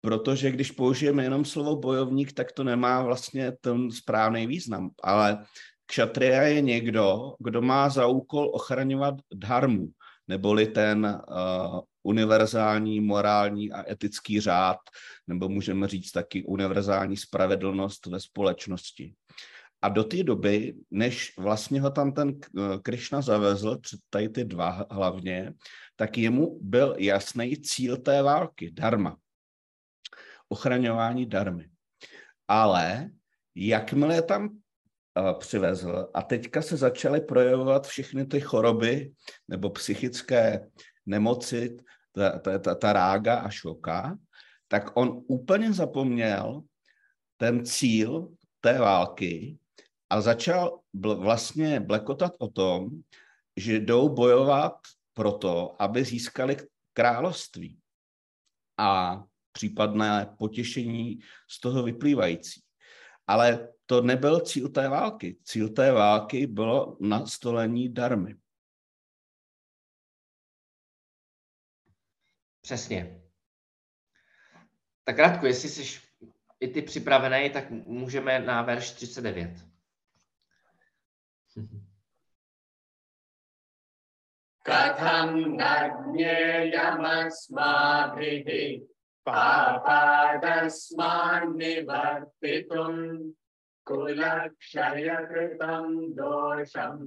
protože 0.00 0.50
když 0.50 0.70
použijeme 0.70 1.22
jenom 1.22 1.44
slovo 1.44 1.76
bojovník, 1.76 2.32
tak 2.32 2.52
to 2.52 2.64
nemá 2.64 3.02
vlastně 3.02 3.52
ten 3.60 3.90
správný 3.90 4.46
význam. 4.46 4.90
Ale 5.02 5.44
kšatria 5.86 6.42
je 6.42 6.60
někdo, 6.60 7.34
kdo 7.38 7.62
má 7.62 7.88
za 7.88 8.06
úkol 8.06 8.50
ochraňovat 8.54 9.14
dharmu, 9.34 9.88
neboli 10.28 10.66
ten 10.66 11.22
uh, 11.28 11.80
univerzální 12.02 13.00
morální 13.00 13.72
a 13.72 13.90
etický 13.90 14.40
řád, 14.40 14.76
nebo 15.26 15.48
můžeme 15.48 15.88
říct 15.88 16.10
taky 16.10 16.44
univerzální 16.44 17.16
spravedlnost 17.16 18.06
ve 18.06 18.20
společnosti. 18.20 19.14
A 19.84 19.88
do 19.88 20.04
té 20.04 20.22
doby, 20.22 20.74
než 20.90 21.32
vlastně 21.38 21.80
ho 21.80 21.90
tam 21.90 22.12
ten 22.12 22.40
Krishna 22.82 23.20
zavezl, 23.20 23.78
tady 24.10 24.28
ty 24.28 24.44
dva 24.44 24.86
hlavně, 24.90 25.52
tak 25.96 26.18
jemu 26.18 26.58
byl 26.62 26.94
jasný 26.98 27.56
cíl 27.56 27.96
té 27.96 28.22
války, 28.22 28.70
dharma. 28.70 29.16
Ochraňování 30.48 31.26
darmy. 31.26 31.68
Ale 32.48 33.10
jakmile 33.54 34.22
tam 34.22 34.48
uh, 34.48 35.38
přivezl 35.38 36.10
a 36.14 36.22
teďka 36.22 36.62
se 36.62 36.76
začaly 36.76 37.20
projevovat 37.20 37.86
všechny 37.86 38.26
ty 38.26 38.40
choroby 38.40 39.12
nebo 39.48 39.70
psychické 39.70 40.70
nemoci, 41.06 41.76
ta, 42.12 42.38
ta, 42.38 42.58
ta, 42.58 42.74
ta 42.74 42.92
rága 42.92 43.34
a 43.36 43.50
šoka, 43.50 44.18
tak 44.68 44.96
on 44.96 45.22
úplně 45.28 45.72
zapomněl 45.72 46.62
ten 47.36 47.64
cíl 47.64 48.28
té 48.60 48.78
války 48.78 49.58
a 50.10 50.20
začal 50.20 50.80
vlastně 50.94 51.80
blekotat 51.80 52.32
o 52.38 52.48
tom, 52.48 52.90
že 53.56 53.80
jdou 53.80 54.08
bojovat 54.08 54.74
proto, 55.12 55.82
aby 55.82 56.04
získali 56.04 56.56
království 56.92 57.80
a 58.78 59.22
případné 59.52 60.34
potěšení 60.38 61.18
z 61.50 61.60
toho 61.60 61.82
vyplývající. 61.82 62.62
Ale 63.26 63.68
to 63.86 64.02
nebyl 64.02 64.40
cíl 64.40 64.68
té 64.68 64.88
války. 64.88 65.38
Cíl 65.44 65.68
té 65.68 65.92
války 65.92 66.46
bylo 66.46 66.96
nastolení 67.00 67.88
darmy. 67.92 68.36
Přesně. 72.60 73.22
Tak 75.04 75.18
Radku, 75.18 75.46
jestli 75.46 75.68
jsi 75.68 76.00
i 76.60 76.68
ty 76.68 76.82
připravený, 76.82 77.50
tak 77.50 77.70
můžeme 77.70 78.40
na 78.40 78.62
verš 78.62 78.90
39. 78.90 79.73
कथं 84.67 85.29
न 85.59 85.61
ज्ञेयमस्माभिः 86.13 87.27
पापादस्मान् 89.25 90.37
निवर्तितुम् 91.57 93.03
कुलक्षयकृतं 93.87 95.85
दोषम् 96.17 97.03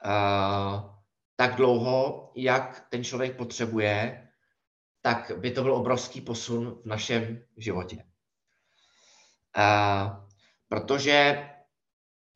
uh, 0.06 0.96
tak 1.36 1.56
dlouho, 1.56 2.32
jak 2.36 2.88
ten 2.90 3.04
člověk 3.04 3.38
potřebuje, 3.38 4.30
tak 5.02 5.32
by 5.40 5.52
to 5.52 5.64
byl 5.64 5.76
obrovský 5.76 6.22
posun 6.22 6.82
v 6.84 6.86
našem 6.86 7.44
životě. 7.58 8.06
Uh, 9.58 10.26
protože, 10.68 11.50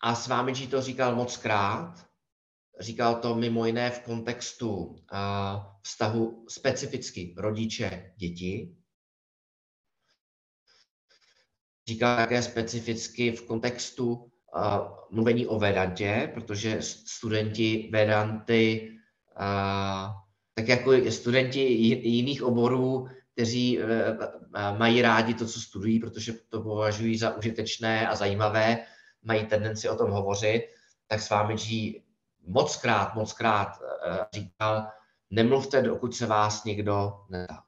a 0.04 0.16
s 0.16 0.28
vámi 0.28 0.54
to 0.68 0.82
říkal 0.82 1.16
moc 1.16 1.38
krát, 1.38 2.06
říkal 2.80 3.16
to 3.16 3.36
mimo 3.36 3.66
jiné 3.66 3.92
v 3.92 4.00
kontextu 4.00 4.96
vztahu 5.82 6.46
specificky 6.50 7.36
rodiče 7.38 8.14
děti, 8.18 8.76
říkal 11.88 12.16
také 12.16 12.42
specificky 12.42 13.32
v 13.32 13.46
kontextu 13.46 14.32
mluvení 15.12 15.48
o 15.48 15.60
Vedantě, 15.60 16.32
protože 16.34 16.82
studenti 16.82 17.90
Vedanty, 17.94 18.92
tak 20.56 20.68
jako 20.68 21.12
studenti 21.12 21.60
jiných 22.10 22.44
oborů, 22.44 23.08
kteří 23.34 23.80
uh, 23.80 23.86
mají 24.78 25.02
rádi 25.02 25.34
to, 25.34 25.46
co 25.46 25.62
studují, 25.62 26.00
protože 26.00 26.34
to 26.50 26.62
považují 26.62 27.18
za 27.18 27.38
užitečné 27.38 28.08
a 28.08 28.16
zajímavé, 28.16 28.86
mají 29.23 29.45
tendenci 29.45 29.89
o 29.89 29.95
tom 29.95 30.12
hovořit, 30.12 30.69
tak 31.08 31.21
s 31.21 31.29
vámi 31.29 31.55
moc 32.47 32.75
krát, 32.75 33.15
moc 33.15 33.34
krát 33.34 33.67
uh, 33.82 34.17
říkal, 34.34 34.88
nemluvte, 35.29 35.82
dokud 35.82 36.15
se 36.15 36.25
vás 36.25 36.63
někdo 36.63 37.25
nedá. 37.29 37.63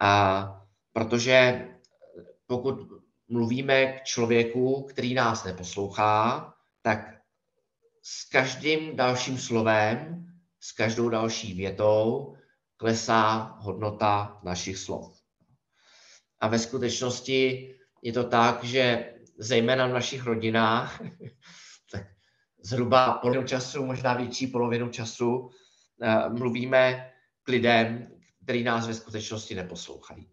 A 0.00 0.62
protože 0.92 1.68
pokud 2.46 2.88
mluvíme 3.28 3.92
k 3.92 4.04
člověku, 4.04 4.82
který 4.82 5.14
nás 5.14 5.44
neposlouchá, 5.44 6.54
tak 6.82 6.98
s 8.02 8.28
každým 8.28 8.96
dalším 8.96 9.38
slovem, 9.38 10.26
s 10.60 10.72
každou 10.72 11.08
další 11.08 11.54
větou 11.54 12.36
klesá 12.76 13.56
hodnota 13.58 14.40
našich 14.42 14.78
slov. 14.78 15.20
A 16.40 16.48
ve 16.48 16.58
skutečnosti 16.58 17.74
je 18.02 18.12
to 18.12 18.24
tak, 18.24 18.64
že 18.64 19.14
zejména 19.38 19.86
v 19.86 19.92
našich 19.92 20.24
rodinách, 20.24 21.00
tak 21.92 22.06
zhruba 22.62 23.12
polovinu 23.12 23.46
času, 23.46 23.86
možná 23.86 24.14
větší 24.14 24.46
polovinu 24.46 24.88
času, 24.88 25.50
eh, 26.02 26.28
mluvíme 26.28 27.12
k 27.42 27.48
lidem, 27.48 28.06
který 28.42 28.64
nás 28.64 28.86
ve 28.86 28.94
skutečnosti 28.94 29.54
neposlouchají. 29.54 30.30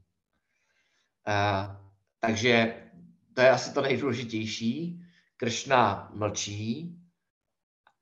Eh, 1.27 1.77
takže 2.19 2.83
to 3.33 3.41
je 3.41 3.49
asi 3.49 3.73
to 3.73 3.81
nejdůležitější. 3.81 4.99
Kršna 5.37 6.11
mlčí 6.13 6.97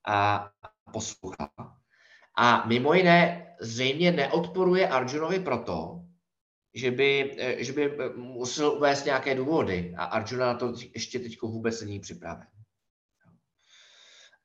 a 0.08 0.50
poslouchá. 0.94 1.52
A 2.38 2.66
mimo 2.68 2.94
jiné 2.94 3.48
zřejmě 3.62 4.12
neodporuje 4.12 4.90
Arjunovi 4.90 5.40
proto, 5.40 6.02
že 6.74 6.92
by, 6.92 7.38
že 7.58 7.74
by 7.74 7.98
musel 8.16 8.72
uvést 8.72 9.06
nějaké 9.06 9.36
důvody 9.36 9.96
a 9.98 10.04
Arjuna 10.04 10.46
na 10.46 10.60
to 10.60 10.74
ještě 10.96 11.20
teď 11.20 11.42
vůbec 11.42 11.82
není 11.82 12.00
připraven. 12.00 12.48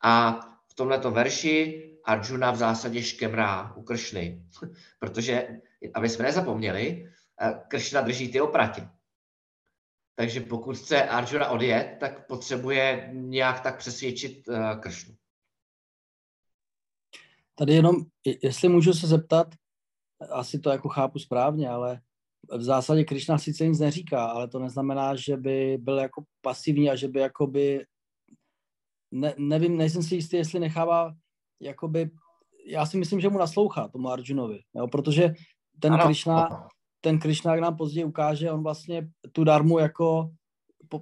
A 0.02 0.40
v 0.68 0.74
tomto 0.74 1.10
verši 1.10 1.82
Arjuna 2.04 2.50
v 2.50 2.56
zásadě 2.56 3.02
škemrá 3.02 3.72
u 3.76 3.82
Kršny, 3.82 4.42
protože, 4.98 5.48
aby 5.94 6.08
jsme 6.08 6.24
nezapomněli, 6.24 7.12
Kršna 7.68 8.00
drží 8.00 8.32
ty 8.32 8.40
opratě. 8.40 8.88
Takže 10.14 10.40
pokud 10.40 10.76
chce 10.76 11.08
Arjuna 11.08 11.48
odjet, 11.48 11.96
tak 12.00 12.26
potřebuje 12.26 13.10
nějak 13.12 13.60
tak 13.60 13.78
přesvědčit 13.78 14.48
Kršnu. 14.80 15.14
Tady 17.54 17.74
jenom, 17.74 17.96
jestli 18.42 18.68
můžu 18.68 18.92
se 18.92 19.06
zeptat, 19.06 19.54
asi 20.30 20.58
to 20.58 20.70
jako 20.70 20.88
chápu 20.88 21.18
správně, 21.18 21.68
ale 21.68 22.00
v 22.52 22.62
zásadě 22.62 23.04
Krišna 23.04 23.38
sice 23.38 23.66
nic 23.66 23.78
neříká, 23.78 24.26
ale 24.26 24.48
to 24.48 24.58
neznamená, 24.58 25.16
že 25.16 25.36
by 25.36 25.78
byl 25.80 25.98
jako 25.98 26.24
pasivní 26.40 26.90
a 26.90 26.96
že 26.96 27.08
by 27.08 27.20
jakoby, 27.20 27.86
ne, 29.10 29.34
nevím, 29.38 29.76
nejsem 29.76 30.02
si 30.02 30.14
jistý, 30.14 30.36
jestli 30.36 30.60
nechává 30.60 31.12
jakoby, 31.60 32.10
já 32.66 32.86
si 32.86 32.96
myslím, 32.96 33.20
že 33.20 33.28
mu 33.28 33.38
naslouchá 33.38 33.88
tomu 33.88 34.08
Arjunovi, 34.08 34.60
jo, 34.74 34.88
protože 34.88 35.34
ten 35.80 35.94
ano. 35.94 36.04
Krišna, 36.04 36.68
ten 37.00 37.18
Krišna 37.18 37.56
nám 37.56 37.76
později 37.76 38.04
ukáže, 38.04 38.50
on 38.50 38.62
vlastně 38.62 39.08
tu 39.32 39.44
darmu 39.44 39.78
jako 39.78 40.30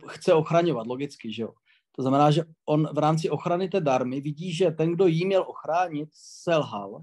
chce 0.09 0.35
ochraňovat, 0.35 0.87
logicky, 0.87 1.33
že 1.33 1.43
jo. 1.43 1.53
To 1.97 2.03
znamená, 2.03 2.31
že 2.31 2.45
on 2.67 2.89
v 2.95 2.99
rámci 2.99 3.31
ochrany 3.31 3.69
té 3.69 3.81
darmy 3.81 4.21
vidí, 4.21 4.53
že 4.53 4.71
ten, 4.71 4.93
kdo 4.93 5.07
jí 5.07 5.27
měl 5.27 5.45
ochránit, 5.49 6.09
selhal 6.13 7.01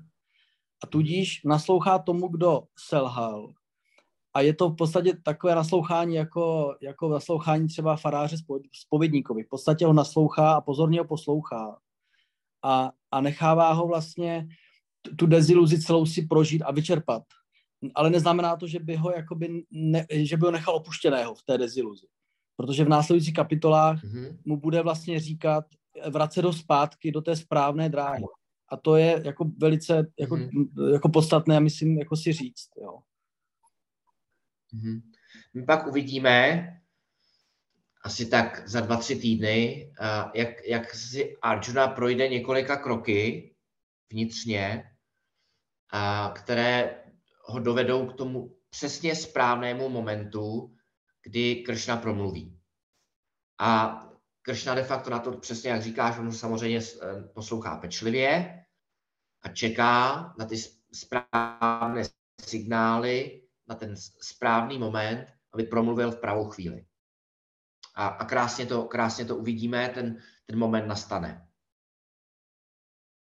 a 0.83 0.87
tudíž 0.87 1.41
naslouchá 1.45 1.99
tomu, 1.99 2.27
kdo 2.27 2.63
selhal. 2.79 3.53
A 4.33 4.41
je 4.41 4.53
to 4.53 4.69
v 4.69 4.75
podstatě 4.75 5.13
takové 5.23 5.55
naslouchání 5.55 6.15
jako, 6.15 6.75
jako 6.81 7.09
naslouchání 7.09 7.67
třeba 7.67 7.95
faráře 7.95 8.37
spovědníkovi. 8.73 9.43
V 9.43 9.49
podstatě 9.49 9.85
ho 9.85 9.93
naslouchá 9.93 10.53
a 10.53 10.61
pozorně 10.61 10.99
ho 10.99 11.05
poslouchá. 11.05 11.77
A, 12.63 12.91
a 13.11 13.21
nechává 13.21 13.73
ho 13.73 13.87
vlastně 13.87 14.47
tu 15.15 15.25
deziluzi 15.25 15.81
celou 15.81 16.05
si 16.05 16.21
prožít 16.21 16.61
a 16.61 16.71
vyčerpat 16.71 17.23
ale 17.95 18.09
neznamená 18.09 18.55
to, 18.55 18.67
že 18.67 18.79
by 18.79 18.95
ho, 18.95 19.11
jakoby 19.11 19.63
ne, 19.71 20.05
že 20.09 20.37
by 20.37 20.45
ho 20.45 20.51
nechal 20.51 20.75
opuštěného 20.75 21.35
v 21.35 21.43
té 21.43 21.57
deziluzi. 21.57 22.07
Protože 22.55 22.85
v 22.85 22.89
následujících 22.89 23.33
kapitolách 23.33 24.03
mm-hmm. 24.03 24.37
mu 24.45 24.57
bude 24.57 24.81
vlastně 24.81 25.19
říkat, 25.19 25.65
vracet 26.09 26.41
do 26.41 26.53
zpátky 26.53 27.11
do 27.11 27.21
té 27.21 27.35
správné 27.35 27.89
dráhy. 27.89 28.23
A 28.69 28.77
to 28.77 28.95
je 28.95 29.21
jako 29.25 29.51
velice 29.57 30.07
jako, 30.19 30.35
mm-hmm. 30.35 30.93
jako 30.93 31.09
podstatné, 31.09 31.59
myslím, 31.59 31.97
jako 31.97 32.15
si 32.15 32.33
říct. 32.33 32.69
Jo. 32.81 32.99
Mm-hmm. 34.73 35.01
My 35.53 35.63
pak 35.63 35.87
uvidíme, 35.87 36.67
asi 38.03 38.25
tak 38.25 38.69
za 38.69 38.81
dva, 38.81 38.97
tři 38.97 39.15
týdny, 39.15 39.91
jak, 40.33 40.67
jak 40.67 40.95
si 40.95 41.37
Arjuna 41.41 41.87
projde 41.87 42.27
několika 42.27 42.77
kroky 42.77 43.55
vnitřně, 44.11 44.83
které 46.33 47.03
ho 47.45 47.59
dovedou 47.59 48.05
k 48.05 48.13
tomu 48.13 48.55
přesně 48.69 49.15
správnému 49.15 49.89
momentu, 49.89 50.75
kdy 51.23 51.55
Kršna 51.55 51.97
promluví. 51.97 52.59
A 53.59 54.01
Kršna 54.41 54.75
de 54.75 54.83
facto 54.83 55.09
na 55.09 55.19
to 55.19 55.37
přesně, 55.37 55.69
jak 55.69 55.81
říkáš, 55.81 56.17
on 56.19 56.31
samozřejmě 56.31 56.79
eh, 56.79 57.23
poslouchá 57.33 57.77
pečlivě 57.77 58.63
a 59.41 59.49
čeká 59.49 60.15
na 60.39 60.45
ty 60.45 60.57
správné 60.93 62.03
signály, 62.41 63.41
na 63.70 63.74
ten 63.74 63.96
správný 64.20 64.78
moment, 64.78 65.28
aby 65.54 65.62
promluvil 65.62 66.10
v 66.10 66.20
pravou 66.20 66.44
chvíli. 66.44 66.86
A, 67.94 68.06
a 68.06 68.24
krásně, 68.24 68.66
to, 68.66 68.84
krásně 68.84 69.24
to 69.24 69.36
uvidíme, 69.36 69.88
ten, 69.88 70.22
ten 70.46 70.58
moment 70.58 70.86
nastane. 70.86 71.48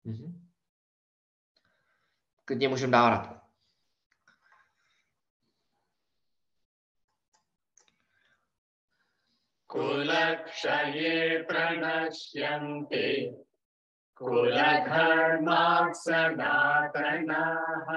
Mhm. 0.04 0.48
Klidně 2.44 2.68
můžeme 2.68 2.92
dávat. 2.92 3.38
कुलक्षये 9.66 11.42
प्रणश्यन्ति 11.42 13.36
कुलधर्माः 14.14 15.92
सनातनाः 15.92 17.88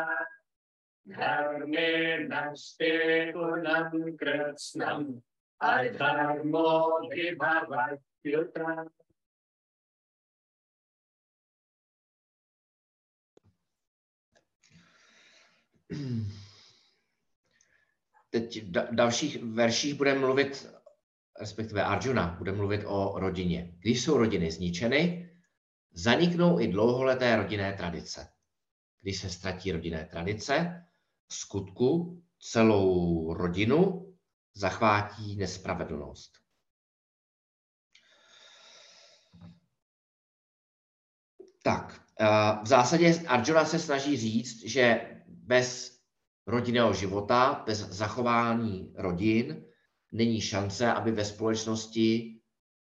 धर्मे 1.08 2.18
नष्टे 2.28 2.96
कुलं 3.32 4.16
कृत्स्नम् 4.18 5.08
अधर्मो 5.62 6.70
विभवत्युत 7.10 8.58
Teď 18.30 18.64
v 18.64 18.96
dalších 18.96 19.44
verších 19.44 19.94
budeme 19.94 20.20
mluvit 20.20 20.68
respektive 21.40 21.84
Arjuna, 21.84 22.36
bude 22.38 22.52
mluvit 22.52 22.84
o 22.86 23.20
rodině. 23.20 23.74
Když 23.80 24.04
jsou 24.04 24.18
rodiny 24.18 24.52
zničeny, 24.52 25.30
zaniknou 25.94 26.60
i 26.60 26.68
dlouholeté 26.68 27.36
rodinné 27.36 27.74
tradice. 27.74 28.28
Když 29.02 29.22
se 29.22 29.30
ztratí 29.30 29.72
rodinné 29.72 30.06
tradice, 30.06 30.85
skutku 31.33 32.23
celou 32.41 33.35
rodinu 33.35 34.07
zachvátí 34.55 35.37
nespravedlnost. 35.37 36.33
Tak, 41.63 42.01
eh, 42.21 42.27
v 42.63 42.67
zásadě 42.67 43.25
Arjuna 43.29 43.65
se 43.65 43.79
snaží 43.79 44.17
říct, 44.17 44.65
že 44.65 45.11
bez 45.29 46.01
rodinného 46.47 46.93
života, 46.93 47.63
bez 47.67 47.79
zachování 47.79 48.93
rodin, 48.97 49.65
není 50.13 50.41
šance, 50.41 50.93
aby 50.93 51.13
ve 51.13 51.25
společnosti 51.25 52.41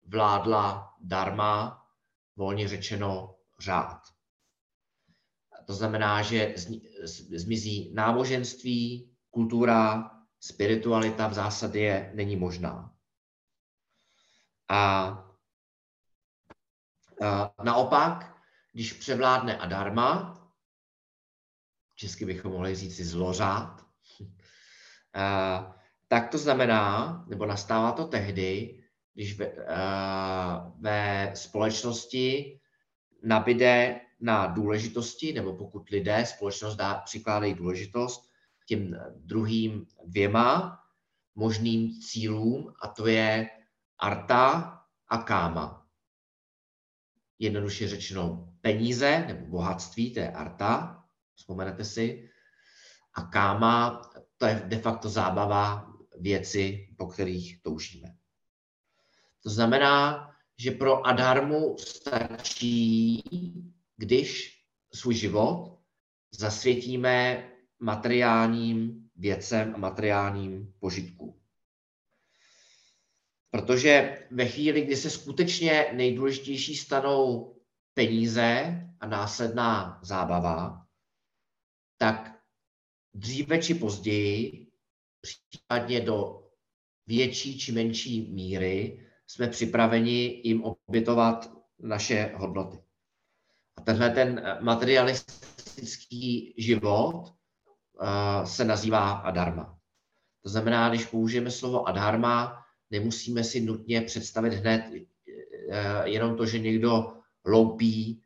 vládla 0.07 0.95
dharma, 1.01 1.83
volně 2.37 2.69
řečeno 2.69 3.37
řád. 3.61 4.16
To 5.67 5.75
znamená, 5.75 6.23
že 6.23 6.55
zmizí 7.37 7.95
náboženství, 7.95 9.11
kultura, 9.31 10.11
spiritualita 10.41 11.29
v 11.29 11.35
zásadě 11.35 12.11
není 12.15 12.37
možná. 12.37 12.95
A, 14.69 15.23
naopak, 17.65 18.37
když 18.73 18.93
převládne 18.93 19.59
adharma, 19.59 20.33
česky 21.95 22.25
bychom 22.25 22.53
mohli 22.53 22.75
říct 22.75 22.97
si 22.97 23.05
zlořád, 23.05 23.87
tak 26.09 26.31
to 26.31 26.39
znamená, 26.39 27.25
nebo 27.29 27.47
nastává 27.47 27.93
to 27.93 28.07
tehdy, 28.07 28.83
když 29.15 29.39
ve, 29.39 29.53
ve 30.79 31.33
společnosti 31.35 32.61
nabide 33.23 34.01
na 34.21 34.47
důležitosti, 34.47 35.33
nebo 35.33 35.57
pokud 35.57 35.89
lidé, 35.89 36.27
společnost 36.27 36.77
dá, 36.77 36.95
přikládají 36.95 37.55
důležitost 37.55 38.31
těm 38.67 38.97
druhým 39.17 39.87
dvěma 40.05 40.79
možným 41.35 42.01
cílům, 42.01 42.75
a 42.83 42.89
to 42.89 43.07
je 43.07 43.51
arta 43.99 44.73
a 45.09 45.19
káma. 45.19 45.87
Jednoduše 47.39 47.89
řečeno 47.89 48.55
peníze 48.61 49.25
nebo 49.29 49.47
bohatství, 49.47 50.15
to 50.15 50.21
je 50.21 50.33
arta, 50.33 51.05
vzpomenete 51.35 51.85
si, 51.85 52.31
a 53.15 53.23
káma, 53.23 54.03
to 54.37 54.47
je 54.47 54.63
de 54.67 54.79
facto 54.79 55.09
zábava 55.09 55.93
věci, 56.21 56.89
po 56.99 57.07
kterých 57.07 57.63
toužíme. 57.63 58.17
To 59.43 59.51
znamená, 59.51 60.27
že 60.59 60.71
pro 60.71 61.07
Adharmu 61.07 61.77
stačí, 61.79 63.23
když 63.97 64.61
svůj 64.95 65.15
život 65.15 65.79
zasvětíme 66.31 67.49
materiálním 67.81 69.09
věcem 69.17 69.75
a 69.75 69.79
materiálním 69.79 70.75
požitkům. 70.79 71.41
Protože 73.51 74.27
ve 74.31 74.47
chvíli, 74.49 74.81
kdy 74.81 74.97
se 74.97 75.11
skutečně 75.11 75.87
nejdůležitější 75.93 76.77
stanou 76.77 77.57
peníze 77.95 78.81
a 79.01 79.07
následná 79.07 80.01
zábava, 80.03 80.87
tak 81.99 82.41
dříve 83.15 83.63
či 83.63 83.75
později, 83.75 84.67
případně 85.21 86.01
do 86.01 86.49
větší 87.07 87.59
či 87.59 87.73
menší 87.73 88.33
míry, 88.33 89.07
jsme 89.27 89.49
připraveni 89.49 90.41
jim 90.45 90.65
obětovat 90.65 91.51
naše 91.79 92.33
hodnoty. 92.37 92.86
A 93.77 93.81
tenhle 93.81 94.11
ten 94.11 94.59
materialistický 94.61 96.55
život 96.59 97.35
uh, 98.01 98.45
se 98.45 98.65
nazývá 98.65 99.11
adharma. 99.13 99.79
To 100.43 100.49
znamená, 100.49 100.89
když 100.89 101.07
použijeme 101.07 101.51
slovo 101.51 101.89
adharma, 101.89 102.65
nemusíme 102.91 103.45
si 103.45 103.61
nutně 103.61 104.01
představit 104.01 104.53
hned 104.53 104.91
uh, 104.91 105.01
jenom 106.05 106.37
to, 106.37 106.47
že 106.47 106.59
někdo 106.59 107.13
loupí, 107.45 108.23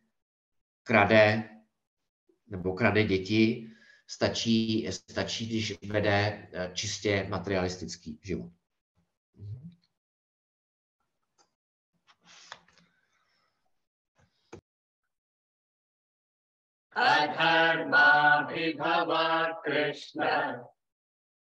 krade 0.83 1.49
nebo 2.49 2.73
krade 2.73 3.05
děti, 3.05 3.71
stačí, 4.07 4.89
stačí 4.91 5.47
když 5.47 5.79
vede 5.83 6.49
čistě 6.73 7.27
materialistický 7.31 8.19
život. 8.23 8.51
अधर्माभिभवात् 16.96 17.94
कृष्ण 19.66 20.26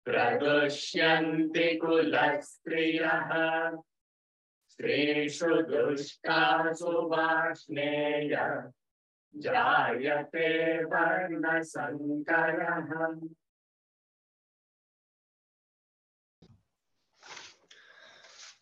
प्रदुष्यन्ति 0.06 1.68
कुलस्त्रियः 1.82 3.30
स्त्रीषु 4.70 5.50
दुष्टासु 5.70 6.92
वाष्णेय 7.10 8.34
जायते 9.34 10.48
वर्णसङ्करः 10.84 12.90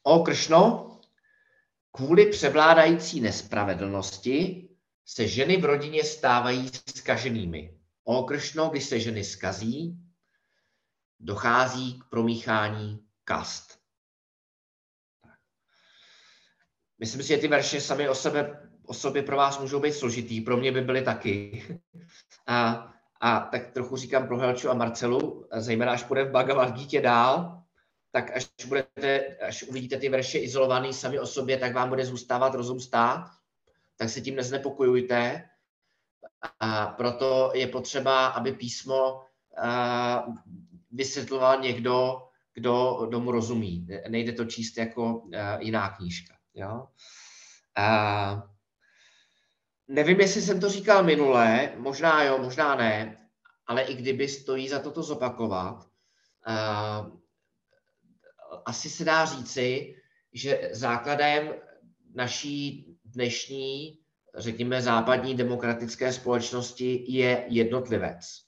O 0.05 0.25
Kršno, 0.25 0.89
kvůli 1.91 2.31
převládající 2.31 3.21
nespravedlnosti 3.21 4.66
se 5.08 5.28
ženy 5.28 5.58
v 5.58 5.66
rodině 5.66 6.04
stávají 6.04 6.72
skaženými. 6.96 7.78
O 8.04 8.24
Kršno, 8.24 8.70
když 8.70 8.84
se 8.84 9.00
ženy 9.00 9.24
skazí, 9.24 9.98
dochází 11.20 12.00
k 12.00 12.04
promíchání 12.10 13.06
kast. 13.24 13.80
Myslím 17.00 17.22
si, 17.22 17.28
že 17.28 17.38
ty 17.38 17.48
verše 17.48 17.82
sami 17.82 18.10
o, 18.10 18.16
sebe, 18.16 18.70
o 18.86 18.94
sobě 18.94 19.24
pro 19.24 19.38
vás 19.38 19.60
můžou 19.60 19.80
být 19.80 19.94
složitý, 19.94 20.42
pro 20.42 20.58
mě 20.58 20.72
by 20.72 20.82
byly 20.82 21.02
taky. 21.02 21.64
A, 22.48 22.94
a 23.22 23.40
tak 23.40 23.72
trochu 23.72 23.98
říkám 23.98 24.28
pro 24.28 24.38
Helču 24.38 24.70
a 24.70 24.74
Marcelu, 24.74 25.48
zejména 25.58 25.92
až 25.92 26.04
bude 26.04 26.24
v 26.24 26.32
Bhagavad 26.32 26.72
Gita 26.72 27.02
dál, 27.02 27.64
tak 28.12 28.32
až, 28.36 28.50
budete, 28.68 29.38
až 29.38 29.64
uvidíte 29.64 29.98
ty 29.98 30.10
verše 30.10 30.40
izolovaný 30.40 30.94
sami 30.94 31.20
o 31.20 31.28
sobě, 31.28 31.58
tak 31.58 31.74
vám 31.74 31.90
bude 31.90 32.06
zůstávat 32.06 32.56
rozum 32.56 32.80
stát 32.80 33.37
tak 33.98 34.10
se 34.10 34.22
tím 34.22 34.36
neznepokojujte. 34.36 35.50
A 36.60 36.86
proto 36.88 37.52
je 37.54 37.68
potřeba, 37.68 38.28
aby 38.28 38.52
písmo 38.52 39.26
vysvětloval 40.92 41.62
někdo, 41.62 42.24
kdo, 42.54 43.06
kdo 43.08 43.20
mu 43.20 43.32
rozumí. 43.32 43.88
Nejde 44.10 44.32
to 44.32 44.46
číst 44.46 44.78
jako 44.78 45.30
jiná 45.60 45.90
knížka. 45.90 46.34
Jo? 46.54 46.88
A 47.78 48.44
nevím, 49.88 50.20
jestli 50.20 50.42
jsem 50.42 50.60
to 50.60 50.70
říkal 50.70 51.04
minule, 51.04 51.74
možná 51.78 52.24
jo, 52.24 52.38
možná 52.38 52.76
ne, 52.76 53.28
ale 53.68 53.82
i 53.82 53.96
kdyby 53.96 54.28
stojí 54.28 54.70
za 54.70 54.80
toto 54.80 55.04
zopakovat, 55.04 55.88
asi 58.66 58.90
se 58.90 59.06
dá 59.06 59.26
říci, 59.26 59.96
že 60.34 60.70
základem 60.72 61.54
naší 62.14 62.87
dnešní, 63.18 64.00
řekněme, 64.36 64.82
západní 64.82 65.36
demokratické 65.36 66.14
společnosti 66.14 67.06
je 67.08 67.46
jednotlivec. 67.48 68.44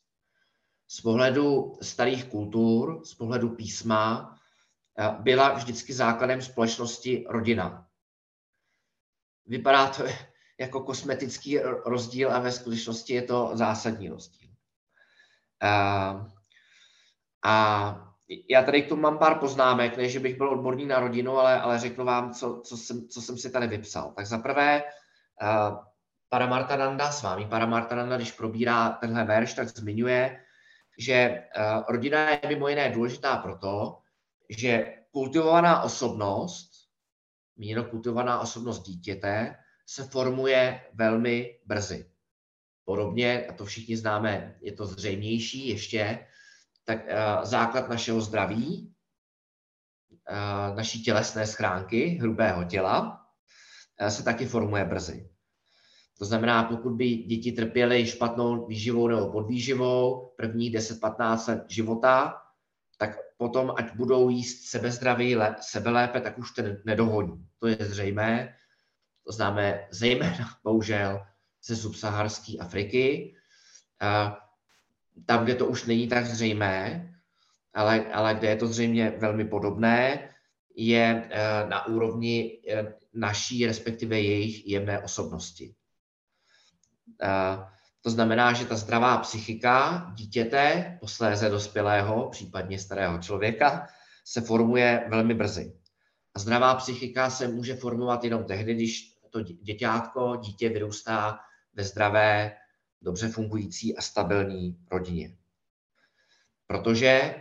Z 0.88 1.01
pohledu 1.01 1.78
starých 1.82 2.26
kultur, 2.26 3.05
z 3.05 3.13
pohledu 3.13 3.49
písma, 3.49 4.38
eh, 4.99 5.15
byla 5.20 5.53
vždycky 5.53 5.93
základem 5.93 6.41
společnosti 6.41 7.26
rodina. 7.30 7.88
Vypadá 9.45 9.88
to 9.88 10.03
jako 10.59 10.82
kosmetický 10.82 11.59
rozdíl 11.86 12.32
a 12.32 12.39
ve 12.39 12.51
skutečnosti 12.51 13.13
je 13.13 13.22
to 13.22 13.51
zásadní 13.53 14.09
rozdíl. 14.09 14.49
A, 15.61 15.67
eh, 15.67 16.32
a 17.43 18.09
já 18.49 18.63
tady 18.63 18.82
k 18.82 18.89
tomu 18.89 19.01
mám 19.01 19.17
pár 19.17 19.39
poznámek, 19.39 19.97
ne, 19.97 20.09
že 20.09 20.19
bych 20.19 20.38
byl 20.38 20.49
odborný 20.49 20.86
na 20.86 20.99
rodinu, 20.99 21.38
ale, 21.38 21.61
ale 21.61 21.80
řeknu 21.80 22.05
vám, 22.05 22.34
co, 22.34 22.61
co, 22.65 22.77
jsem, 22.77 23.07
co 23.07 23.21
jsem 23.21 23.38
si 23.38 23.51
tady 23.51 23.67
vypsal. 23.67 24.13
Tak 24.15 24.25
za 24.25 24.38
prvé, 24.38 24.84
uh, 25.41 25.77
Paramartananda 26.30 27.11
s 27.11 27.23
vámi, 27.23 27.45
Paramartananda, 27.45 28.17
když 28.17 28.32
probírá 28.32 28.89
tenhle 28.89 29.23
verš, 29.23 29.53
tak 29.53 29.67
zmiňuje, 29.67 30.39
že 30.97 31.43
uh, 31.57 31.84
rodina 31.88 32.30
je 32.30 32.39
mimo 32.47 32.67
jiné 32.67 32.89
důležitá 32.89 33.38
proto, 33.38 33.99
že 34.49 34.95
kultivovaná 35.11 35.82
osobnost, 35.82 36.71
míněno 37.57 37.84
kultivovaná 37.84 38.39
osobnost 38.39 38.80
dítěte, 38.80 39.55
se 39.86 40.03
formuje 40.03 40.82
velmi 40.93 41.59
brzy. 41.65 42.05
Podobně, 42.86 43.45
a 43.49 43.53
to 43.53 43.65
všichni 43.65 43.97
známe, 43.97 44.55
je 44.61 44.71
to 44.73 44.86
zřejmější 44.86 45.67
ještě, 45.67 46.25
tak 46.86 47.05
uh, 47.05 47.45
základ 47.45 47.89
našeho 47.89 48.21
zdraví, 48.21 48.93
uh, 50.32 50.75
naší 50.75 51.03
tělesné 51.03 51.47
schránky, 51.47 52.05
hrubého 52.07 52.63
těla, 52.63 53.25
uh, 54.01 54.07
se 54.07 54.23
taky 54.23 54.45
formuje 54.45 54.86
brzy. 54.86 55.30
To 56.19 56.25
znamená, 56.25 56.63
pokud 56.63 56.89
by 56.89 57.09
děti 57.09 57.51
trpěly 57.51 58.05
špatnou 58.05 58.67
výživou 58.67 59.07
nebo 59.07 59.32
podvýživou 59.32 60.34
prvních 60.38 60.75
10-15 60.75 61.49
let 61.49 61.65
života, 61.69 62.41
tak 62.97 63.17
potom, 63.38 63.73
ať 63.77 63.95
budou 63.95 64.30
jíst 64.30 64.69
sebezdraví, 64.69 65.38
sebelépe, 65.61 66.21
tak 66.21 66.38
už 66.38 66.51
ten 66.51 66.82
nedohoní. 66.86 67.47
To 67.59 67.67
je 67.67 67.77
zřejmé. 67.80 68.55
To 69.27 69.32
známe 69.32 69.88
zejména, 69.91 70.49
bohužel, 70.63 71.25
ze 71.63 71.75
subsaharské 71.75 72.57
Afriky. 72.59 73.36
Tam, 75.26 75.43
kde 75.43 75.55
to 75.55 75.65
už 75.65 75.86
není 75.86 76.07
tak 76.07 76.26
zřejmé, 76.26 77.05
ale, 77.74 78.05
ale 78.13 78.36
kde 78.36 78.47
je 78.47 78.55
to 78.55 78.67
zřejmě 78.67 79.13
velmi 79.17 79.45
podobné, 79.45 80.30
je 80.76 81.30
eh, 81.30 81.67
na 81.70 81.86
úrovni 81.86 82.61
eh, 82.70 82.93
naší, 83.13 83.65
respektive 83.65 84.20
jejich 84.20 84.67
jemné 84.67 84.99
osobnosti. 84.99 85.76
Eh, 87.22 87.57
to 88.01 88.09
znamená, 88.09 88.53
že 88.53 88.65
ta 88.65 88.76
zdravá 88.76 89.17
psychika 89.17 90.05
dítěte, 90.15 90.97
posléze 90.99 91.49
dospělého, 91.49 92.30
případně 92.30 92.80
starého 92.80 93.17
člověka, 93.17 93.88
se 94.26 94.41
formuje 94.41 95.05
velmi 95.09 95.34
brzy. 95.34 95.74
A 96.36 96.39
zdravá 96.39 96.76
psychika 96.76 97.30
se 97.30 97.47
může 97.47 97.76
formovat 97.76 98.24
jenom 98.24 98.43
tehdy, 98.43 98.74
když 98.74 99.20
to 99.30 99.41
děťátko, 99.41 100.36
dítě 100.36 100.70
vyrůstá 100.70 101.39
ve 101.74 101.84
zdravé, 101.84 102.55
dobře 103.02 103.30
fungující 103.30 103.97
a 103.97 104.02
stabilní 104.02 104.78
rodině. 104.91 105.36
Protože 106.68 107.36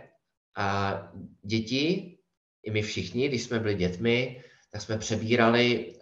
děti, 1.41 2.17
i 2.63 2.71
my 2.71 2.81
všichni, 2.81 3.27
když 3.27 3.43
jsme 3.43 3.59
byli 3.59 3.75
dětmi, 3.75 4.43
tak 4.71 4.81
jsme 4.81 4.97
přebírali 4.97 5.95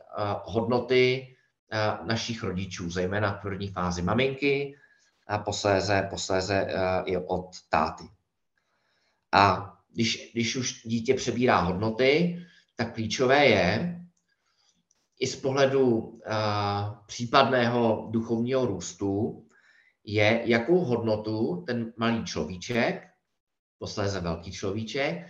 hodnoty 0.43 1.36
našich 2.03 2.43
rodičů, 2.43 2.89
zejména 2.89 3.34
v 3.34 3.41
první 3.41 3.68
fázi 3.68 4.01
maminky 4.01 4.76
a 5.28 5.38
posléze, 5.38 6.08
posléze 6.10 6.68
i 7.05 7.18
od 7.18 7.49
táty. 7.70 8.03
A 9.32 9.74
když, 9.93 10.32
když 10.34 10.55
už 10.55 10.82
dítě 10.84 11.14
přebírá 11.14 11.60
hodnoty, 11.60 12.39
tak 12.76 12.93
klíčové 12.93 13.45
je 13.45 13.93
i 15.20 15.28
z 15.28 15.36
pohledu 15.36 16.20
případného 17.05 18.08
duchovního 18.12 18.66
růstu, 18.66 19.43
je, 20.08 20.41
jakou 20.45 20.80
hodnotu 20.80 21.64
ten 21.68 21.93
malý 21.97 22.24
človíček, 22.24 23.08
posléze 23.80 24.20
velký 24.20 24.51
človíček, 24.51 25.28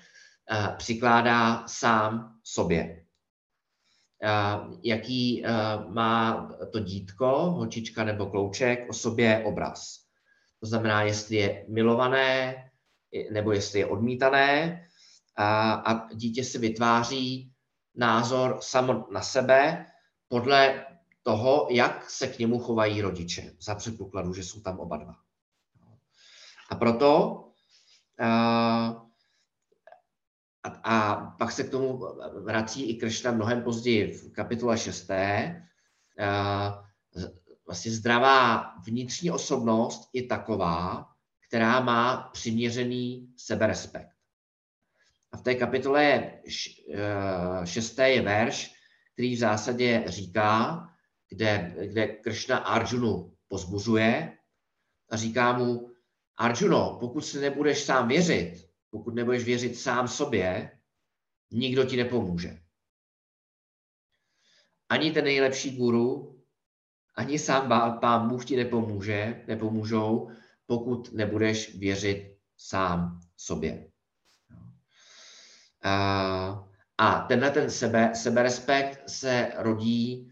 přikládá 0.78 1.68
sám 1.68 2.40
sobě. 2.44 3.06
Jaký 4.84 5.44
má 5.88 6.50
to 6.72 6.80
dítko, 6.80 7.28
holčička 7.28 8.04
nebo 8.04 8.26
klouček 8.26 8.90
o 8.90 8.94
sobě 8.94 9.44
obraz. 9.46 9.98
To 10.60 10.66
znamená, 10.68 11.02
jestli 11.02 11.36
je 11.36 11.66
milované 11.70 12.56
nebo 13.32 13.52
jestli 13.52 13.80
je 13.80 13.86
odmítané 13.86 14.82
a, 15.36 15.74
a 15.74 16.14
dítě 16.14 16.44
si 16.44 16.58
vytváří 16.58 17.52
názor 17.96 18.58
samo 18.62 19.08
na 19.12 19.22
sebe 19.22 19.86
podle 20.28 20.86
toho, 21.28 21.68
jak 21.72 22.10
se 22.10 22.28
k 22.28 22.40
němu 22.40 22.60
chovají 22.60 23.02
rodiče, 23.02 23.54
za 23.60 23.76
předpokladu, 23.76 24.34
že 24.34 24.44
jsou 24.44 24.62
tam 24.62 24.80
oba 24.80 24.98
dva. 24.98 25.16
A 26.70 26.76
proto 26.76 27.44
uh, 28.20 29.08
a, 30.64 30.70
a 30.84 31.16
pak 31.38 31.52
se 31.52 31.64
k 31.64 31.72
tomu 31.72 32.00
vrací 32.44 32.90
i 32.90 32.96
Kršna 32.96 33.32
mnohem 33.32 33.64
později 33.64 34.14
v 34.14 34.32
kapitole 34.32 34.78
6. 34.78 35.08
Vlastně 37.66 37.92
zdravá 37.92 38.74
vnitřní 38.86 39.32
osobnost 39.32 40.10
je 40.14 40.24
taková, 40.24 41.06
která 41.48 41.80
má 41.80 42.30
přiměřený 42.34 43.34
seberespekt. 43.38 44.16
A 45.32 45.38
v 45.38 45.42
té 45.42 45.56
kapitole 45.56 46.04
je 46.04 46.42
šesté 47.64 48.10
je 48.10 48.22
verš, 48.22 48.72
který 49.14 49.36
v 49.36 49.40
zásadě 49.40 50.04
říká, 50.08 50.84
kde, 51.30 51.76
kde 51.86 52.08
Kršna 52.08 52.58
Arjunu 52.58 53.34
pozbuzuje 53.48 54.38
a 55.10 55.18
říká 55.18 55.58
mu, 55.58 55.92
Arjuno, 56.38 56.98
pokud 57.00 57.22
si 57.22 57.40
nebudeš 57.40 57.84
sám 57.84 58.08
věřit, 58.08 58.70
pokud 58.90 59.16
nebudeš 59.16 59.44
věřit 59.44 59.76
sám 59.76 60.08
sobě, 60.08 60.72
nikdo 61.52 61.84
ti 61.84 61.98
nepomůže. 61.98 62.60
Ani 64.90 65.12
ten 65.12 65.24
nejlepší 65.24 65.78
guru, 65.78 66.38
ani 67.16 67.40
sám 67.40 68.00
pán 68.00 68.30
Bůh 68.30 68.46
ti 68.46 68.56
nepomůže, 68.56 69.44
nepomůžou, 69.48 70.30
pokud 70.66 71.14
nebudeš 71.14 71.78
věřit 71.78 72.38
sám 72.58 73.20
sobě. 73.38 73.92
A 76.98 77.26
tenhle 77.28 77.52
ten 77.52 77.72
sebe, 77.72 78.12
seberespekt 78.16 79.10
se 79.10 79.52
rodí 79.56 80.32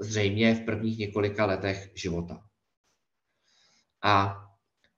zřejmě 0.00 0.54
v 0.54 0.64
prvních 0.64 0.98
několika 0.98 1.46
letech 1.46 1.90
života. 1.94 2.42
A 4.02 4.40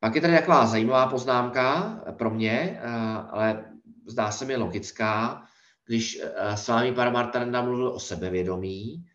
pak 0.01 0.15
je 0.15 0.21
tady 0.21 0.35
taková 0.35 0.67
zajímavá 0.67 1.07
poznámka 1.07 1.97
pro 2.19 2.31
mě, 2.31 2.81
eh, 2.83 2.89
ale 3.31 3.73
zdá 4.07 4.31
se 4.31 4.45
mi 4.45 4.57
logická. 4.57 5.43
Když 5.87 6.21
eh, 6.23 6.57
s 6.57 6.69
vámi 6.69 6.93
Paramartanda 6.93 7.63
mluvil 7.63 7.89
o 7.89 8.01
sebevědomí, 8.01 9.07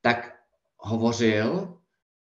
tak 0.00 0.34
hovořil 0.76 1.78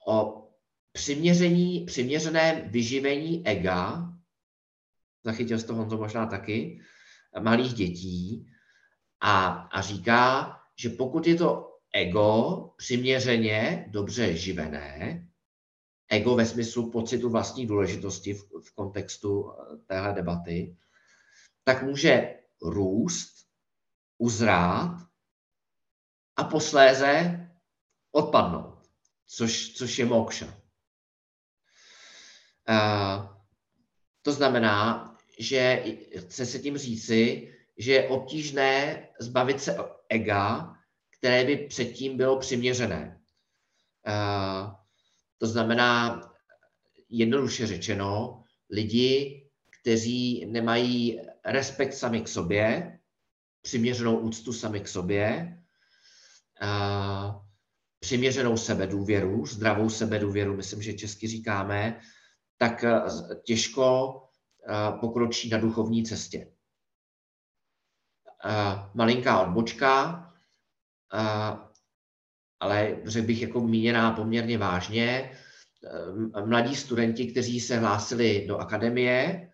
o 0.07 0.47
přiměření, 0.91 1.85
přiměřeném 1.85 2.69
vyživení 2.69 3.47
ega, 3.47 4.09
zachytil 5.23 5.59
jste 5.59 5.73
Honzo 5.73 5.97
možná 5.97 6.25
taky, 6.25 6.81
malých 7.39 7.73
dětí, 7.73 8.47
a, 9.21 9.47
a 9.47 9.81
říká, 9.81 10.53
že 10.79 10.89
pokud 10.89 11.27
je 11.27 11.35
to 11.35 11.66
ego 11.93 12.73
přiměřeně 12.77 13.85
dobře 13.87 14.35
živené, 14.35 15.23
ego 16.09 16.35
ve 16.35 16.45
smyslu 16.45 16.91
pocitu 16.91 17.29
vlastní 17.29 17.67
důležitosti 17.67 18.33
v, 18.33 18.43
v 18.63 18.75
kontextu 18.75 19.51
eh, 19.51 19.77
téhle 19.77 20.13
debaty, 20.13 20.77
tak 21.63 21.83
může 21.83 22.39
růst, 22.61 23.47
uzrát 24.17 25.07
a 26.35 26.43
posléze 26.43 27.43
odpadnout, 28.11 28.89
což, 29.27 29.73
což 29.73 29.99
je 29.99 30.05
mokša. 30.05 30.45
Uh, 32.69 33.37
to 34.21 34.31
znamená, 34.31 35.15
že 35.39 35.83
chce 36.17 36.45
se 36.45 36.59
tím 36.59 36.77
říci, 36.77 37.53
že 37.77 37.93
je 37.93 38.07
obtížné 38.07 39.07
zbavit 39.19 39.61
se 39.61 39.77
ega, 40.09 40.76
které 41.17 41.45
by 41.45 41.57
předtím 41.57 42.17
bylo 42.17 42.39
přiměřené. 42.39 43.21
Uh, 44.07 44.71
to 45.37 45.47
znamená, 45.47 46.21
jednoduše 47.09 47.67
řečeno, 47.67 48.43
lidi, 48.69 49.43
kteří 49.81 50.45
nemají 50.45 51.21
respekt 51.45 51.93
sami 51.93 52.21
k 52.21 52.27
sobě, 52.27 52.99
přiměřenou 53.61 54.17
úctu 54.17 54.53
sami 54.53 54.79
k 54.79 54.87
sobě, 54.87 55.57
přiměřenou 57.99 58.57
sebedůvěru, 58.57 59.45
zdravou 59.45 59.89
sebedůvěru, 59.89 60.55
myslím, 60.55 60.81
že 60.81 60.93
česky 60.93 61.27
říkáme, 61.27 61.99
tak 62.57 62.85
těžko 63.43 64.13
pokročí 64.99 65.49
na 65.49 65.57
duchovní 65.57 66.03
cestě. 66.03 66.51
Malinká 68.93 69.41
odbočka, 69.41 70.23
ale 72.59 72.97
řekl 73.05 73.27
bych 73.27 73.41
jako 73.41 73.61
míněná 73.61 74.11
poměrně 74.11 74.57
vážně. 74.57 75.31
Ehm, 75.83 76.31
mladí 76.49 76.75
studenti, 76.75 77.31
kteří 77.31 77.59
se 77.59 77.77
hlásili 77.77 78.45
do 78.47 78.57
akademie, 78.57 79.49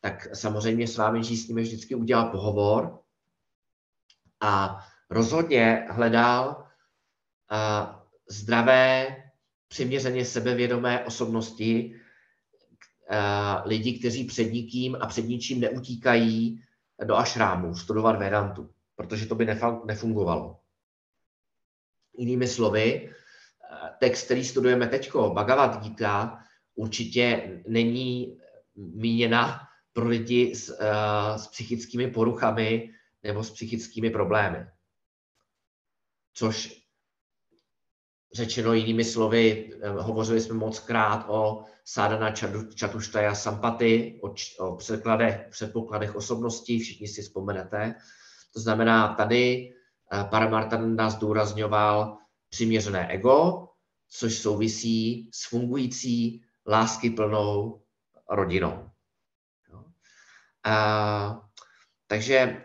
tak 0.00 0.36
samozřejmě 0.36 0.88
s 0.88 0.96
vámi 0.96 1.24
s 1.24 1.48
nimi 1.48 1.62
vždycky 1.62 1.94
udělal 1.94 2.30
pohovor 2.30 2.98
a 4.40 4.78
rozhodně 5.10 5.86
hledal 5.90 6.64
zdravé, 8.28 9.16
přiměřeně 9.68 10.24
sebevědomé 10.24 11.04
osobnosti, 11.04 12.00
lidi, 13.64 13.98
kteří 13.98 14.24
před 14.24 14.44
nikým 14.44 14.96
a 15.00 15.06
před 15.06 15.22
ničím 15.22 15.60
neutíkají 15.60 16.62
do 17.04 17.16
ašrámu 17.16 17.74
studovat 17.74 18.18
Vedantu, 18.18 18.70
protože 18.96 19.26
to 19.26 19.34
by 19.34 19.46
nefungovalo. 19.84 20.60
Jinými 22.18 22.48
slovy, 22.48 23.14
text, 23.98 24.24
který 24.24 24.44
studujeme 24.44 24.86
teď, 24.86 25.10
Bhagavad 25.14 25.82
Gita, 25.82 26.38
určitě 26.74 27.50
není 27.66 28.38
míněna 28.76 29.60
pro 29.92 30.08
lidi 30.08 30.54
s, 30.54 30.68
uh, 30.68 31.36
s 31.36 31.46
psychickými 31.46 32.10
poruchami 32.10 32.90
nebo 33.22 33.44
s 33.44 33.50
psychickými 33.50 34.10
problémy. 34.10 34.66
Což 36.34 36.82
řečeno 38.34 38.72
jinými 38.72 39.04
slovy, 39.04 39.70
eh, 39.82 39.88
hovořili 39.88 40.40
jsme 40.40 40.54
moc 40.54 40.78
krát 40.78 41.24
o 41.28 41.64
Sádana 41.84 42.30
Čatuštaja 42.74 43.34
Sampaty, 43.34 44.20
o, 44.22 44.34
o 44.64 44.76
předkladech, 44.76 45.46
předpokladech 45.50 46.16
osobností, 46.16 46.80
všichni 46.80 47.08
si 47.08 47.22
vzpomenete. 47.22 47.94
To 48.54 48.60
znamená, 48.60 49.14
tady 49.14 49.70
eh, 49.72 49.77
Paramartananda 50.30 51.10
zdůrazňoval 51.10 52.18
přiměřené 52.48 53.08
ego, 53.08 53.68
což 54.08 54.38
souvisí 54.38 55.30
s 55.32 55.48
fungující 55.48 56.42
láskyplnou 56.66 57.82
rodinou. 58.30 58.90
A, 60.64 61.40
takže 62.06 62.64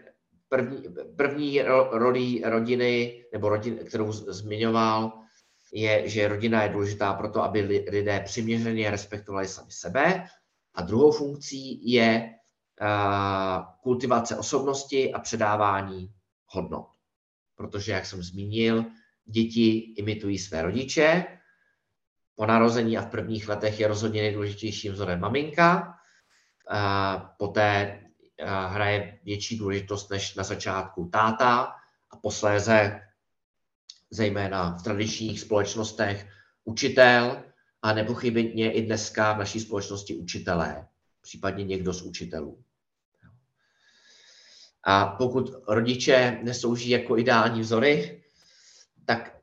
první, 0.50 0.84
první 1.16 1.62
roli 1.92 2.42
rodiny, 2.46 3.24
nebo 3.34 3.50
rodin, 3.50 3.78
kterou 3.78 4.12
zmiňoval, 4.12 5.12
je, 5.74 6.10
že 6.10 6.28
rodina 6.28 6.64
je 6.64 6.70
důležitá 6.70 7.14
proto, 7.14 7.44
aby 7.44 7.62
lidé 7.90 8.20
přiměřeně 8.20 8.92
respektovali 8.92 9.48
sami 9.48 9.72
sebe. 9.72 10.28
A 10.76 10.82
druhou 10.82 11.12
funkcí 11.12 11.92
je 11.92 12.30
uh, 12.82 13.66
kultivace 13.84 14.38
osobnosti 14.38 15.14
a 15.14 15.20
předávání 15.20 16.14
hodnot. 16.46 16.93
Protože, 17.64 17.92
jak 17.92 18.06
jsem 18.06 18.24
zmínil, 18.24 18.86
děti 19.26 19.78
imitují 19.78 20.40
své 20.40 20.62
rodiče. 20.62 21.26
Po 22.36 22.46
narození 22.46 22.98
a 22.98 23.02
v 23.02 23.12
prvních 23.12 23.50
letech 23.50 23.80
je 23.80 23.88
rozhodně 23.88 24.22
nejdůležitějším 24.22 24.94
vzorem 24.94 25.20
maminka. 25.20 25.96
Poté 27.38 28.00
hraje 28.68 29.20
větší 29.24 29.58
důležitost 29.58 30.10
než 30.10 30.36
na 30.36 30.44
začátku 30.44 31.10
táta 31.12 31.76
a 32.10 32.18
posléze 32.18 33.02
zejména 34.10 34.78
v 34.78 34.84
tradičních 34.84 35.40
společnostech, 35.40 36.28
učitel 36.64 37.44
a 37.82 37.94
nepochybně 37.94 38.72
i 38.72 38.82
dneska 38.82 39.34
v 39.34 39.38
naší 39.38 39.60
společnosti 39.60 40.16
učitelé, 40.16 40.88
případně 41.22 41.64
někdo 41.64 41.94
z 41.94 42.02
učitelů. 42.02 42.64
A 44.84 45.06
pokud 45.06 45.50
rodiče 45.68 46.40
neslouží 46.44 46.90
jako 46.90 47.18
ideální 47.18 47.62
vzory, 47.62 48.24
tak 49.06 49.38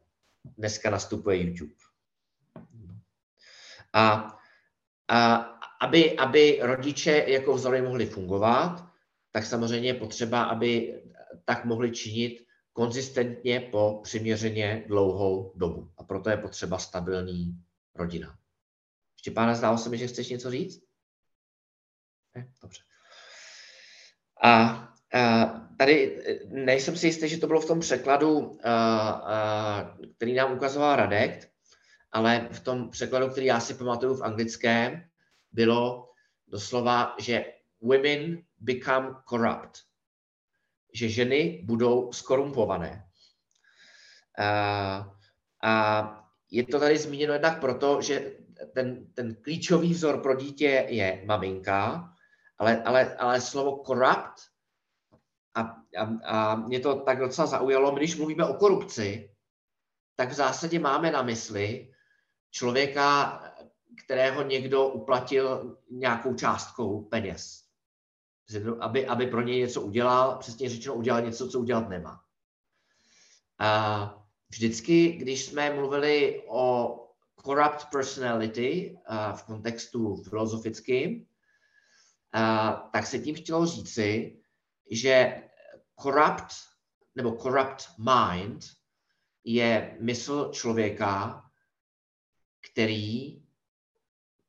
dneska 0.58 0.90
nastupuje 0.90 1.42
YouTube. 1.42 1.74
A, 3.92 4.34
a 5.08 5.34
aby, 5.80 6.18
aby 6.18 6.58
rodiče 6.62 7.24
jako 7.28 7.54
vzory 7.54 7.82
mohli 7.82 8.06
fungovat, 8.06 8.90
tak 9.32 9.46
samozřejmě 9.46 9.88
je 9.88 9.94
potřeba, 9.94 10.42
aby 10.42 11.02
tak 11.44 11.64
mohli 11.64 11.90
činit 11.90 12.46
konzistentně 12.72 13.60
po 13.60 14.00
přiměřeně 14.02 14.84
dlouhou 14.86 15.52
dobu. 15.56 15.92
A 15.96 16.04
proto 16.04 16.30
je 16.30 16.36
potřeba 16.36 16.78
stabilní 16.78 17.64
rodina. 17.94 18.38
Štěpána, 19.16 19.54
zdálo 19.54 19.78
se 19.78 19.88
mi, 19.88 19.98
že 19.98 20.06
chceš 20.06 20.28
něco 20.28 20.50
říct? 20.50 20.84
Ne? 22.34 22.52
Dobře. 22.62 22.82
A, 24.42 24.50
a 24.50 24.94
tady 25.76 26.22
nejsem 26.48 26.96
si 26.96 27.06
jistý, 27.06 27.28
že 27.28 27.38
to 27.38 27.46
bylo 27.46 27.60
v 27.60 27.66
tom 27.66 27.80
překladu, 27.80 28.58
a, 28.64 29.96
který 30.16 30.34
nám 30.34 30.52
ukazoval 30.52 30.96
Radek, 30.96 31.50
ale 32.12 32.48
v 32.52 32.60
tom 32.60 32.90
překladu, 32.90 33.28
který 33.28 33.46
já 33.46 33.60
si 33.60 33.74
pamatuju 33.74 34.14
v 34.14 34.22
anglickém, 34.22 35.04
bylo 35.52 36.10
doslova, 36.48 37.14
že 37.18 37.44
women 37.80 38.38
become 38.60 39.14
corrupt 39.28 39.90
že 40.92 41.08
ženy 41.08 41.60
budou 41.64 42.12
skorumpované. 42.12 43.04
A, 44.38 45.10
a 45.62 45.72
je 46.50 46.66
to 46.66 46.80
tady 46.80 46.98
zmíněno 46.98 47.32
jednak 47.32 47.60
proto, 47.60 48.02
že 48.02 48.32
ten, 48.74 49.06
ten 49.14 49.34
klíčový 49.34 49.92
vzor 49.92 50.22
pro 50.22 50.36
dítě 50.36 50.86
je 50.88 51.22
maminka, 51.26 52.12
ale, 52.58 52.82
ale, 52.82 53.16
ale 53.16 53.40
slovo 53.40 53.82
corrupt, 53.86 54.34
a, 55.54 55.60
a, 55.98 56.02
a 56.24 56.56
mě 56.56 56.80
to 56.80 57.00
tak 57.00 57.18
docela 57.18 57.46
zaujalo, 57.46 57.90
když 57.90 58.16
mluvíme 58.16 58.44
o 58.44 58.54
korupci, 58.54 59.30
tak 60.16 60.28
v 60.28 60.34
zásadě 60.34 60.78
máme 60.78 61.10
na 61.10 61.22
mysli 61.22 61.92
člověka, 62.50 63.40
kterého 64.04 64.42
někdo 64.42 64.88
uplatil 64.88 65.78
nějakou 65.90 66.34
částkou 66.34 67.02
peněz 67.02 67.70
aby, 68.80 69.06
aby 69.06 69.26
pro 69.26 69.42
něj 69.42 69.60
něco 69.60 69.82
udělal, 69.82 70.36
přesně 70.38 70.68
řečeno 70.68 70.94
udělal 70.94 71.22
něco, 71.22 71.48
co 71.48 71.60
udělat 71.60 71.88
nemá. 71.88 72.20
A 73.58 74.24
vždycky, 74.48 75.12
když 75.12 75.44
jsme 75.44 75.74
mluvili 75.74 76.42
o 76.48 76.96
corrupt 77.44 77.86
personality 77.92 78.98
v 79.34 79.42
kontextu 79.42 80.16
filozofickým, 80.16 81.26
tak 82.92 83.06
se 83.06 83.18
tím 83.18 83.34
chtělo 83.34 83.66
říci, 83.66 84.39
že 84.90 85.42
corrupt 86.02 86.54
nebo 87.14 87.32
corrupt 87.32 87.88
mind 87.98 88.64
je 89.44 89.96
mysl 90.00 90.50
člověka, 90.52 91.44
který 92.72 93.42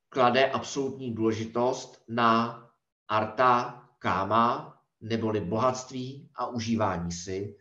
klade 0.09 0.51
absolutní 0.51 1.15
důležitost 1.15 2.03
na 2.07 2.61
arta 3.07 3.87
káma, 3.99 4.77
neboli 5.01 5.41
bohatství 5.41 6.29
a 6.35 6.47
užívání 6.47 7.11
si, 7.11 7.57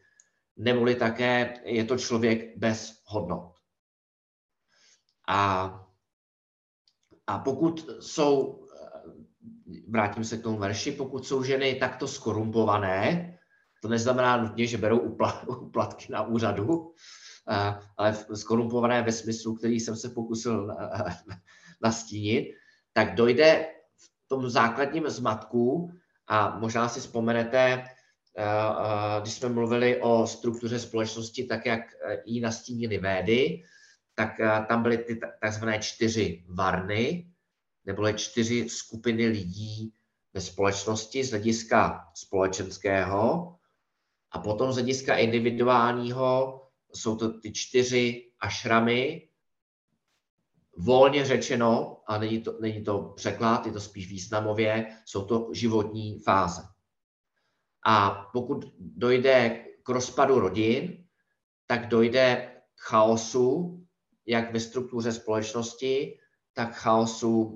neboli 0.57 0.95
také 0.95 1.61
je 1.64 1.85
to 1.85 1.99
člověk 1.99 2.59
bez 2.59 3.03
hodnot. 3.05 3.55
A, 5.28 5.64
a 7.26 7.39
pokud 7.39 7.91
jsou, 8.01 8.60
vrátím 9.89 10.25
se 10.25 10.37
k 10.37 10.43
tomu 10.43 10.59
verši, 10.59 10.93
pokud 10.93 11.27
jsou 11.27 11.43
ženy 11.43 11.75
takto 11.75 12.09
skorumpované, 12.09 13.31
to 13.83 13.89
neznamená 13.89 14.37
nutně, 14.37 14.66
že 14.66 14.79
berou 14.79 14.99
úplatky 14.99 16.07
na 16.12 16.23
úřadu, 16.23 16.95
ale 17.97 18.16
skorumpované 18.35 19.03
ve 19.03 19.12
smyslu, 19.12 19.55
který 19.55 19.81
jsem 19.81 19.97
se 19.97 20.09
pokusil 20.09 20.77
nastínit, 21.83 22.55
tak 22.93 23.14
dojde 23.14 23.66
v 23.97 24.29
tom 24.29 24.51
základním 24.51 25.09
zmatku 25.09 25.91
a 26.27 26.59
možná 26.59 26.89
si 26.89 27.01
vzpomenete, 27.01 27.59
eh, 27.59 27.85
eh, 28.39 29.21
když 29.21 29.35
jsme 29.35 29.49
mluvili 29.49 30.01
o 30.01 30.27
struktuře 30.27 30.79
společnosti, 30.79 31.45
tak 31.45 31.66
jak 31.66 31.81
eh, 31.81 32.23
ji 32.25 32.41
nastínili 32.41 32.99
védy, 32.99 33.62
tak 34.14 34.37
tam 34.68 34.83
byly 34.83 34.99
ty 34.99 35.21
takzvané 35.41 35.79
čtyři 35.79 36.45
varny, 36.49 37.30
neboli 37.91 38.14
čtyři 38.14 38.68
skupiny 38.68 39.26
lidí 39.26 39.95
ve 40.34 40.41
společnosti 40.41 41.24
z 41.24 41.30
hlediska 41.30 42.09
společenského 42.14 43.55
a 44.30 44.38
potom 44.38 44.72
z 44.72 44.74
hlediska 44.74 45.16
individuálního 45.16 46.61
jsou 46.95 47.16
to 47.16 47.41
ty 47.41 47.53
čtyři 47.53 48.30
ašramy, 48.41 49.28
volně 50.76 51.24
řečeno, 51.24 52.03
a 52.07 52.18
není 52.18 52.43
to, 52.43 52.59
není 52.61 52.84
to 52.84 53.12
překlad, 53.16 53.66
je 53.66 53.72
to 53.72 53.80
spíš 53.80 54.09
významově, 54.09 54.86
jsou 55.05 55.24
to 55.24 55.51
životní 55.53 56.18
fáze. 56.18 56.62
A 57.86 58.11
pokud 58.32 58.64
dojde 58.78 59.64
k 59.82 59.88
rozpadu 59.88 60.38
rodin, 60.38 61.07
tak 61.66 61.88
dojde 61.88 62.55
k 62.74 62.80
chaosu, 62.80 63.80
jak 64.26 64.53
ve 64.53 64.61
struktuře 64.61 65.12
společnosti, 65.12 66.20
tak 66.53 66.75
chaosu 66.75 67.43
uh, 67.43 67.55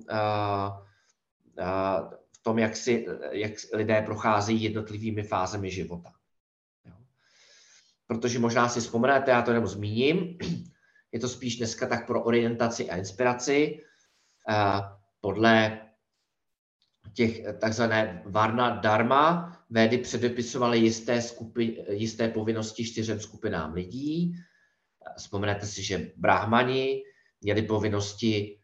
uh, 1.58 2.10
v 2.32 2.42
tom, 2.42 2.58
jak, 2.58 2.76
si, 2.76 3.06
jak 3.30 3.52
lidé 3.72 4.02
procházejí 4.02 4.62
jednotlivými 4.62 5.22
fázemi 5.22 5.70
života. 5.70 6.12
Protože 8.06 8.38
možná 8.38 8.68
si 8.68 8.80
vzpomenete, 8.80 9.30
já 9.30 9.42
to 9.42 9.50
jenom 9.50 9.66
zmíním, 9.66 10.38
je 11.12 11.20
to 11.20 11.28
spíš 11.28 11.56
dneska 11.56 11.86
tak 11.86 12.06
pro 12.06 12.24
orientaci 12.24 12.90
a 12.90 12.96
inspiraci. 12.96 13.80
Podle 15.20 15.80
těch 17.12 17.58
takzvané 17.58 18.22
Varna 18.26 18.70
Dharma 18.70 19.56
védy 19.70 19.98
předepisovaly 19.98 20.78
jisté, 20.78 21.22
skupin, 21.22 21.74
jisté 21.90 22.28
povinnosti 22.28 22.84
čtyřem 22.84 23.20
skupinám 23.20 23.72
lidí. 23.72 24.36
Vzpomenete 25.16 25.66
si, 25.66 25.82
že 25.82 26.10
brahmani 26.16 27.02
měli 27.40 27.62
povinnosti 27.62 28.58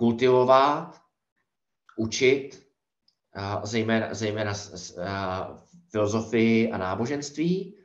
kultivovat, 0.00 1.00
učit, 1.96 2.66
zejména, 3.62 4.14
zejména 4.14 4.54
filozofii 5.90 6.72
a 6.72 6.78
náboženství. 6.78 7.76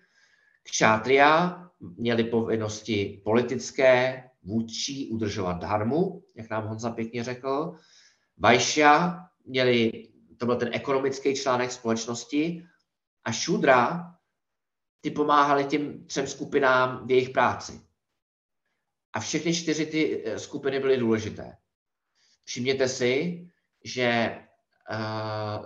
Kšátria 0.63 1.61
měli 1.79 2.23
povinnosti 2.23 3.21
politické, 3.25 4.23
vůdčí, 4.43 5.09
udržovat 5.11 5.57
dharmu, 5.57 6.23
jak 6.35 6.49
nám 6.49 6.67
Honza 6.67 6.91
pěkně 6.91 7.23
řekl. 7.23 7.75
Vajšia 8.37 9.19
měli, 9.45 10.07
to 10.37 10.45
byl 10.45 10.55
ten 10.55 10.69
ekonomický 10.73 11.35
článek 11.35 11.71
společnosti, 11.71 12.63
a 13.23 13.31
šudra, 13.31 14.11
ty 15.01 15.11
pomáhali 15.11 15.65
těm 15.65 16.05
třem 16.05 16.27
skupinám 16.27 17.07
v 17.07 17.11
jejich 17.11 17.29
práci. 17.29 17.81
A 19.13 19.19
všechny 19.19 19.53
čtyři 19.55 19.85
ty 19.85 20.23
eh, 20.25 20.39
skupiny 20.39 20.79
byly 20.79 20.97
důležité. 20.97 21.57
Všimněte 22.45 22.87
si, 22.87 23.45
že 23.83 24.03
eh, 24.03 24.45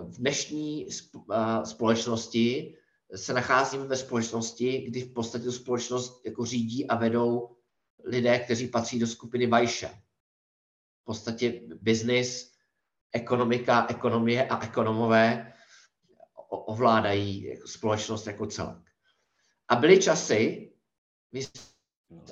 v 0.02 0.18
dnešní 0.18 0.88
eh, 0.88 1.66
společnosti 1.66 2.76
se 3.16 3.34
nacházíme 3.34 3.88
ve 3.88 3.98
společnosti, 3.98 4.82
kdy 4.82 5.02
v 5.02 5.14
podstatě 5.14 5.44
tu 5.44 5.52
společnost 5.52 6.26
jako 6.26 6.46
řídí 6.46 6.88
a 6.88 6.96
vedou 6.96 7.56
lidé, 8.06 8.40
kteří 8.40 8.68
patří 8.68 9.00
do 9.00 9.08
skupiny 9.08 9.48
Vajše. 9.48 9.88
V 11.02 11.04
podstatě 11.04 11.62
biznis, 11.82 12.52
ekonomika, 13.12 13.88
ekonomie 13.90 14.48
a 14.48 14.64
ekonomové 14.64 15.54
ovládají 16.50 17.44
jako 17.44 17.68
společnost 17.68 18.28
jako 18.28 18.46
celek. 18.46 18.84
A 19.68 19.76
byly 19.76 20.00
časy, 20.00 20.72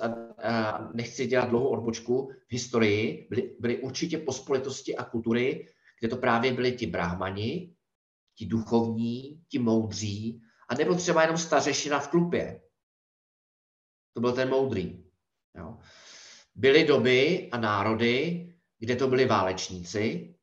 a, 0.00 0.06
a 0.48 0.88
nechci 0.94 1.26
dělat 1.26 1.48
dlouhou 1.48 1.68
odbočku, 1.68 2.32
v 2.48 2.52
historii 2.52 3.26
byly, 3.30 3.56
byly 3.60 3.82
určitě 3.82 4.18
pospolitosti 4.18 4.96
a 4.96 5.04
kultury, 5.04 5.68
kde 6.00 6.08
to 6.08 6.16
právě 6.16 6.52
byli 6.52 6.72
ti 6.72 6.86
bráhmani, 6.86 7.74
ti 8.34 8.46
duchovní, 8.46 9.44
ti 9.48 9.58
moudří, 9.58 10.42
a 10.68 10.74
nebo 10.74 10.94
třeba 10.94 11.22
jenom 11.22 11.38
stařešina 11.38 12.00
v 12.00 12.08
klupě. 12.08 12.62
To 14.12 14.20
byl 14.20 14.32
ten 14.32 14.48
moudrý. 14.48 15.04
Jo. 15.56 15.78
Byly 16.54 16.84
doby 16.84 17.48
a 17.52 17.58
národy, 17.58 18.44
kde 18.78 18.96
to 18.96 19.08
byli 19.08 19.26
válečníci, 19.26 20.34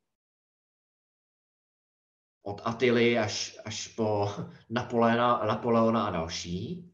od 2.42 2.60
Atily 2.64 3.18
až, 3.18 3.58
až 3.64 3.88
po 3.88 4.28
Napoleona, 4.70 5.44
Napoleona 5.46 6.06
a 6.06 6.10
další. 6.10 6.92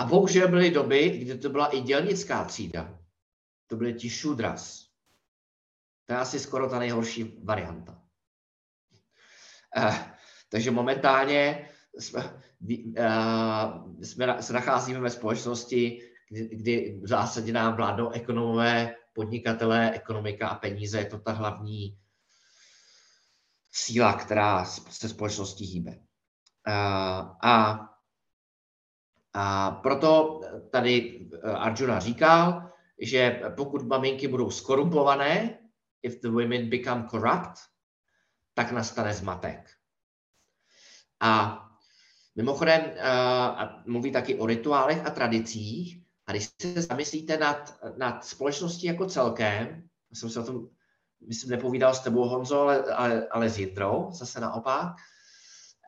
A 0.00 0.04
bohužel 0.04 0.48
byly 0.48 0.70
doby, 0.70 1.10
kdy 1.10 1.38
to 1.38 1.48
byla 1.48 1.66
i 1.66 1.80
dělnická 1.80 2.44
třída. 2.44 2.98
To 3.66 3.76
byly 3.76 3.94
ti 3.94 4.10
šudras. 4.10 4.86
To 6.06 6.12
je 6.12 6.18
asi 6.18 6.40
skoro 6.40 6.70
ta 6.70 6.78
nejhorší 6.78 7.40
varianta. 7.44 8.02
Eh, 9.76 10.14
takže 10.48 10.70
momentálně 10.70 11.68
jsme, 11.98 12.42
eh, 12.96 13.08
jsme, 14.02 14.42
se 14.42 14.52
nacházíme 14.52 15.00
ve 15.00 15.10
společnosti, 15.10 16.10
kdy, 16.28 16.48
kdy 16.56 17.00
v 17.02 17.08
zásadě 17.08 17.52
nám 17.52 17.76
vládnou 17.76 18.10
ekonomové, 18.10 18.94
podnikatelé, 19.12 19.92
ekonomika 19.92 20.48
a 20.48 20.54
peníze. 20.54 20.98
Je 20.98 21.04
to 21.04 21.18
ta 21.18 21.32
hlavní 21.32 21.98
síla, 23.72 24.12
která 24.12 24.64
se 24.64 25.08
společností 25.08 25.64
hýbe. 25.64 25.92
Eh, 26.68 26.72
a, 27.42 27.89
a 29.34 29.70
proto 29.70 30.40
tady 30.70 31.26
Arjuna 31.42 32.00
říkal, 32.00 32.70
že 33.00 33.42
pokud 33.56 33.82
maminky 33.82 34.28
budou 34.28 34.50
skorumpované, 34.50 35.58
if 36.02 36.20
the 36.20 36.28
women 36.28 36.70
become 36.70 37.06
corrupt, 37.10 37.58
tak 38.54 38.72
nastane 38.72 39.14
zmatek. 39.14 39.70
A 41.20 41.60
mimochodem 42.36 42.80
uh, 42.80 43.68
mluví 43.86 44.12
taky 44.12 44.34
o 44.34 44.46
rituálech 44.46 45.06
a 45.06 45.10
tradicích. 45.10 46.02
A 46.26 46.32
když 46.32 46.48
se 46.62 46.82
zamyslíte 46.82 47.36
nad, 47.36 47.78
nad 47.96 48.24
společností 48.24 48.86
jako 48.86 49.06
celkem, 49.06 49.88
jsem 50.12 50.30
se 50.30 50.40
o 50.40 50.44
tom, 50.44 50.68
myslím, 51.28 51.50
nepovídal 51.50 51.94
s 51.94 52.00
tebou, 52.00 52.28
Honzo, 52.28 52.60
ale, 52.60 52.84
ale, 52.84 53.28
ale 53.28 53.50
s 53.50 53.58
Jindrou, 53.58 54.10
zase 54.12 54.40
naopak. 54.40 54.88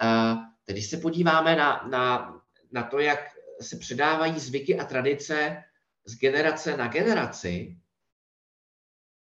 Uh, 0.03 0.39
když 0.67 0.91
se 0.91 0.97
podíváme 0.97 1.57
na, 1.57 1.87
na, 1.91 2.35
na 2.73 2.83
to, 2.83 2.99
jak 2.99 3.21
se 3.61 3.77
předávají 3.77 4.41
zvyky 4.41 4.79
a 4.79 4.85
tradice 4.85 5.65
z 6.05 6.19
generace 6.19 6.77
na 6.77 6.89
generaci, 6.89 7.83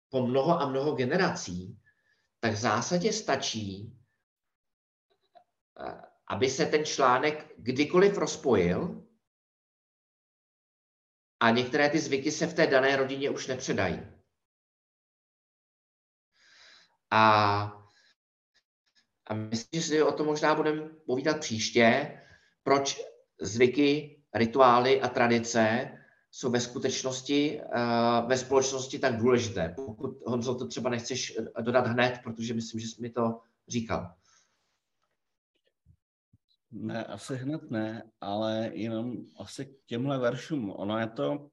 po 0.09 0.27
mnoho 0.27 0.61
a 0.61 0.69
mnoho 0.69 0.93
generací, 0.95 1.81
tak 2.41 2.53
v 2.53 2.57
zásadě 2.57 3.13
stačí, 3.13 3.99
aby 6.27 6.51
se 6.51 6.67
ten 6.67 6.85
článek 6.85 7.53
kdykoliv 7.59 8.19
rozpojil 8.19 9.07
a 11.41 11.51
některé 11.51 11.91
ty 11.91 11.99
zvyky 11.99 12.33
se 12.33 12.47
v 12.47 12.55
té 12.55 12.67
dané 12.67 12.97
rodině 12.97 13.31
už 13.31 13.47
nepředají. 13.47 14.01
A, 17.11 17.63
a 19.27 19.35
myslím, 19.35 19.81
že 19.81 19.89
si 19.89 20.03
o 20.03 20.13
tom 20.13 20.27
možná 20.27 20.55
budeme 20.55 20.89
povídat 21.07 21.41
příště, 21.41 22.21
proč 22.63 23.01
zvyky, 23.41 24.21
rituály 24.35 25.01
a 25.01 25.09
tradice 25.09 25.93
jsou 26.31 26.51
ve 26.51 26.61
skutečnosti 26.61 27.61
uh, 27.61 28.29
ve 28.29 28.39
společnosti 28.39 28.99
tak 28.99 29.17
důležité. 29.17 29.73
Pokud, 29.77 30.17
Honzo, 30.27 30.55
to 30.55 30.67
třeba 30.67 30.91
nechceš 30.91 31.39
dodat 31.61 31.87
hned, 31.87 32.21
protože 32.25 32.55
myslím, 32.55 32.81
že 32.81 32.89
jsi 32.89 33.03
mi 33.03 33.11
to 33.11 33.41
říkal. 33.69 34.15
Ne, 36.73 37.05
asi 37.05 37.37
hned 37.37 37.71
ne, 37.71 38.11
ale 38.21 38.71
jenom 38.75 39.17
asi 39.37 39.67
k 39.67 39.71
těmhle 39.87 40.19
veršům. 40.19 40.71
Ono 40.71 40.99
je 40.99 41.07
to, 41.07 41.51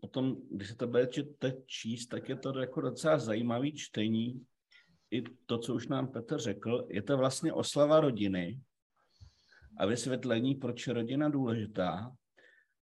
potom, 0.00 0.36
když 0.50 0.68
se 0.68 0.74
to 0.74 0.86
budete 0.86 1.52
číst, 1.66 2.06
tak 2.06 2.28
je 2.28 2.36
to 2.36 2.58
jako 2.58 2.80
docela 2.80 3.18
zajímavý 3.18 3.72
čtení. 3.72 4.46
I 5.10 5.22
to, 5.46 5.58
co 5.58 5.74
už 5.74 5.88
nám 5.88 6.08
Petr 6.08 6.38
řekl, 6.38 6.86
je 6.88 7.02
to 7.02 7.16
vlastně 7.16 7.52
oslava 7.52 8.00
rodiny 8.00 8.60
a 9.80 9.86
vysvětlení, 9.86 10.54
proč 10.54 10.86
je 10.86 10.92
rodina 10.92 11.28
důležitá. 11.28 12.12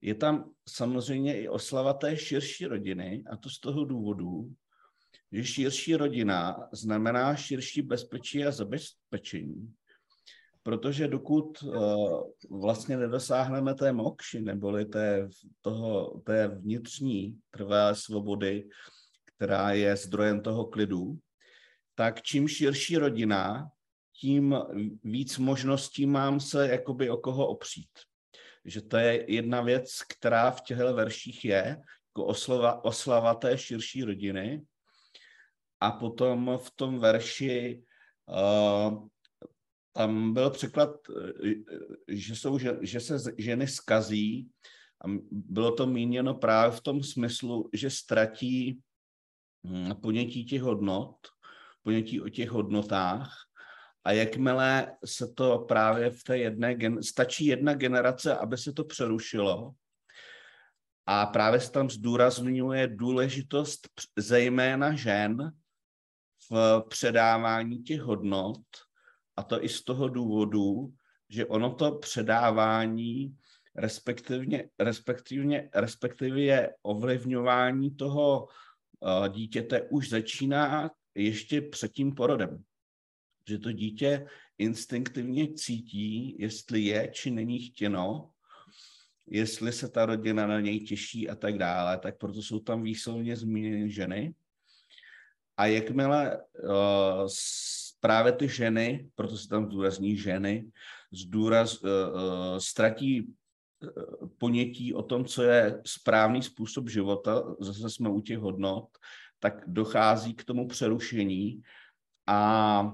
Je 0.00 0.14
tam 0.14 0.50
samozřejmě 0.68 1.40
i 1.40 1.48
oslava 1.48 1.92
té 1.92 2.16
širší 2.16 2.66
rodiny, 2.66 3.24
a 3.30 3.36
to 3.36 3.50
z 3.50 3.58
toho 3.58 3.84
důvodu, 3.84 4.52
že 5.32 5.44
širší 5.44 5.96
rodina 5.96 6.68
znamená 6.72 7.36
širší 7.36 7.82
bezpečí 7.82 8.44
a 8.44 8.50
zabezpečení. 8.50 9.74
Protože 10.62 11.08
dokud 11.08 11.62
uh, 11.62 12.22
vlastně 12.50 12.96
nedosáhneme 12.96 13.74
té 13.74 13.92
mokši, 13.92 14.40
neboli 14.40 14.84
té, 14.84 15.28
toho, 15.60 16.20
té 16.24 16.48
vnitřní 16.48 17.38
trvalé 17.50 17.94
svobody, 17.94 18.68
která 19.36 19.72
je 19.72 19.96
zdrojem 19.96 20.40
toho 20.40 20.64
klidu, 20.66 21.18
tak 21.94 22.22
čím 22.22 22.48
širší 22.48 22.96
rodina, 22.96 23.70
tím 24.20 24.56
víc 25.04 25.38
možností 25.38 26.06
mám 26.06 26.40
se 26.40 26.68
jakoby 26.68 27.10
o 27.10 27.16
koho 27.16 27.46
opřít. 27.46 27.90
Že 28.64 28.80
to 28.80 28.96
je 28.96 29.32
jedna 29.32 29.60
věc, 29.60 30.02
která 30.08 30.50
v 30.50 30.60
těchto 30.60 30.94
verších 30.94 31.44
je, 31.44 31.76
jako 32.10 32.26
oslava, 32.26 32.84
oslava 32.84 33.34
té 33.34 33.58
širší 33.58 34.04
rodiny. 34.04 34.62
A 35.80 35.90
potom 35.90 36.58
v 36.62 36.70
tom 36.76 36.98
verši 36.98 37.82
uh, 38.28 39.08
tam 39.92 40.32
byl 40.32 40.50
překlad, 40.50 40.90
eh, 41.46 41.54
že, 42.08 42.36
jsou, 42.36 42.58
že, 42.58 42.78
že 42.82 43.00
se 43.00 43.18
ženy 43.38 43.68
skazí 43.68 44.50
a 45.04 45.08
bylo 45.30 45.72
to 45.72 45.86
míněno 45.86 46.34
právě 46.34 46.76
v 46.76 46.80
tom 46.80 47.02
smyslu, 47.02 47.70
že 47.72 47.90
ztratí 47.90 48.80
hm, 49.66 49.94
ponětí 50.02 50.44
těch 50.44 50.62
hodnot, 50.62 51.16
ponětí 51.82 52.20
o 52.20 52.28
těch 52.28 52.50
hodnotách 52.50 53.30
a 54.04 54.12
jakmile 54.12 54.96
se 55.04 55.28
to 55.28 55.58
právě 55.58 56.10
v 56.10 56.24
té 56.24 56.38
jedné, 56.38 56.74
gen- 56.74 57.02
stačí 57.02 57.46
jedna 57.46 57.74
generace, 57.74 58.36
aby 58.36 58.58
se 58.58 58.72
to 58.72 58.84
přerušilo, 58.84 59.74
a 61.06 61.26
právě 61.26 61.60
se 61.60 61.72
tam 61.72 61.90
zdůrazňuje 61.90 62.86
důležitost 62.86 63.88
zejména 64.16 64.94
žen 64.94 65.52
v 66.50 66.84
předávání 66.88 67.82
těch 67.82 68.00
hodnot, 68.00 68.62
a 69.36 69.42
to 69.42 69.64
i 69.64 69.68
z 69.68 69.84
toho 69.84 70.08
důvodu, 70.08 70.92
že 71.28 71.46
ono 71.46 71.74
to 71.74 71.98
předávání, 71.98 73.36
respektivně, 73.76 74.68
respektivně, 74.78 75.70
respektive 75.74 76.68
ovlivňování 76.82 77.96
toho 77.96 78.46
uh, 79.00 79.28
dítěte 79.28 79.82
už 79.82 80.08
začíná 80.08 80.90
ještě 81.14 81.60
před 81.60 81.92
tím 81.92 82.14
porodem 82.14 82.64
že 83.48 83.58
to 83.58 83.72
dítě 83.72 84.26
instinktivně 84.58 85.54
cítí, 85.54 86.36
jestli 86.38 86.80
je 86.80 87.10
či 87.12 87.30
není 87.30 87.58
chtěno, 87.58 88.30
jestli 89.26 89.72
se 89.72 89.88
ta 89.88 90.06
rodina 90.06 90.46
na 90.46 90.60
něj 90.60 90.80
těší 90.80 91.28
a 91.28 91.34
tak 91.34 91.58
dále, 91.58 91.98
tak 91.98 92.18
proto 92.18 92.42
jsou 92.42 92.60
tam 92.60 92.82
výslovně 92.82 93.36
zmíněny 93.36 93.90
ženy. 93.90 94.34
A 95.56 95.66
jakmile 95.66 96.38
uh, 96.38 97.28
právě 98.00 98.32
ty 98.32 98.48
ženy, 98.48 99.10
proto 99.14 99.36
se 99.36 99.48
tam 99.48 99.66
zdůrazní 99.66 100.16
ženy, 100.16 100.70
zdůraz, 101.12 101.82
uh, 101.82 101.90
uh, 101.90 102.58
ztratí 102.58 103.34
ponětí 104.38 104.94
o 104.94 105.02
tom, 105.02 105.24
co 105.24 105.42
je 105.42 105.82
správný 105.86 106.42
způsob 106.42 106.88
života, 106.88 107.42
zase 107.60 107.90
jsme 107.90 108.08
u 108.08 108.20
těch 108.20 108.38
hodnot, 108.38 108.84
tak 109.38 109.54
dochází 109.66 110.34
k 110.34 110.44
tomu 110.44 110.68
přerušení 110.68 111.62
a 112.26 112.90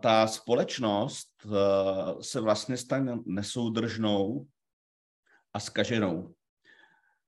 ta 0.00 0.26
společnost 0.26 1.28
eh, 1.46 2.22
se 2.22 2.40
vlastně 2.40 2.76
stane 2.76 3.18
nesoudržnou 3.26 4.46
a 5.54 5.60
skaženou. 5.60 6.34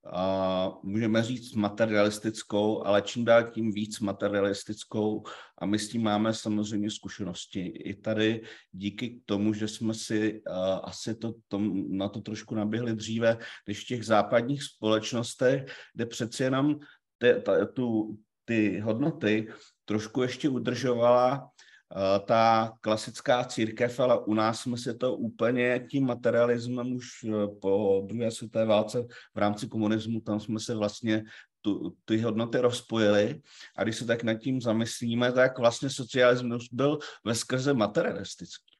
uh, 0.06 0.74
můžeme 0.82 1.22
říct 1.22 1.54
materialistickou, 1.54 2.86
ale 2.86 3.02
čím 3.02 3.24
dál 3.24 3.50
tím 3.50 3.72
víc 3.72 4.00
materialistickou 4.00 5.22
a 5.58 5.66
my 5.66 5.78
s 5.78 5.88
tím 5.88 6.02
máme 6.02 6.34
samozřejmě 6.34 6.90
zkušenosti. 6.90 7.66
I 7.66 7.94
tady 7.94 8.42
díky 8.72 9.20
tomu, 9.24 9.54
že 9.54 9.68
jsme 9.68 9.94
si 9.94 10.32
uh, 10.32 10.56
asi 10.82 11.14
to, 11.14 11.34
tom, 11.48 11.96
na 11.96 12.08
to 12.08 12.20
trošku 12.20 12.54
naběhli 12.54 12.94
dříve, 12.94 13.38
než 13.68 13.84
v 13.84 13.86
těch 13.86 14.06
západních 14.06 14.62
společnostech, 14.62 15.64
kde 15.94 16.06
přeci 16.06 16.42
jenom 16.42 16.78
ty, 17.18 17.34
ta, 17.42 17.66
tu, 17.66 18.18
ty 18.44 18.80
hodnoty 18.80 19.48
trošku 19.84 20.22
ještě 20.22 20.48
udržovala 20.48 21.50
ta 22.26 22.72
klasická 22.80 23.44
církev, 23.44 24.00
ale 24.00 24.18
u 24.18 24.34
nás 24.34 24.60
jsme 24.60 24.76
si 24.76 24.94
to 24.94 25.16
úplně 25.16 25.86
tím 25.90 26.06
materialismem 26.06 26.92
už 26.92 27.06
eh, 27.24 27.46
po 27.60 28.02
druhé 28.06 28.30
světové 28.30 28.64
válce 28.64 29.06
v 29.34 29.38
rámci 29.38 29.68
komunismu, 29.68 30.20
tam 30.20 30.40
jsme 30.40 30.60
se 30.60 30.74
vlastně 30.74 31.24
tu, 31.60 31.96
ty 32.04 32.20
hodnoty 32.20 32.58
rozpojili. 32.58 33.42
A 33.76 33.82
když 33.82 33.96
se 33.96 34.06
tak 34.06 34.22
nad 34.22 34.34
tím 34.34 34.60
zamyslíme, 34.60 35.32
tak 35.32 35.58
vlastně 35.58 35.90
socialismus 35.90 36.68
byl 36.72 36.98
ve 37.24 37.34
skrze 37.34 37.74
materialistický. 37.74 38.76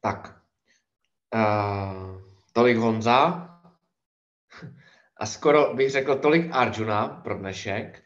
Tak, 0.00 0.42
uh, 1.34 2.22
tolik 2.52 2.76
Honza 2.76 3.48
a 5.18 5.26
skoro 5.26 5.74
bych 5.74 5.90
řekl 5.90 6.16
tolik 6.16 6.50
Arjuna 6.52 7.08
pro 7.08 7.38
dnešek. 7.38 8.02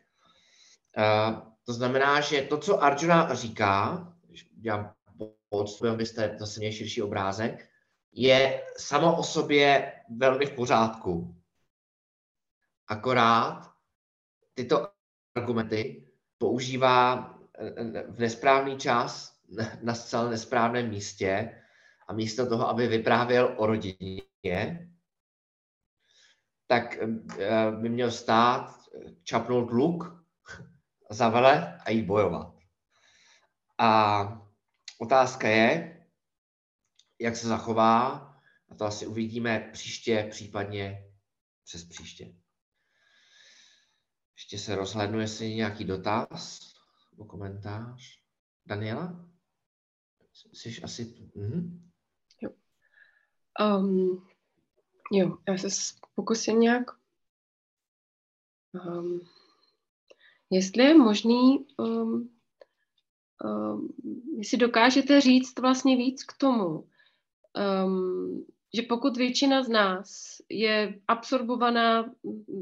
Uh, 0.97 1.41
to 1.67 1.73
znamená, 1.73 2.21
že 2.21 2.43
to, 2.43 2.59
co 2.59 2.83
Arjuna 2.83 3.35
říká, 3.35 4.07
dělám 4.53 4.95
podstup, 5.49 5.87
abyste 5.87 6.37
zase 6.39 6.61
měli 6.61 6.75
širší 6.75 7.03
obrázek, 7.03 7.69
je 8.13 8.63
samo 8.77 9.17
o 9.17 9.23
sobě 9.23 9.93
velmi 10.17 10.47
v 10.47 10.51
pořádku. 10.51 11.37
Akorát 12.89 13.73
tyto 14.55 14.89
argumenty 15.35 16.09
používá 16.39 17.35
v 18.09 18.19
nesprávný 18.19 18.79
čas 18.79 19.37
na 19.83 19.95
zcela 19.95 20.31
nesprávném 20.31 20.89
místě 20.89 21.63
a 22.09 22.13
místo 22.13 22.47
toho, 22.47 22.69
aby 22.69 22.87
vyprávěl 22.87 23.55
o 23.57 23.67
rodině, 23.67 24.92
tak 26.73 26.97
eh, 26.97 27.71
by 27.71 27.89
měl 27.89 28.11
stát, 28.11 28.89
čapnout 29.25 29.71
luk, 29.71 30.25
zavele 31.11 31.79
a 31.79 31.91
jít 31.91 32.07
bojovat. 32.07 32.57
A 33.79 34.23
otázka 34.99 35.49
je, 35.49 36.01
jak 37.21 37.37
se 37.37 37.49
zachová, 37.49 38.09
a 38.69 38.75
to 38.75 38.85
asi 38.85 39.07
uvidíme 39.07 39.71
příště, 39.73 40.29
případně 40.31 41.13
přes 41.65 41.85
příště. 41.85 42.35
Ještě 44.37 44.59
se 44.59 44.77
rozhlednu, 44.77 45.21
jestli 45.21 45.47
je 45.47 45.55
nějaký 45.55 45.85
dotaz 45.85 46.61
nebo 47.13 47.25
komentář. 47.25 48.03
Daniela? 48.67 49.31
Jsi 50.53 50.83
asi... 50.83 51.31
Mhm. 51.37 51.91
Jo. 52.41 52.51
Um, 53.61 54.32
jo, 55.13 55.39
já 55.49 55.59
se 55.59 55.69
pokusím 56.15 56.61
nějak. 56.61 56.91
Um, 58.87 59.21
jestli 60.51 60.85
je 60.85 60.95
možný, 60.95 61.67
um, 61.79 62.31
um, 63.45 63.89
jestli 64.39 64.59
dokážete 64.59 65.21
říct 65.21 65.59
vlastně 65.59 65.97
víc 65.97 66.25
k 66.25 66.37
tomu, 66.39 66.89
um, 67.85 68.47
že 68.75 68.83
pokud 68.83 69.17
většina 69.17 69.63
z 69.63 69.69
nás 69.69 70.37
je 70.49 71.01
absorbovaná 71.09 72.15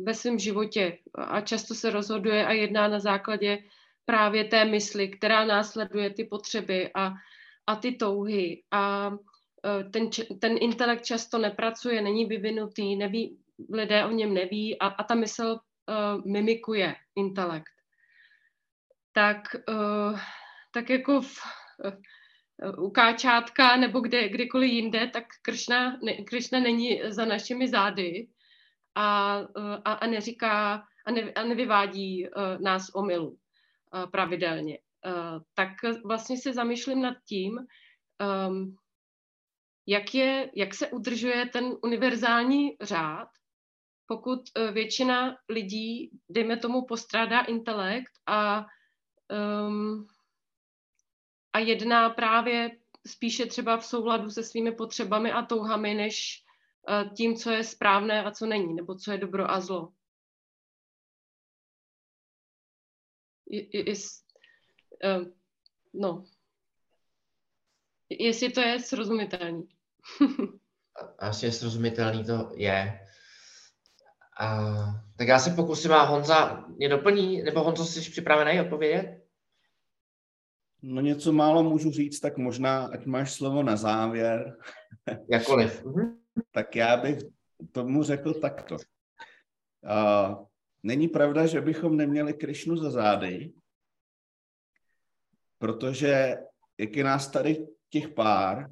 ve 0.04 0.14
svém 0.14 0.38
životě 0.38 0.98
a 1.14 1.40
často 1.40 1.74
se 1.74 1.90
rozhoduje 1.90 2.46
a 2.46 2.52
jedná 2.52 2.88
na 2.88 2.98
základě 2.98 3.58
právě 4.04 4.44
té 4.44 4.64
mysli, 4.64 5.08
která 5.08 5.44
následuje 5.44 6.10
ty 6.10 6.24
potřeby 6.24 6.90
a, 6.94 7.14
a 7.66 7.76
ty 7.76 7.92
touhy 7.92 8.62
a 8.70 9.10
ten, 9.90 10.10
ten 10.40 10.56
intelekt 10.60 11.04
často 11.04 11.38
nepracuje, 11.38 12.02
není 12.02 12.26
vyvinutý, 12.26 12.96
neví, 12.96 13.38
lidé 13.72 14.04
o 14.04 14.10
něm 14.10 14.34
neví 14.34 14.78
a, 14.78 14.86
a 14.86 15.04
ta 15.04 15.14
mysl 15.14 15.58
uh, 15.90 16.24
mimikuje 16.32 16.94
intelekt. 17.16 17.72
Tak, 19.12 19.56
uh, 19.68 20.20
tak 20.72 20.90
jako 20.90 21.20
v, 21.20 21.38
uh, 22.64 22.84
u 22.84 22.90
Káčátka 22.90 23.76
nebo 23.76 24.00
kde, 24.00 24.28
kdekoliv 24.28 24.70
jinde, 24.70 25.10
tak 25.12 25.24
Kršna, 25.42 25.98
ne, 26.02 26.12
Kršna 26.12 26.60
není 26.60 27.00
za 27.08 27.24
našimi 27.24 27.68
zády 27.68 28.28
a, 28.94 29.38
uh, 29.38 29.76
a, 29.84 29.92
a 29.92 30.06
neříká 30.06 30.84
a, 31.06 31.10
ne, 31.10 31.32
a 31.32 31.42
nevyvádí 31.42 32.28
uh, 32.28 32.60
nás 32.60 32.90
omylu 32.94 33.28
uh, 33.28 34.10
pravidelně. 34.10 34.78
Uh, 35.06 35.42
tak 35.54 35.68
vlastně 36.04 36.36
se 36.38 36.52
zamýšlím 36.52 37.02
nad 37.02 37.14
tím, 37.28 37.58
um, 38.48 38.76
jak, 39.90 40.14
je, 40.14 40.50
jak 40.54 40.74
se 40.74 40.88
udržuje 40.88 41.46
ten 41.46 41.76
univerzální 41.82 42.76
řád, 42.80 43.28
pokud 44.06 44.40
eh, 44.56 44.72
většina 44.72 45.36
lidí, 45.48 46.10
dejme 46.28 46.56
tomu, 46.56 46.86
postrádá 46.86 47.40
intelekt 47.40 48.12
a, 48.26 48.66
um, 49.66 50.06
a 51.52 51.58
jedná 51.58 52.10
právě 52.10 52.78
spíše 53.06 53.46
třeba 53.46 53.76
v 53.76 53.86
souladu 53.86 54.30
se 54.30 54.42
svými 54.42 54.72
potřebami 54.72 55.32
a 55.32 55.42
touhami, 55.42 55.94
než 55.94 56.44
uh, 56.88 57.14
tím, 57.14 57.36
co 57.36 57.50
je 57.50 57.64
správné 57.64 58.24
a 58.24 58.30
co 58.30 58.46
není, 58.46 58.74
nebo 58.74 58.94
co 58.94 59.12
je 59.12 59.18
dobro 59.18 59.50
a 59.50 59.60
zlo. 59.60 59.92
Je, 63.46 63.76
je, 63.76 63.90
je, 63.90 63.94
uh, 65.18 65.26
no, 65.94 66.24
jestli 68.10 68.50
to 68.50 68.60
je 68.60 68.80
srozumitelný. 68.80 69.79
Asi 71.18 71.52
srozumitelný 71.52 72.24
to 72.24 72.52
je. 72.54 73.00
A, 74.40 74.66
tak 75.16 75.28
já 75.28 75.38
se 75.38 75.50
pokusím 75.50 75.92
a 75.92 76.02
Honza 76.02 76.64
mě 76.68 76.88
doplní, 76.88 77.42
nebo 77.42 77.62
Honzo, 77.62 77.84
jsi 77.84 78.10
připravený 78.10 78.60
odpovědět? 78.60 79.20
No 80.82 81.00
něco 81.00 81.32
málo 81.32 81.62
můžu 81.62 81.90
říct, 81.90 82.20
tak 82.20 82.36
možná, 82.36 82.86
ať 82.86 83.06
máš 83.06 83.34
slovo 83.34 83.62
na 83.62 83.76
závěr. 83.76 84.56
Jakoliv. 85.30 85.84
Mhm. 85.84 86.20
tak 86.50 86.76
já 86.76 86.96
bych 86.96 87.18
tomu 87.72 88.02
řekl 88.02 88.34
takto. 88.34 88.74
Uh, 88.74 90.46
není 90.82 91.08
pravda, 91.08 91.46
že 91.46 91.60
bychom 91.60 91.96
neměli 91.96 92.34
Krišnu 92.34 92.76
za 92.76 92.90
zády, 92.90 93.52
protože 95.58 96.36
jak 96.78 96.96
je 96.96 97.04
nás 97.04 97.30
tady 97.30 97.66
těch 97.88 98.08
pár, 98.08 98.70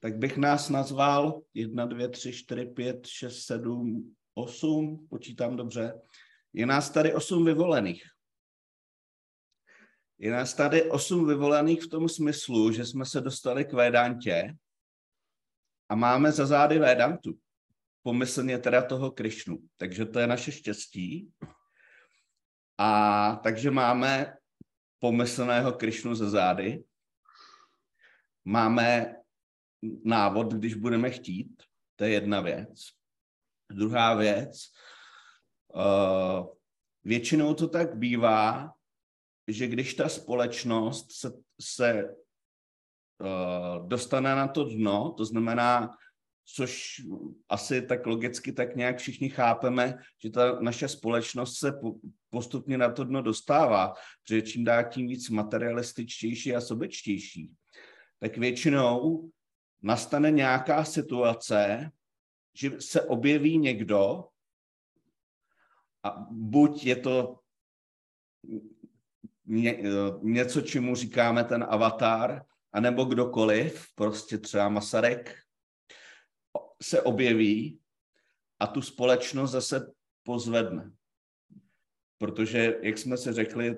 tak 0.00 0.18
bych 0.18 0.36
nás 0.36 0.68
nazval 0.68 1.42
1, 1.54 1.86
2, 1.86 2.08
3, 2.08 2.32
4, 2.32 2.66
5, 2.66 3.06
6, 3.06 3.44
7, 3.46 4.14
8, 4.34 5.06
počítám 5.10 5.56
dobře. 5.56 6.00
Je 6.52 6.66
nás 6.66 6.90
tady 6.90 7.14
8 7.14 7.44
vyvolených. 7.44 8.02
Je 10.18 10.32
nás 10.32 10.54
tady 10.54 10.90
8 10.90 11.28
vyvolených 11.28 11.82
v 11.82 11.88
tom 11.88 12.08
smyslu, 12.08 12.72
že 12.72 12.84
jsme 12.84 13.06
se 13.06 13.20
dostali 13.20 13.64
k 13.64 13.72
Védantě 13.72 14.54
a 15.88 15.94
máme 15.94 16.32
za 16.32 16.46
zády 16.46 16.78
Védantu. 16.78 17.38
Pomyslně 18.02 18.58
teda 18.58 18.82
toho 18.82 19.10
Krišnu. 19.10 19.58
Takže 19.76 20.06
to 20.06 20.18
je 20.18 20.26
naše 20.26 20.52
štěstí. 20.52 21.30
A 22.78 23.40
takže 23.42 23.70
máme 23.70 24.36
pomyslného 24.98 25.72
Krišnu 25.72 26.14
za 26.14 26.30
zády. 26.30 26.84
Máme 28.44 29.19
návod, 30.04 30.52
když 30.52 30.74
budeme 30.74 31.10
chtít. 31.10 31.62
To 31.96 32.04
je 32.04 32.10
jedna 32.10 32.40
věc. 32.40 32.86
Druhá 33.72 34.14
věc, 34.14 34.56
uh, 35.74 36.46
většinou 37.04 37.54
to 37.54 37.68
tak 37.68 37.96
bývá, 37.96 38.72
že 39.48 39.66
když 39.66 39.94
ta 39.94 40.08
společnost 40.08 41.12
se, 41.12 41.32
se 41.60 42.04
uh, 42.04 43.88
dostane 43.88 44.34
na 44.34 44.48
to 44.48 44.64
dno, 44.64 45.14
to 45.16 45.24
znamená, 45.24 45.90
což 46.54 47.00
asi 47.48 47.82
tak 47.82 48.06
logicky 48.06 48.52
tak 48.52 48.76
nějak 48.76 48.98
všichni 48.98 49.28
chápeme, 49.28 49.98
že 50.22 50.30
ta 50.30 50.60
naše 50.60 50.88
společnost 50.88 51.58
se 51.58 51.72
po, 51.72 51.94
postupně 52.30 52.78
na 52.78 52.92
to 52.92 53.04
dno 53.04 53.22
dostává, 53.22 53.94
protože 54.22 54.42
čím 54.42 54.64
dá 54.64 54.82
tím 54.82 55.08
víc 55.08 55.30
materialističtější 55.30 56.54
a 56.54 56.60
sobečtější, 56.60 57.52
tak 58.20 58.38
většinou 58.38 59.30
nastane 59.82 60.30
nějaká 60.30 60.84
situace, 60.84 61.90
že 62.54 62.80
se 62.80 63.02
objeví 63.02 63.58
někdo, 63.58 64.28
a 66.02 66.26
buď 66.30 66.84
je 66.84 66.96
to 66.96 67.40
ně, 69.44 69.82
něco, 70.22 70.60
čemu 70.60 70.94
říkáme 70.94 71.44
ten 71.44 71.66
avatar, 71.68 72.44
anebo 72.72 73.04
kdokoliv, 73.04 73.86
prostě 73.94 74.38
třeba 74.38 74.68
Masaryk, 74.68 75.34
se 76.82 77.02
objeví 77.02 77.80
a 78.60 78.66
tu 78.66 78.82
společnost 78.82 79.50
zase 79.50 79.92
pozvedne. 80.22 80.92
Protože, 82.18 82.78
jak 82.82 82.98
jsme 82.98 83.16
si 83.16 83.32
řekli, 83.32 83.76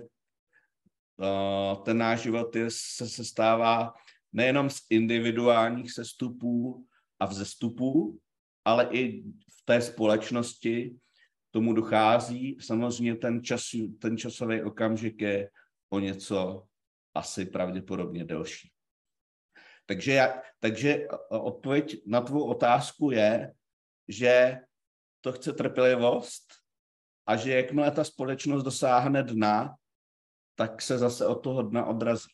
eh, 1.22 1.76
ten 1.84 1.98
náš 1.98 2.20
život 2.20 2.56
je, 2.56 2.66
se, 2.70 3.08
se 3.08 3.24
stává 3.24 3.94
nejenom 4.32 4.70
z 4.70 4.80
individuálních 4.90 5.92
sestupů 5.92 6.86
a 7.20 7.26
vzestupů, 7.26 8.18
ale 8.64 8.88
i 8.90 9.22
v 9.28 9.64
té 9.64 9.82
společnosti 9.82 10.96
tomu 11.50 11.72
dochází. 11.72 12.58
Samozřejmě 12.60 13.16
ten, 13.16 13.44
čas, 13.44 13.62
ten 13.98 14.18
časový 14.18 14.62
okamžik 14.62 15.20
je 15.20 15.50
o 15.90 15.98
něco 15.98 16.66
asi 17.14 17.46
pravděpodobně 17.46 18.24
delší. 18.24 18.72
Takže, 19.86 20.12
já, 20.12 20.42
takže 20.60 21.06
odpověď 21.30 22.02
na 22.06 22.20
tvou 22.20 22.44
otázku 22.44 23.10
je, 23.10 23.52
že 24.08 24.58
to 25.20 25.32
chce 25.32 25.52
trpělivost 25.52 26.52
a 27.26 27.36
že 27.36 27.52
jakmile 27.52 27.90
ta 27.90 28.04
společnost 28.04 28.62
dosáhne 28.62 29.22
dna, 29.22 29.74
tak 30.54 30.82
se 30.82 30.98
zase 30.98 31.26
od 31.26 31.34
toho 31.34 31.62
dna 31.62 31.86
odrazí. 31.86 32.30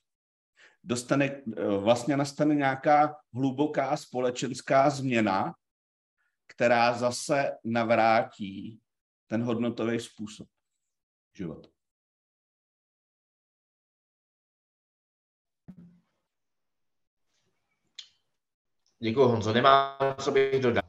Dostane, 0.89 1.43
vlastně 1.81 2.17
nastane 2.17 2.55
nějaká 2.55 3.17
hluboká 3.35 3.97
společenská 3.97 4.91
změna, 4.91 5.55
která 6.47 6.99
zase 6.99 7.59
navrátí 7.65 8.81
ten 9.27 9.43
hodnotový 9.43 10.01
způsob 10.01 10.49
života. 11.37 11.69
Děkuji, 18.99 19.29
Honzo. 19.29 19.53
Nemám, 19.53 20.17
co 20.25 20.31
bych 20.31 20.63
dodal. 20.63 20.83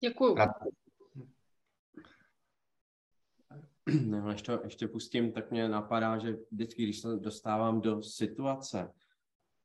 Děkuju. 0.00 0.34
No, 0.34 0.46
než 4.26 4.42
to 4.42 4.60
ještě 4.64 4.88
pustím, 4.88 5.32
tak 5.32 5.50
mě 5.50 5.68
napadá, 5.68 6.18
že 6.18 6.36
vždycky, 6.50 6.82
když 6.82 7.00
se 7.00 7.08
dostávám 7.16 7.80
do 7.80 8.02
situace 8.02 8.92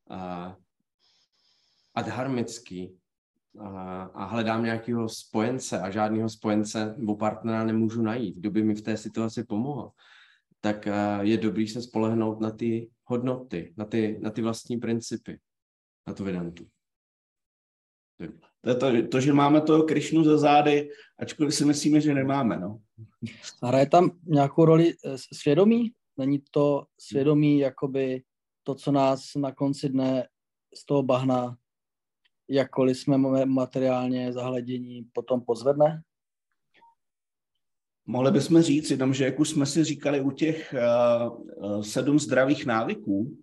uh, 0.09 0.53
adharmický 1.95 2.99
uh, 3.53 3.67
a 4.13 4.25
hledám 4.25 4.63
nějakého 4.63 5.09
spojence 5.09 5.79
a 5.79 5.89
žádného 5.89 6.29
spojence 6.29 6.95
nebo 6.97 7.15
partnera 7.15 7.63
nemůžu 7.63 8.01
najít, 8.01 8.37
kdo 8.37 8.51
by 8.51 8.63
mi 8.63 8.75
v 8.75 8.81
té 8.81 8.97
situaci 8.97 9.43
pomohl, 9.43 9.91
tak 10.59 10.87
uh, 10.87 11.25
je 11.25 11.37
dobrý 11.37 11.67
se 11.67 11.81
spolehnout 11.81 12.39
na 12.39 12.51
ty 12.51 12.89
hodnoty, 13.03 13.73
na 13.77 13.85
ty, 13.85 14.19
na 14.21 14.29
ty 14.29 14.41
vlastní 14.41 14.77
principy, 14.77 15.39
na 16.07 16.13
tu 16.13 16.23
Vedantu. 16.23 16.67
To 18.63 18.69
je 18.69 18.75
to, 18.75 19.07
to, 19.07 19.21
že 19.21 19.33
máme 19.33 19.61
toho 19.61 19.83
Krišnu 19.83 20.23
za 20.23 20.37
zády, 20.37 20.89
ačkoliv 21.19 21.55
si 21.55 21.65
myslíme, 21.65 22.01
že 22.01 22.13
nemáme. 22.13 22.59
No. 22.59 22.79
Hraje 23.63 23.89
tam 23.89 24.11
nějakou 24.25 24.65
roli 24.65 24.93
eh, 25.05 25.17
svědomí? 25.33 25.91
Není 26.17 26.41
to 26.51 26.85
svědomí 26.99 27.59
jakoby 27.59 28.23
to, 28.63 28.75
co 28.75 28.91
nás 28.91 29.35
na 29.35 29.51
konci 29.51 29.89
dne 29.89 30.27
z 30.75 30.85
toho 30.85 31.03
bahna, 31.03 31.57
jakkoliv 32.49 32.99
jsme 32.99 33.17
materiálně 33.45 34.33
zahledění, 34.33 35.07
potom 35.13 35.41
pozvedne? 35.41 36.01
Mohli 38.05 38.31
bychom 38.31 38.61
říct, 38.61 38.91
jenom, 38.91 39.13
že 39.13 39.25
jak 39.25 39.39
už 39.39 39.49
jsme 39.49 39.65
si 39.65 39.83
říkali 39.83 40.21
u 40.21 40.31
těch 40.31 40.75
uh, 41.57 41.81
sedm 41.81 42.19
zdravých 42.19 42.65
návyků, 42.65 43.37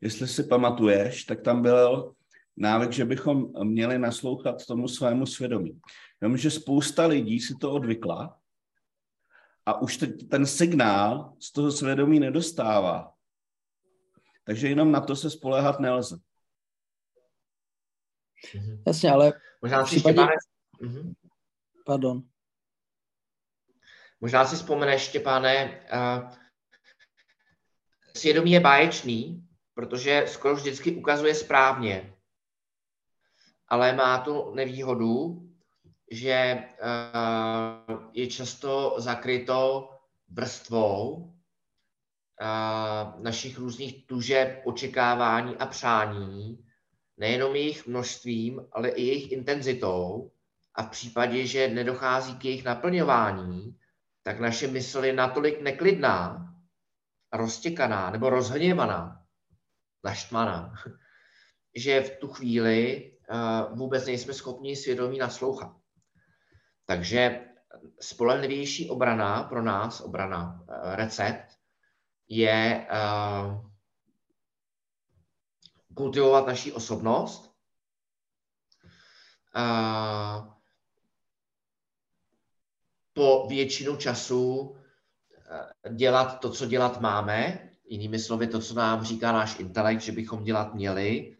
jestli 0.00 0.28
si 0.28 0.44
pamatuješ, 0.44 1.24
tak 1.24 1.40
tam 1.40 1.62
byl 1.62 2.14
návyk, 2.56 2.92
že 2.92 3.04
bychom 3.04 3.64
měli 3.64 3.98
naslouchat 3.98 4.66
tomu 4.66 4.88
svému 4.88 5.26
svědomí. 5.26 5.80
Vím, 6.20 6.36
že 6.36 6.50
spousta 6.50 7.06
lidí 7.06 7.40
si 7.40 7.54
to 7.60 7.72
odvykla 7.72 8.38
a 9.66 9.80
už 9.80 9.96
teď 9.96 10.28
ten 10.28 10.46
signál 10.46 11.36
z 11.40 11.52
toho 11.52 11.72
svědomí 11.72 12.20
nedostává. 12.20 13.14
Takže 14.44 14.68
jenom 14.68 14.92
na 14.92 15.00
to 15.00 15.16
se 15.16 15.30
spolehat 15.30 15.80
nelze. 15.80 16.18
Mhm. 18.54 18.82
Jasně, 18.86 19.10
ale 19.10 19.32
Možná 19.62 19.86
si 19.86 19.96
případě... 19.96 20.14
Štěpáne... 20.14 20.32
Mhm. 20.80 21.12
Pardon. 21.86 22.22
Možná 24.20 24.44
si 24.44 24.56
vzpomeneš, 24.56 25.02
Štěpáne, 25.02 25.86
uh, 25.92 26.30
svědomí 28.16 28.52
je 28.52 28.60
báječný, 28.60 29.48
protože 29.74 30.24
skoro 30.26 30.54
vždycky 30.54 30.96
ukazuje 30.96 31.34
správně 31.34 32.11
ale 33.72 33.92
má 33.92 34.18
tu 34.18 34.54
nevýhodu, 34.54 35.42
že 36.10 36.32
eh, 36.32 36.68
je 38.12 38.26
často 38.26 38.94
zakryto 38.98 39.90
vrstvou 40.28 41.32
eh, 42.40 43.22
našich 43.22 43.58
různých 43.58 44.06
tužeb, 44.06 44.60
očekávání 44.64 45.56
a 45.56 45.66
přání, 45.66 46.64
nejenom 47.16 47.56
jejich 47.56 47.86
množstvím, 47.86 48.60
ale 48.72 48.88
i 48.88 49.02
jejich 49.02 49.32
intenzitou. 49.32 50.30
A 50.74 50.82
v 50.82 50.90
případě, 50.90 51.46
že 51.46 51.68
nedochází 51.68 52.36
k 52.36 52.44
jejich 52.44 52.64
naplňování, 52.64 53.76
tak 54.22 54.40
naše 54.40 54.66
mysl 54.66 55.04
je 55.04 55.12
natolik 55.12 55.60
neklidná, 55.60 56.48
roztěkaná 57.32 58.10
nebo 58.10 58.30
rozhněvaná, 58.30 59.24
naštvaná, 60.04 60.74
že 61.76 62.00
v 62.00 62.16
tu 62.16 62.28
chvíli 62.28 63.11
vůbec 63.74 64.06
nejsme 64.06 64.34
schopni 64.34 64.76
svědomí 64.76 65.18
naslouchat. 65.18 65.76
Takže 66.86 67.40
spolehlivější 68.00 68.90
obrana 68.90 69.42
pro 69.42 69.62
nás, 69.62 70.00
obrana, 70.00 70.64
eh, 70.68 70.96
recept, 70.96 71.58
je 72.28 72.86
eh, 72.90 73.60
kultivovat 75.94 76.46
naší 76.46 76.72
osobnost, 76.72 77.54
eh, 79.56 80.52
po 83.12 83.46
většinu 83.48 83.96
času 83.96 84.76
dělat 85.94 86.40
to, 86.40 86.50
co 86.50 86.66
dělat 86.66 87.00
máme, 87.00 87.68
jinými 87.84 88.18
slovy 88.18 88.46
to, 88.46 88.60
co 88.60 88.74
nám 88.74 89.04
říká 89.04 89.32
náš 89.32 89.58
intelekt, 89.58 90.00
že 90.00 90.12
bychom 90.12 90.44
dělat 90.44 90.74
měli, 90.74 91.36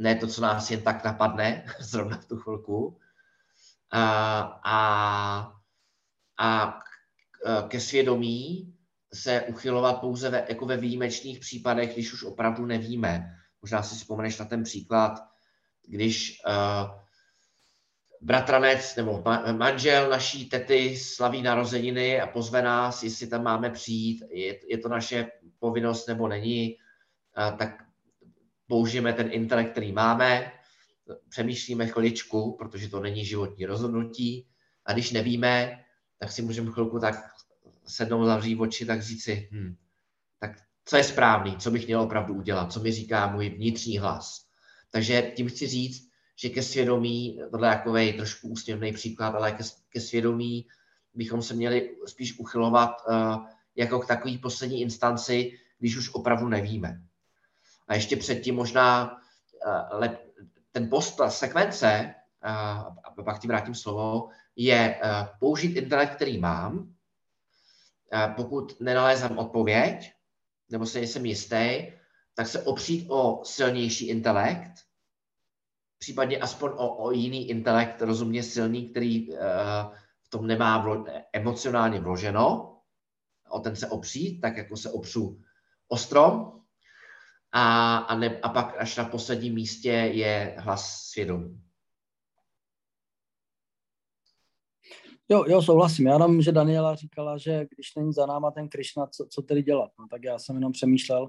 ne 0.00 0.14
to, 0.14 0.26
co 0.26 0.42
nás 0.42 0.70
jen 0.70 0.82
tak 0.82 1.04
napadne, 1.04 1.64
zrovna 1.80 2.16
v 2.16 2.24
tu 2.24 2.36
chvilku. 2.36 2.98
A, 3.92 4.40
a, 4.64 5.52
a 6.38 6.78
ke 7.68 7.80
svědomí 7.80 8.74
se 9.14 9.42
uchylovat 9.42 10.00
pouze 10.00 10.30
ve, 10.30 10.46
jako 10.48 10.66
ve 10.66 10.76
výjimečných 10.76 11.38
případech, 11.38 11.92
když 11.92 12.12
už 12.12 12.24
opravdu 12.24 12.66
nevíme. 12.66 13.36
Možná 13.62 13.82
si 13.82 13.94
vzpomeneš 13.94 14.38
na 14.38 14.44
ten 14.44 14.62
příklad, 14.62 15.12
když 15.88 16.42
uh, 16.46 16.90
bratranec 18.20 18.96
nebo 18.96 19.22
ma, 19.24 19.52
manžel 19.52 20.10
naší 20.10 20.48
tety 20.48 20.96
slaví 20.96 21.42
narozeniny 21.42 22.20
a 22.20 22.26
pozve 22.26 22.62
nás, 22.62 23.02
jestli 23.02 23.26
tam 23.26 23.42
máme 23.42 23.70
přijít, 23.70 24.22
je, 24.30 24.70
je 24.70 24.78
to 24.78 24.88
naše 24.88 25.30
povinnost 25.58 26.06
nebo 26.06 26.28
není, 26.28 26.76
uh, 27.38 27.56
tak 27.58 27.89
použijeme 28.70 29.12
ten 29.12 29.28
intelekt, 29.32 29.70
který 29.70 29.92
máme, 29.92 30.52
přemýšlíme 31.28 31.86
chviličku, 31.86 32.56
protože 32.58 32.88
to 32.88 33.00
není 33.00 33.24
životní 33.24 33.66
rozhodnutí 33.66 34.46
a 34.86 34.92
když 34.92 35.10
nevíme, 35.10 35.84
tak 36.18 36.32
si 36.32 36.42
můžeme 36.42 36.70
chvilku 36.70 36.98
tak 36.98 37.14
sednout, 37.86 38.26
zavřít 38.26 38.60
oči, 38.60 38.86
tak 38.86 39.02
říct 39.02 39.24
si, 39.24 39.48
hm, 39.52 39.76
tak 40.40 40.50
co 40.84 40.96
je 40.96 41.04
správný, 41.04 41.56
co 41.56 41.70
bych 41.70 41.86
měl 41.86 42.00
opravdu 42.00 42.34
udělat, 42.34 42.72
co 42.72 42.80
mi 42.80 42.92
říká 42.92 43.26
můj 43.26 43.50
vnitřní 43.50 43.98
hlas. 43.98 44.46
Takže 44.90 45.32
tím 45.36 45.48
chci 45.48 45.66
říct, 45.66 46.10
že 46.36 46.48
ke 46.48 46.62
svědomí, 46.62 47.40
tohle 47.50 47.68
je 47.68 47.76
takový 47.76 48.12
trošku 48.12 48.48
úsměvný 48.48 48.92
příklad, 48.92 49.34
ale 49.34 49.52
ke, 49.52 49.64
ke 49.88 50.00
svědomí 50.00 50.66
bychom 51.14 51.42
se 51.42 51.54
měli 51.54 51.96
spíš 52.06 52.38
uchylovat 52.38 52.90
uh, 53.08 53.46
jako 53.76 53.98
k 53.98 54.06
takové 54.06 54.38
poslední 54.38 54.80
instanci, 54.80 55.58
když 55.78 55.96
už 55.96 56.14
opravdu 56.14 56.48
nevíme. 56.48 57.09
A 57.90 57.94
ještě 57.94 58.16
předtím 58.16 58.54
možná 58.54 59.16
eh, 60.02 60.18
ten 60.72 60.90
post, 60.90 61.16
ta 61.16 61.30
sekvence, 61.30 61.88
eh, 61.88 62.48
a 63.04 63.14
pak 63.24 63.40
ti 63.40 63.48
vrátím 63.48 63.74
slovo, 63.74 64.28
je 64.56 65.00
eh, 65.02 65.28
použít 65.40 65.76
intelekt, 65.76 66.14
který 66.14 66.38
mám. 66.38 66.94
Pokud 68.36 68.80
nenalézám 68.80 69.38
odpověď, 69.38 70.12
nebo 70.70 70.86
se 70.86 70.98
nejsem 70.98 71.26
jistý, 71.26 71.92
tak 72.34 72.46
se 72.46 72.62
opřít 72.62 73.06
o 73.10 73.40
silnější 73.44 74.08
intelekt, 74.08 74.72
případně 75.98 76.38
aspoň 76.38 76.70
o, 76.76 76.96
o 76.96 77.10
jiný 77.10 77.50
intelekt, 77.50 78.02
rozumně 78.02 78.42
silný, 78.42 78.88
který 78.88 79.26
v 80.22 80.28
tom 80.30 80.46
nemá 80.46 80.78
vlo, 80.78 81.04
emocionálně 81.32 82.00
vloženo, 82.00 82.76
o 83.48 83.60
ten 83.60 83.76
se 83.76 83.86
opřít, 83.86 84.40
tak 84.40 84.56
jako 84.56 84.76
se 84.76 84.90
opřu 84.90 85.42
o 85.88 85.96
strom, 85.96 86.59
a, 87.52 87.96
a, 87.96 88.16
ne, 88.16 88.40
a 88.42 88.48
pak 88.48 88.74
až 88.78 88.96
na 88.96 89.04
posledním 89.04 89.54
místě 89.54 89.90
je 89.90 90.54
hlas 90.58 91.02
svědomí. 91.02 91.60
Jo, 95.28 95.44
jo, 95.48 95.62
souhlasím. 95.62 96.06
Já 96.06 96.12
jenom, 96.12 96.42
že 96.42 96.52
Daniela 96.52 96.94
říkala, 96.94 97.38
že 97.38 97.66
když 97.74 97.94
není 97.96 98.12
za 98.12 98.26
náma 98.26 98.50
ten 98.50 98.68
Krishna, 98.68 99.06
co, 99.06 99.26
co 99.30 99.42
tedy 99.42 99.62
dělat? 99.62 99.90
No, 99.98 100.06
tak 100.10 100.24
já 100.24 100.38
jsem 100.38 100.56
jenom 100.56 100.72
přemýšlel, 100.72 101.28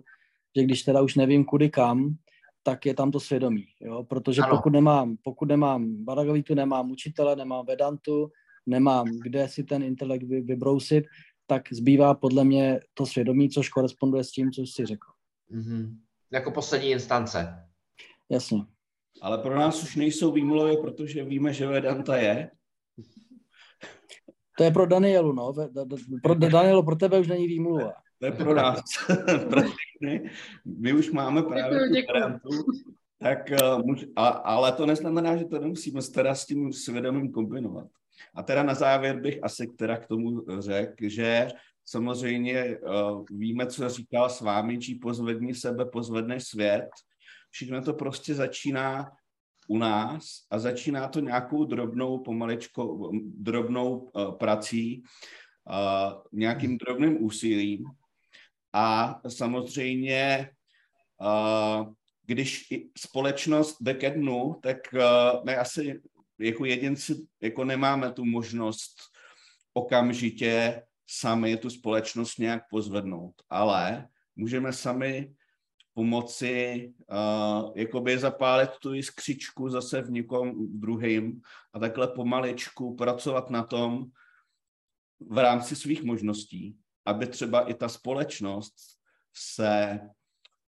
že 0.56 0.64
když 0.64 0.84
teda 0.84 1.02
už 1.02 1.16
nevím 1.16 1.46
kudy 1.46 1.70
kam, 1.70 2.16
tak 2.64 2.86
je 2.86 2.94
tam 2.94 3.12
to 3.12 3.20
svědomí, 3.20 3.66
jo? 3.80 4.04
protože 4.04 4.42
Ano. 4.42 4.58
pokud 4.58 4.74
nemám, 4.74 5.18
pokud 5.24 5.46
nemám 5.46 6.06
Bhagavavitu, 6.06 6.56
nemám 6.56 6.92
učitele, 6.92 7.36
nemám 7.36 7.66
Vedantu, 7.66 8.32
nemám 8.66 9.08
kde 9.24 9.48
si 9.48 9.64
ten 9.64 9.84
intelekt 9.84 10.24
vy, 10.24 10.42
vybrousit, 10.42 11.06
tak 11.48 11.74
zbývá 11.74 12.14
podle 12.14 12.44
mě 12.44 12.80
to 12.94 13.06
svědomí, 13.06 13.50
což 13.50 13.70
koresponduje 13.70 14.24
s 14.24 14.32
tím, 14.32 14.52
co 14.52 14.62
jsi 14.62 14.86
řekl. 14.86 15.08
Mm-hmm. 15.52 15.98
Jako 16.34 16.52
poslední 16.52 16.90
instance. 16.90 17.66
Jasně. 18.30 18.66
Ale 19.22 19.38
pro 19.38 19.56
nás 19.56 19.84
už 19.84 19.96
nejsou 19.96 20.32
výmluvy, 20.32 20.78
protože 20.78 21.24
víme, 21.24 21.54
že 21.54 21.68
Vedanta 21.68 22.18
je. 22.18 22.52
To 24.58 24.64
je 24.64 24.72
pro 24.72 24.86
Danielu, 24.86 25.34
no. 25.34 25.54
Pro, 26.24 26.36
Danielu, 26.36 26.84
pro 26.84 26.96
tebe 26.96 27.20
už 27.20 27.28
není 27.28 27.48
výmluva. 27.48 27.94
To 28.20 28.26
je 28.26 28.32
pro 28.32 28.54
nás. 28.56 28.82
pro 29.50 29.62
všechny. 29.62 30.30
My 30.66 30.94
už 30.94 31.12
máme 31.12 31.44
právě 31.44 31.90
děkuju. 31.90 32.14
Vedantu, 32.14 32.50
tak, 33.20 33.52
muž, 33.86 34.06
a, 34.16 34.28
ale 34.28 34.72
to 34.72 34.86
neznamená, 34.86 35.38
že 35.38 35.46
to 35.46 35.60
nemusíme 35.60 36.02
teda 36.14 36.36
s 36.36 36.46
tím 36.46 36.74
svědomím 36.74 37.32
kombinovat. 37.32 37.88
A 38.36 38.44
teda 38.44 38.64
na 38.64 38.74
závěr 38.74 39.22
bych 39.22 39.44
asi 39.44 39.68
teda 39.68 39.98
k 39.98 40.08
tomu 40.08 40.46
řekl, 40.60 41.10
že 41.10 41.48
samozřejmě 41.92 42.78
uh, 42.78 43.26
víme, 43.32 43.68
co 43.68 43.90
říkal 43.90 44.30
s 44.30 44.42
vámi, 44.42 44.80
či 44.80 44.96
pozvedni 44.96 45.56
sebe, 45.56 45.86
pozvedneš 45.86 46.44
svět. 46.44 46.90
Všechno 47.50 47.84
to 47.84 47.94
prostě 47.94 48.36
začíná 48.36 49.12
u 49.68 49.78
nás 49.78 50.24
a 50.52 50.60
začíná 50.60 51.08
to 51.08 51.20
nějakou 51.20 51.66
drobnou, 51.66 52.20
pomaličko, 52.20 53.12
drobnou 53.24 53.98
uh, 53.98 54.38
prací, 54.38 55.04
uh, 55.70 56.22
nějakým 56.32 56.78
drobným 56.78 57.24
úsilím. 57.24 57.86
A 58.74 59.20
samozřejmě, 59.28 60.50
když 62.26 62.74
společnost 62.98 63.78
jde 63.82 63.94
ke 63.94 64.10
dnu, 64.10 64.56
tak 64.64 64.78
my 65.46 65.56
asi 65.56 66.02
jako 66.40 66.66
jedinci 66.66 67.16
jako 67.42 67.66
nemáme 67.66 68.12
tu 68.12 68.26
možnost 68.26 68.96
okamžitě 69.74 70.82
sami 71.12 71.58
tu 71.58 71.70
společnost 71.70 72.40
nějak 72.40 72.64
pozvednout, 72.70 73.34
ale 73.50 74.08
můžeme 74.36 74.74
sami 74.74 75.36
pomoci 75.94 76.94
uh, 77.12 77.72
jakoby 77.76 78.20
zapálit 78.20 78.70
tu 78.82 78.94
jiskřičku 78.94 79.70
zase 79.70 80.02
v 80.02 80.12
někom 80.12 80.54
druhým 80.80 81.42
a 81.74 81.80
takhle 81.80 82.08
pomaličku 82.08 82.96
pracovat 82.96 83.50
na 83.50 83.64
tom 83.64 84.06
v 85.20 85.38
rámci 85.38 85.76
svých 85.76 86.04
možností, 86.04 86.78
aby 87.06 87.28
třeba 87.28 87.70
i 87.70 87.74
ta 87.74 87.90
společnost 87.90 88.76
se 89.36 90.00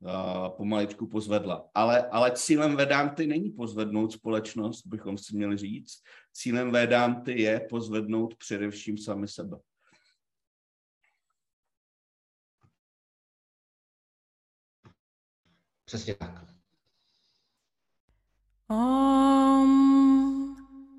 uh, 0.00 0.48
pomaličku 0.56 1.06
pozvedla. 1.06 1.68
Ale, 1.74 2.08
ale 2.08 2.32
cílem 2.32 2.76
Vedánty 2.76 3.26
není 3.26 3.50
pozvednout 3.50 4.12
společnost, 4.12 4.86
bychom 4.86 5.18
si 5.18 5.36
měli 5.36 5.56
říct. 5.56 6.02
Cílem 6.32 6.70
Vedánty 6.70 7.42
je 7.42 7.60
pozvednout 7.70 8.34
především 8.34 8.98
sami 8.98 9.28
sebe. 9.28 9.56
Přesně 15.90 16.14
tak. 16.14 16.34
Om 18.70 19.70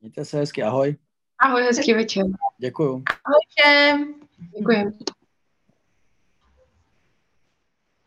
Mějte 0.00 0.24
se 0.24 0.38
hezky, 0.38 0.62
ahoj. 0.62 0.96
Ahoj, 1.38 1.62
hezký 1.62 1.94
večer. 1.94 2.26
Děkuju. 2.58 3.02
Ahoj 3.24 3.40
všem. 3.48 4.14
Děkuji. 4.58 4.98